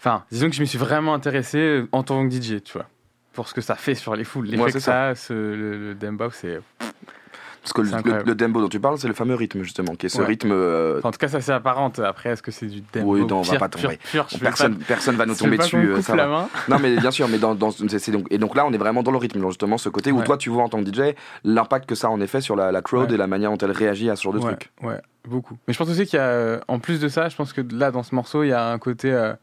[0.05, 2.85] Enfin, disons que je me suis vraiment intéressé en tant que DJ, tu vois.
[3.33, 4.45] Pour ce que ça fait sur les foules.
[4.45, 6.59] L'effet Ouais, que ça, a, ce- le, le dembow, c'est.
[6.79, 10.09] Parce que le, le, dembo dont tu parles, c'est le fameux rythme justement, qui est
[10.09, 10.25] ce Ouais.
[10.27, 10.51] rythme.
[10.51, 11.97] euh, Enfin, en tout cas, ça c'est apparente.
[11.97, 13.97] Après, est-ce que c'est du dembow Oui, non, on va pas tomber.
[14.11, 15.75] pur, je vais personne, pas- personne va nous tomber dessus.
[15.75, 16.47] euh, ça la main.
[16.69, 19.09] Non, mais bien sûr, mais dans, dans donc, et donc là, on est vraiment dans
[19.09, 20.23] le rythme, justement, ce côté où Ouais.
[20.23, 22.71] toi, tu vois en tant que DJ l'impact que ça a en effet sur la,
[22.71, 23.15] la crowd Ouais.
[23.15, 24.69] et la manière dont elle réagit à ce genre de truc.
[24.83, 25.57] Ouais, beaucoup.
[25.67, 27.61] Mais je pense aussi qu'il y a, euh, en plus de ça, je pense que
[27.73, 29.11] là, dans ce morceau, il y a un côté.
[29.11, 29.33] euh,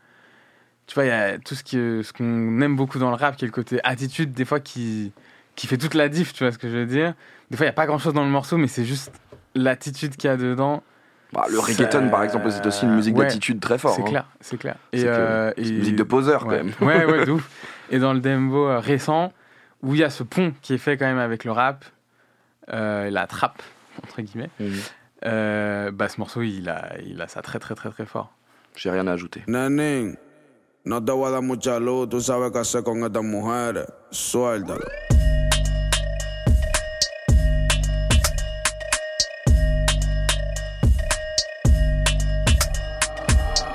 [0.86, 3.16] tu vois, il y a tout ce qui, est- ce qu'on aime beaucoup dans le
[3.16, 5.12] rap, qui est le côté attitude, des fois, qui,
[5.56, 7.14] qui fait toute la diff, tu vois ce que je veux dire.
[7.50, 9.12] Des fois, il n'y a pas grand chose dans le morceau, mais c'est juste
[9.54, 10.82] l'attitude qu'il y a dedans.
[11.32, 13.94] Bah, le reggaeton, par exemple, c'est aussi une musique Ouais, d'attitude très fort.
[13.94, 14.06] C'est hein.
[14.06, 14.76] clair, c'est clair.
[14.92, 16.58] C'est Et, que- euh, c'est et- une musique de poseur, ouais.
[16.58, 16.88] quand même.
[16.88, 17.48] Ouais, ouais, de ouf.
[17.90, 19.32] Et dans le dembo euh, récent,
[19.82, 21.84] où il y a ce pont qui est fait quand même avec le rap,
[22.70, 23.62] euh, la trappe,
[24.02, 24.72] entre guillemets, Mhm.
[25.26, 28.32] euh, bah, ce morceau, il a, il a ça très, très, très, très fort.
[28.76, 29.42] J'ai rien à ajouter.
[29.48, 30.16] Nenín,
[30.84, 33.86] no te voy a dar mucha luz, tú sabes qué hacer con estas mujeres.
[34.10, 34.84] Suéltalo.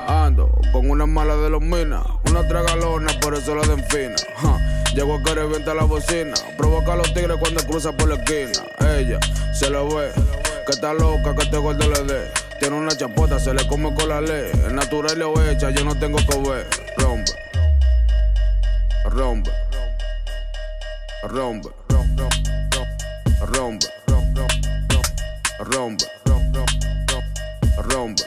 [0.08, 4.16] Ando con una mala de los minas, una tragalona, por eso la den fina.
[4.94, 8.66] Llego a que revienta la bocina, provoca a los tigres cuando cruza por la esquina.
[8.98, 9.20] Ella
[9.54, 10.12] se lo ve,
[10.66, 12.47] que está loca, que este gordo le dé.
[12.60, 14.52] Tiene una chapota, se le come con la ley.
[14.52, 16.68] Es natural o hecha, yo no tengo que ver.
[16.98, 17.32] Rompe,
[19.06, 19.52] rompe,
[21.24, 22.28] rompe, rompe,
[23.52, 23.88] rompe,
[25.60, 26.06] rompe,
[27.94, 28.24] rompe.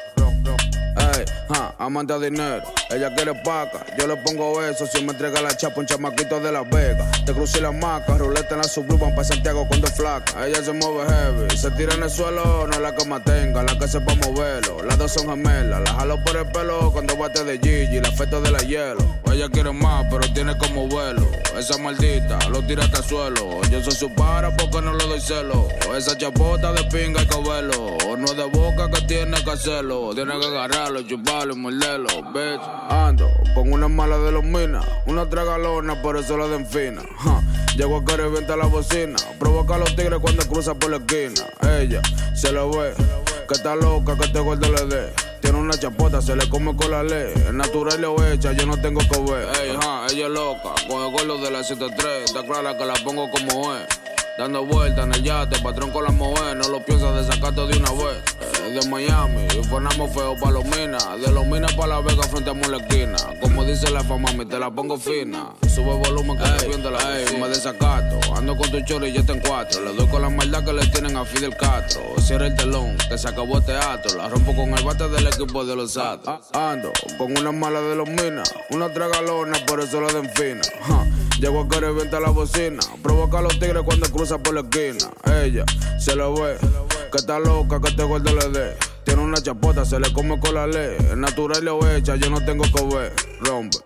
[0.97, 2.63] Ey, ja, amante dinero,
[2.93, 3.85] ella quiere paca.
[3.97, 7.25] Yo le pongo eso si me entrega la chapa un chamaquito de Las Vegas.
[7.25, 10.35] Te crucé la maca, ruleta en la suburban pa' Santiago con dos flacas.
[10.47, 13.79] Ella se mueve heavy, se tira en el suelo, no es la que mantenga, la
[13.79, 14.83] que sepa moverlo.
[14.83, 18.41] Las dos son gemelas, la jalo por el pelo cuando bate de Gigi, la afecto
[18.41, 19.21] de la hielo.
[19.33, 21.27] Ella quiere más, pero tiene como vuelo.
[21.57, 23.61] Esa maldita lo tira hasta el suelo.
[23.71, 25.69] Yo soy su para porque no le doy celo.
[25.97, 27.97] Esa chapota de pinga que verlo.
[28.19, 30.11] No es de boca que tiene que hacerlo.
[30.15, 32.80] Tiene que agarrarlo, chuparlo y morderlo, bitch.
[32.89, 34.85] Ando con una mala de los minas.
[35.07, 37.03] Una tragalona, por eso la den fina.
[37.77, 39.17] Llego a que revienta la bocina.
[39.39, 41.47] Provoca a los tigres cuando cruza por la esquina.
[41.79, 42.01] Ella
[42.35, 42.93] se lo ve,
[43.47, 45.13] que está loca, que este gordo le dé.
[45.41, 47.33] Tiene una chapota, se le come con la ley.
[47.35, 49.49] Es natural o hecha, yo no tengo que ver.
[49.61, 52.25] Ey, ja, ella es loca, con el gordo de la 73.
[52.25, 53.87] Está clara que la pongo como es.
[54.39, 57.77] Dando vueltas en el yate, patrón con la mujer, no lo piensas de sacarte de
[57.77, 58.23] una vez.
[58.41, 61.07] Eh, de Miami, y ponemos feo pa' los minas.
[61.21, 63.17] De los minas pa' la vega, frente a la esquina.
[63.41, 65.51] Como dice la fama, me te la pongo fina.
[65.69, 68.19] Sube volumen que te viendo la ey, me desacato.
[68.35, 69.83] Ando con tu choro y ya está en cuatro.
[69.83, 72.01] Le doy con la maldad que le tienen a Fidel Castro.
[72.19, 74.17] Cierra el telón, que se acabó el teatro.
[74.17, 76.47] La rompo con el bate del equipo de los Astros.
[76.53, 80.63] Ando con una mala de los minas, una tragalona, por eso la den fina.
[81.41, 82.81] Llego a que revienta la bocina.
[83.03, 85.11] Provoca a los tigres cuando cruza por la esquina.
[85.43, 85.65] Ella
[85.99, 86.59] se lo ve,
[87.11, 88.77] que está loca, que este gordo le dé.
[89.05, 90.99] Tiene una chapota, se le come con la ley.
[90.99, 93.15] Es natural o hecha, yo no tengo que ver.
[93.41, 93.79] Rompe.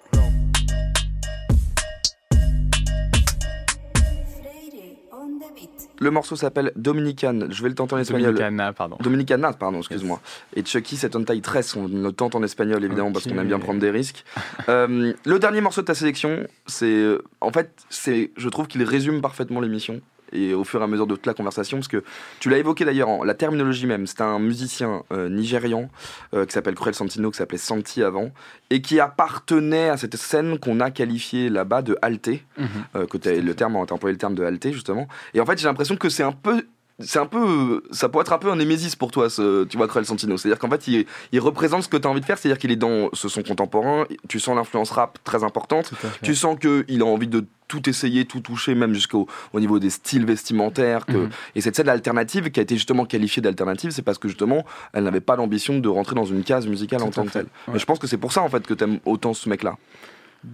[6.01, 7.39] Le morceau s'appelle Dominican.
[7.51, 8.35] Je vais le tenter en espagnol.
[8.35, 8.97] Dominicana, pardon.
[9.01, 10.21] Dominicana, pardon, excuse-moi.
[10.57, 11.77] Et Chucky, c'est on taille 13.
[11.77, 14.25] On le tente en espagnol, évidemment, parce qu'on aime bien prendre des risques.
[14.69, 16.87] Euh, le dernier morceau de ta sélection, c'est.
[16.87, 20.01] euh, En fait, c'est, je trouve qu'il résume parfaitement l'émission.
[20.35, 22.03] Et au fur et à mesure de toute la conversation, parce que
[22.41, 25.89] tu l'as évoqué d'ailleurs, la terminologie même, c'est un musicien euh, nigérian
[26.35, 28.31] euh, qui s'appelle Cruel Santino, qui s'appelait Santi avant,
[28.71, 32.67] et qui appartenait à cette scène qu'on a qualifiée là-bas de halté, Mhm.
[32.97, 33.07] euh,
[33.43, 35.09] le terme, t'as employé le terme de halté justement.
[35.35, 36.67] Et en fait, j'ai l'impression que c'est un peu
[37.01, 39.89] c'est un peu ça pourrait être un peu un némésis pour toi ce tu vois
[39.89, 42.21] Cruel Santino c'est à dire qu'en fait il, il représente ce que tu as envie
[42.21, 45.19] de faire c'est à dire qu'il est dans ce son contemporain tu sens l'influence rap
[45.25, 45.91] très importante
[46.23, 49.91] tu sens qu'il a envie de tout essayer tout toucher même jusqu'au au niveau des
[49.91, 51.31] styles vestimentaires que, Mhm.
[51.57, 55.03] et cette scène alternative qui a été justement qualifiée d'alternative c'est parce que justement elle
[55.03, 57.73] n'avait pas l'ambition de rentrer dans une case musicale en tant que telle ouais.
[57.75, 59.77] mais je pense que c'est pour ça en fait que t'aimes autant ce mec là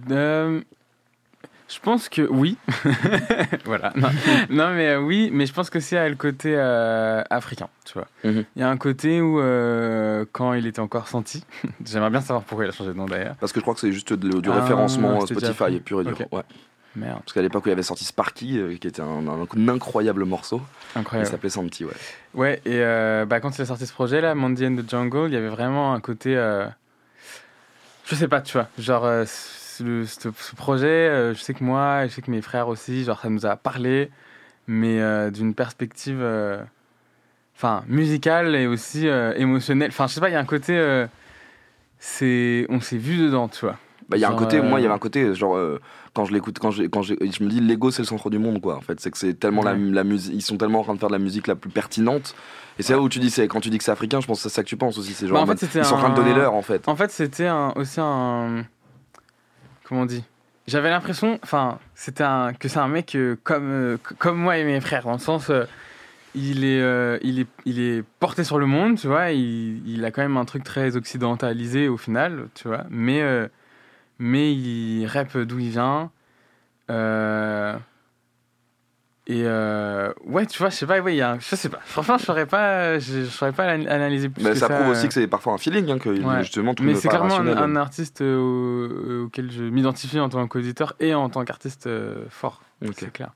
[0.09, 0.61] Euh,
[1.73, 2.57] Je pense que oui.
[3.65, 3.93] voilà.
[3.95, 4.09] Non,
[4.49, 8.07] non, mais euh, oui, mais je pense que c'est le côté euh, africain, tu vois.
[8.23, 8.43] Mhm.
[8.55, 11.43] Il y a un côté où, euh, quand il était encore senti,
[11.85, 13.35] j'aimerais bien savoir pourquoi il a changé de nom d'ailleurs.
[13.39, 16.03] Parce que je crois que c'est juste de- du Ah, référencement déjà Spotify pur et
[16.03, 16.17] dur.
[16.19, 16.27] Ok.
[16.33, 16.43] Ouais.
[16.97, 20.25] Merde, Parce qu'à l'époque où il avait sorti Sparky, euh, qui était un, un incroyable
[20.25, 20.59] morceau,
[20.95, 21.29] il incroyable.
[21.31, 21.93] s'appelait Santi, ouais.
[22.33, 25.27] Ouais, et euh, bah, quand il a sorti ce projet là, Mandy and the Jungle,
[25.29, 26.35] il y avait vraiment un côté.
[26.35, 26.65] euh,
[28.07, 28.67] je sais pas, tu vois.
[28.77, 29.23] Genre, euh,
[29.81, 32.67] ce, le- ce- ce projet, euh, je sais que moi, je sais que mes frères
[32.67, 34.09] aussi, genre, ça nous a parlé,
[34.67, 36.19] mais euh, d'une perspective.
[36.21, 36.61] euh,
[37.55, 39.89] Enfin, musicale et aussi euh, émotionnelle.
[39.91, 40.75] Enfin, je sais pas, il y a un côté.
[40.75, 41.05] euh,
[41.99, 43.77] c'est on s'est vu dedans, tu vois.
[44.09, 45.57] Bah, il y a un côté, moi, il y avait un côté, genre,
[46.13, 48.59] quand je l'écoute, quand, j'ai- quand je me dis, l'ego, c'est le centre du monde,
[48.59, 48.75] quoi.
[48.75, 49.79] En fait, c'est que c'est tellement la, Ouais.
[49.79, 52.35] la musique, ils sont tellement en train de faire de la musique la plus pertinente.
[52.79, 54.39] Et c'est là où tu dis, c'est quand tu dis que c'est africain, je pense
[54.43, 55.13] que c'est ça que tu penses aussi.
[55.13, 56.87] C'est genre, Bah, en fait, ils sont en train de donner l'heure, en fait.
[56.89, 58.65] En fait, c'était aussi un.
[59.91, 60.23] Comment on dit
[60.67, 64.63] J'avais l'impression, enfin, c'était un, que c'est un mec euh, comme, euh, comme moi et
[64.63, 65.49] mes frères, dans le sens.
[65.49, 65.65] euh,
[66.33, 69.31] il, est, il, est, il est porté sur le monde, tu vois.
[69.31, 72.85] Il, il a quand même un truc très occidentalisé au final, tu vois.
[72.89, 73.21] Mais,
[74.17, 76.09] mais il rap d'où il vient.
[79.27, 81.69] Et euh, ouais, tu vois, je sais pas, ouais, il y a un- je sais
[81.69, 81.79] pas.
[81.85, 84.73] Franchement, je saurais pas, je, je saurais pas analyser plus Mais que ça, ça.
[84.75, 86.39] prouve aussi que c'est parfois un feeling, hein, que Ouais.
[86.39, 90.95] justement tout Mais c'est clairement un, artiste euh, au- auquel je m'identifie en tant qu'auditeur
[90.99, 92.61] et en tant qu'artiste euh, fort.
[92.97, 93.29] C'est clair.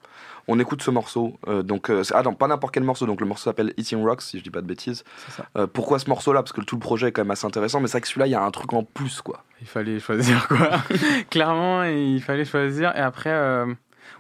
[0.48, 1.38] On écoute ce morceau.
[1.48, 3.06] euh, donc, euh, ah non, pas n'importe quel morceau.
[3.06, 5.04] Donc le morceau s'appelle Eating Rocks, si je dis pas de bêtises.
[5.28, 5.46] C'est ça.
[5.56, 6.42] Euh, pourquoi ce morceau-là?
[6.42, 8.26] Parce que tout le projet est quand même assez intéressant, mais c'est vrai que celui-là,
[8.28, 9.44] il y a un truc en plus, quoi.
[9.62, 10.70] Il fallait choisir quoi.
[11.30, 12.92] Clairement, il fallait choisir.
[12.96, 13.32] Et après,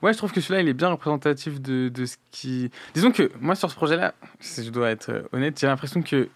[0.06, 2.72] ouais, je trouve que celui-là, il est bien représentatif de, de ce qui.
[2.94, 6.30] Disons que moi, sur ce projet-là, si je dois être euh, honnête, j'ai l'impression que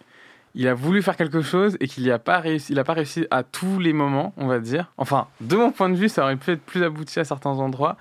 [0.56, 2.72] il a voulu faire quelque chose et qu'il n'y a pas réussi.
[2.72, 4.92] Il pas réussi à tous les moments, on va dire.
[4.98, 7.96] Enfin, de mon point de vue, ça aurait pu être plus abouti à certains endroits.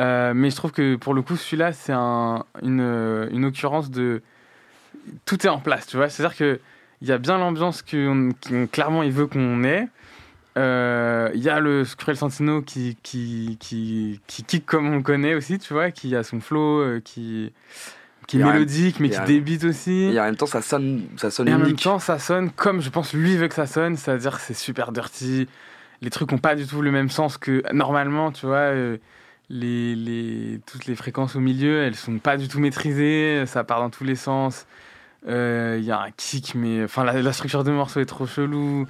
[0.00, 3.90] Euh, mais je trouve que pour le coup, celui-là, c'est un, une, euh, une occurrence
[3.90, 4.22] de.
[5.24, 6.08] Tout est en place, tu vois.
[6.08, 6.60] C'est-à-dire que
[7.02, 8.30] il y a bien l'ambiance qu'on-
[8.72, 9.86] clairement il veut qu'on ait.
[10.56, 15.02] Euh, Il y a le Cruel Santino qui, qui, qui, qui kick comme on le
[15.02, 17.52] connaît aussi, tu vois, qui a son flow, euh, qui,
[18.26, 20.04] qui est un- mélodique, mais qui débite aussi.
[20.04, 21.82] Et en même temps, ça sonne, ça sonne Et en même unique.
[21.82, 24.92] temps, ça sonne comme je pense lui veut que ça sonne, c'est-à-dire que c'est super
[24.92, 25.46] dirty.
[26.02, 28.56] Les trucs ont pas du tout le même sens que normalement, tu vois.
[28.72, 28.96] euh,
[29.48, 33.78] les, les, toutes les fréquences au milieu, elles sont pas du tout maîtrisées, ça part
[33.80, 34.66] dans tous les sens.
[35.28, 38.26] Euh, Il y a un kick, mais enfin la, la structure de morceau est trop
[38.26, 38.86] chelou.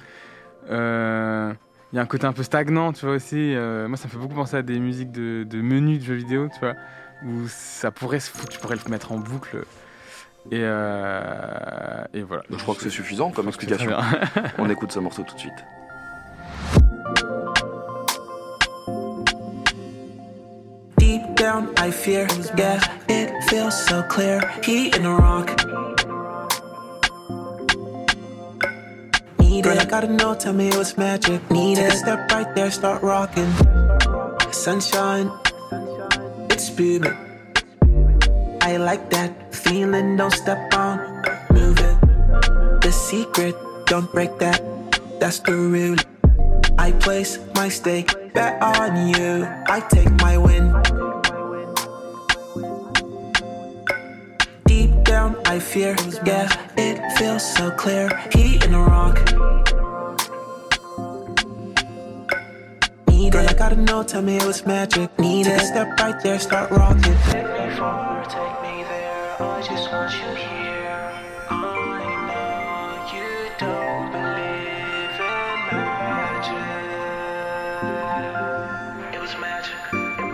[0.69, 1.53] Euh,
[1.93, 3.53] Il y a un côté un peu stagnant, tu vois aussi.
[3.55, 6.15] Euh, moi, ça me fait beaucoup penser à des musiques de, de menus de jeux
[6.15, 6.73] vidéo, tu vois,
[7.25, 9.63] où ça pourrait se foutre, tu pourrais le mettre en boucle.
[10.51, 12.43] Et, euh, et voilà.
[12.49, 13.91] Donc, je crois que c'est suffisant comme explication.
[14.57, 15.65] On écoute ce morceau tout de suite.
[20.97, 24.41] Deep down, I fear, yeah, it feels so clear.
[24.63, 25.96] Heat in the rock.
[29.87, 31.39] Gotta know, tell me was magic.
[31.49, 33.49] Need it, step right there, start rocking.
[34.51, 35.31] Sunshine,
[36.49, 37.15] it's booming.
[38.61, 40.99] I like that feeling, don't step on,
[41.51, 42.81] move it.
[42.81, 44.61] The secret, don't break that,
[45.19, 45.97] that's the rule.
[46.77, 49.47] I place my stake, bet on you.
[49.67, 50.65] I take my win.
[54.65, 58.09] Deep down, I fear, yeah, it feels so clear.
[58.33, 59.66] Heat in the rock.
[63.27, 65.19] Need it, I gotta know, tell me it was magic.
[65.19, 67.13] Need it, step right there, start rocking.
[67.25, 69.35] Take me far, take me there.
[69.41, 71.11] I just want you here.
[71.49, 71.51] I
[72.29, 76.63] know you don't believe in magic.
[79.13, 79.75] It was magic.
[79.93, 80.31] It was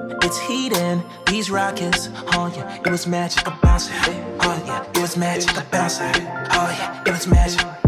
[0.00, 2.08] magic It's heating, these rockets.
[2.32, 3.46] Oh yeah, it was magic.
[3.46, 3.94] I bounce it.
[4.40, 5.54] Oh yeah, it was magic.
[5.58, 6.16] I bounce it.
[6.52, 7.85] Oh yeah, it was magic.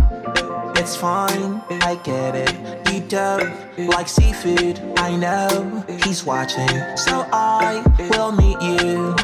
[0.89, 2.85] It's fine, I get it.
[2.87, 4.81] Deep down, like seafood.
[4.97, 6.67] I know he's watching,
[6.97, 9.15] so I will meet you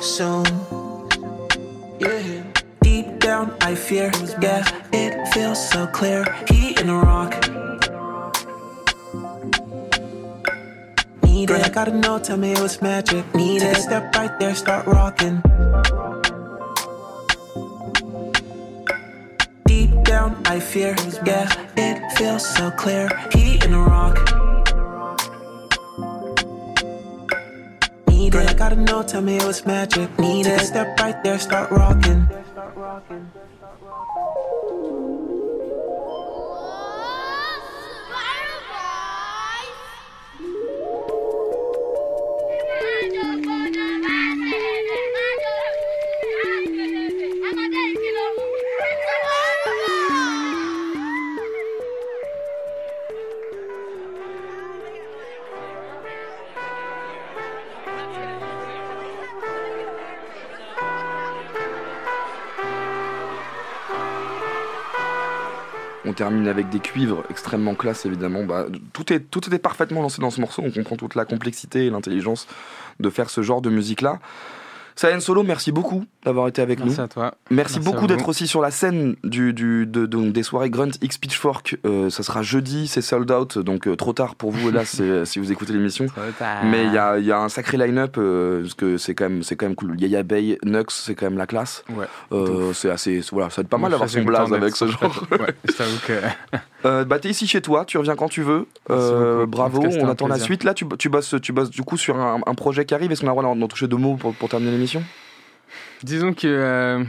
[0.00, 0.46] soon.
[1.98, 2.44] Yeah.
[2.80, 4.12] Deep down, I fear.
[4.40, 4.62] Yeah,
[4.92, 6.22] it feels so clear.
[6.48, 7.32] Heat in the rock.
[11.24, 13.34] Need it, I gotta know, tell me it was magic.
[13.34, 15.42] Need it, a step right there, start rocking.
[20.20, 20.94] Down, I fear,
[21.24, 23.08] yeah, it feels so clear.
[23.32, 24.16] Heat in the rock.
[28.08, 30.08] Need it, I gotta know, tell me it was magic.
[30.18, 32.28] Need it, step right there, start rocking.
[66.10, 68.42] On termine avec des cuivres extrêmement classe, évidemment.
[68.42, 70.60] Bah, tout, est, tout était parfaitement lancé dans ce morceau.
[70.66, 72.48] On comprend toute la complexité et l'intelligence
[72.98, 74.18] de faire ce genre de musique-là.
[75.00, 77.02] Sayen Solo, merci beaucoup d'avoir été avec Merci nous.
[77.04, 77.22] à toi.
[77.48, 80.90] Merci, Merci beaucoup d'être aussi sur la scène du, du- de- de- des soirées Grunt
[81.00, 81.78] X Pitchfork.
[81.86, 85.38] Euh, ça sera jeudi, c'est sold out, donc euh, trop tard pour vous, hélas, si
[85.38, 86.04] vous écoutez l'émission.
[86.64, 89.30] Mais il y a, il y a un sacré line-up, euh, parce que c'est quand,
[89.30, 89.98] même- quand même cool.
[89.98, 91.82] Yaya Bay, Nux, c'est quand même la classe.
[91.88, 92.04] Ouais.
[92.32, 93.22] Euh, c'est assez.
[93.32, 95.24] Voilà, ça va être pas Moi, mal d'avoir son blaze avec ce genre.
[95.30, 96.12] Ouais, je t'avoue que.
[96.84, 98.66] Euh, bah, t'es ici chez toi, tu reviens quand tu veux.
[98.90, 100.64] Euh, bravo, on attend la suite.
[100.64, 103.12] Là, tu, tu, bosses, tu bosses du coup sur un, un projet qui arrive.
[103.12, 105.02] Est-ce qu'on a le droit d'en toucher deux mots pour, pour terminer l'émission?
[106.02, 107.04] Disons que euh,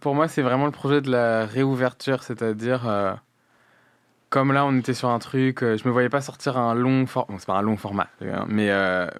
[0.00, 3.20] pour moi, c'est vraiment le projet de la réouverture, c'est-à-dire,
[4.30, 7.32] comme là, on était sur un truc, je me voyais pas sortir un long format,
[7.32, 8.08] bon, c'est pas un long format,
[8.48, 8.70] mais,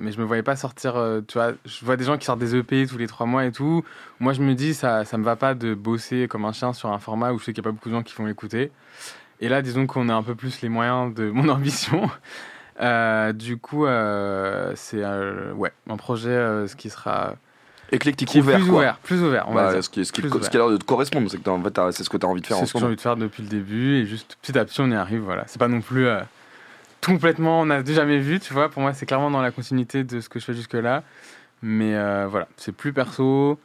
[0.00, 0.94] mais je me voyais pas sortir,
[1.28, 3.52] tu vois, je vois des gens qui sortent des EP tous les trois mois et
[3.52, 3.84] tout.
[4.18, 6.90] Moi, je me dis, ça, ça me va pas de bosser comme un chien sur
[6.90, 8.72] un format où je sais qu'il y a pas beaucoup de gens qui vont l'écouter.
[9.42, 12.08] Et là, disons qu'on a un peu plus les moyens de mon ambition.
[12.80, 17.34] Euh, du coup, euh, c'est euh, ouais, un projet ce qui sera
[17.90, 18.56] Éclectique qui est ouvert.
[18.58, 18.78] plus quoi.
[18.78, 19.84] ouvert, plus ouvert, on Bah, va dire.
[19.84, 20.48] ce qui, ce qui, ce ouvert.
[20.48, 22.28] qui a l'air de te correspondre, c'est que en fait, c'est ce que tu as
[22.28, 24.06] envie de faire en C'est ce que j'ai envie de faire depuis le début et
[24.06, 25.20] juste petit à petit on y arrive.
[25.20, 26.06] Voilà, c'est pas non plus
[27.04, 28.70] complètement on n'a jamais vu, tu vois.
[28.70, 31.02] Pour moi, c'est clairement dans la continuité de ce que je fais jusque là,
[31.60, 31.92] mais
[32.28, 33.58] voilà, c'est plus perso.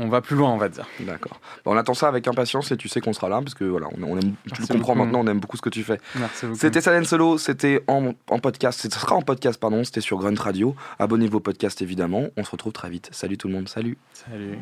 [0.00, 0.86] On va plus loin, on va dire.
[1.00, 1.40] D'accord.
[1.64, 3.88] Bah, on attend ça avec impatience et tu sais qu'on sera là parce que voilà,
[3.98, 5.04] on, on aime, tu le comprends beaucoup.
[5.04, 6.00] maintenant, on aime beaucoup ce que tu fais.
[6.14, 6.58] Merci beaucoup.
[6.58, 10.40] C'était Salen Solo, c'était en, en podcast, ce sera en podcast, pardon, c'était sur Grunt
[10.40, 10.76] Radio.
[11.00, 13.08] Abonnez-vous au podcast évidemment, on se retrouve très vite.
[13.12, 13.98] Salut tout le monde, salut.
[14.12, 14.58] Salut.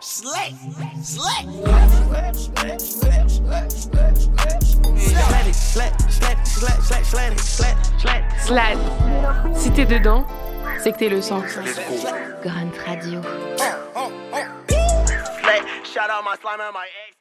[0.00, 0.54] Slick.
[1.02, 1.46] Slick.
[8.38, 8.78] Slide.
[9.54, 10.26] Si t'es dedans,
[10.82, 11.44] c'est que t'es le sens.
[12.42, 13.20] Grunt Radio.
[15.40, 15.64] Slick.
[15.84, 17.15] Shout out my slimer, my ex.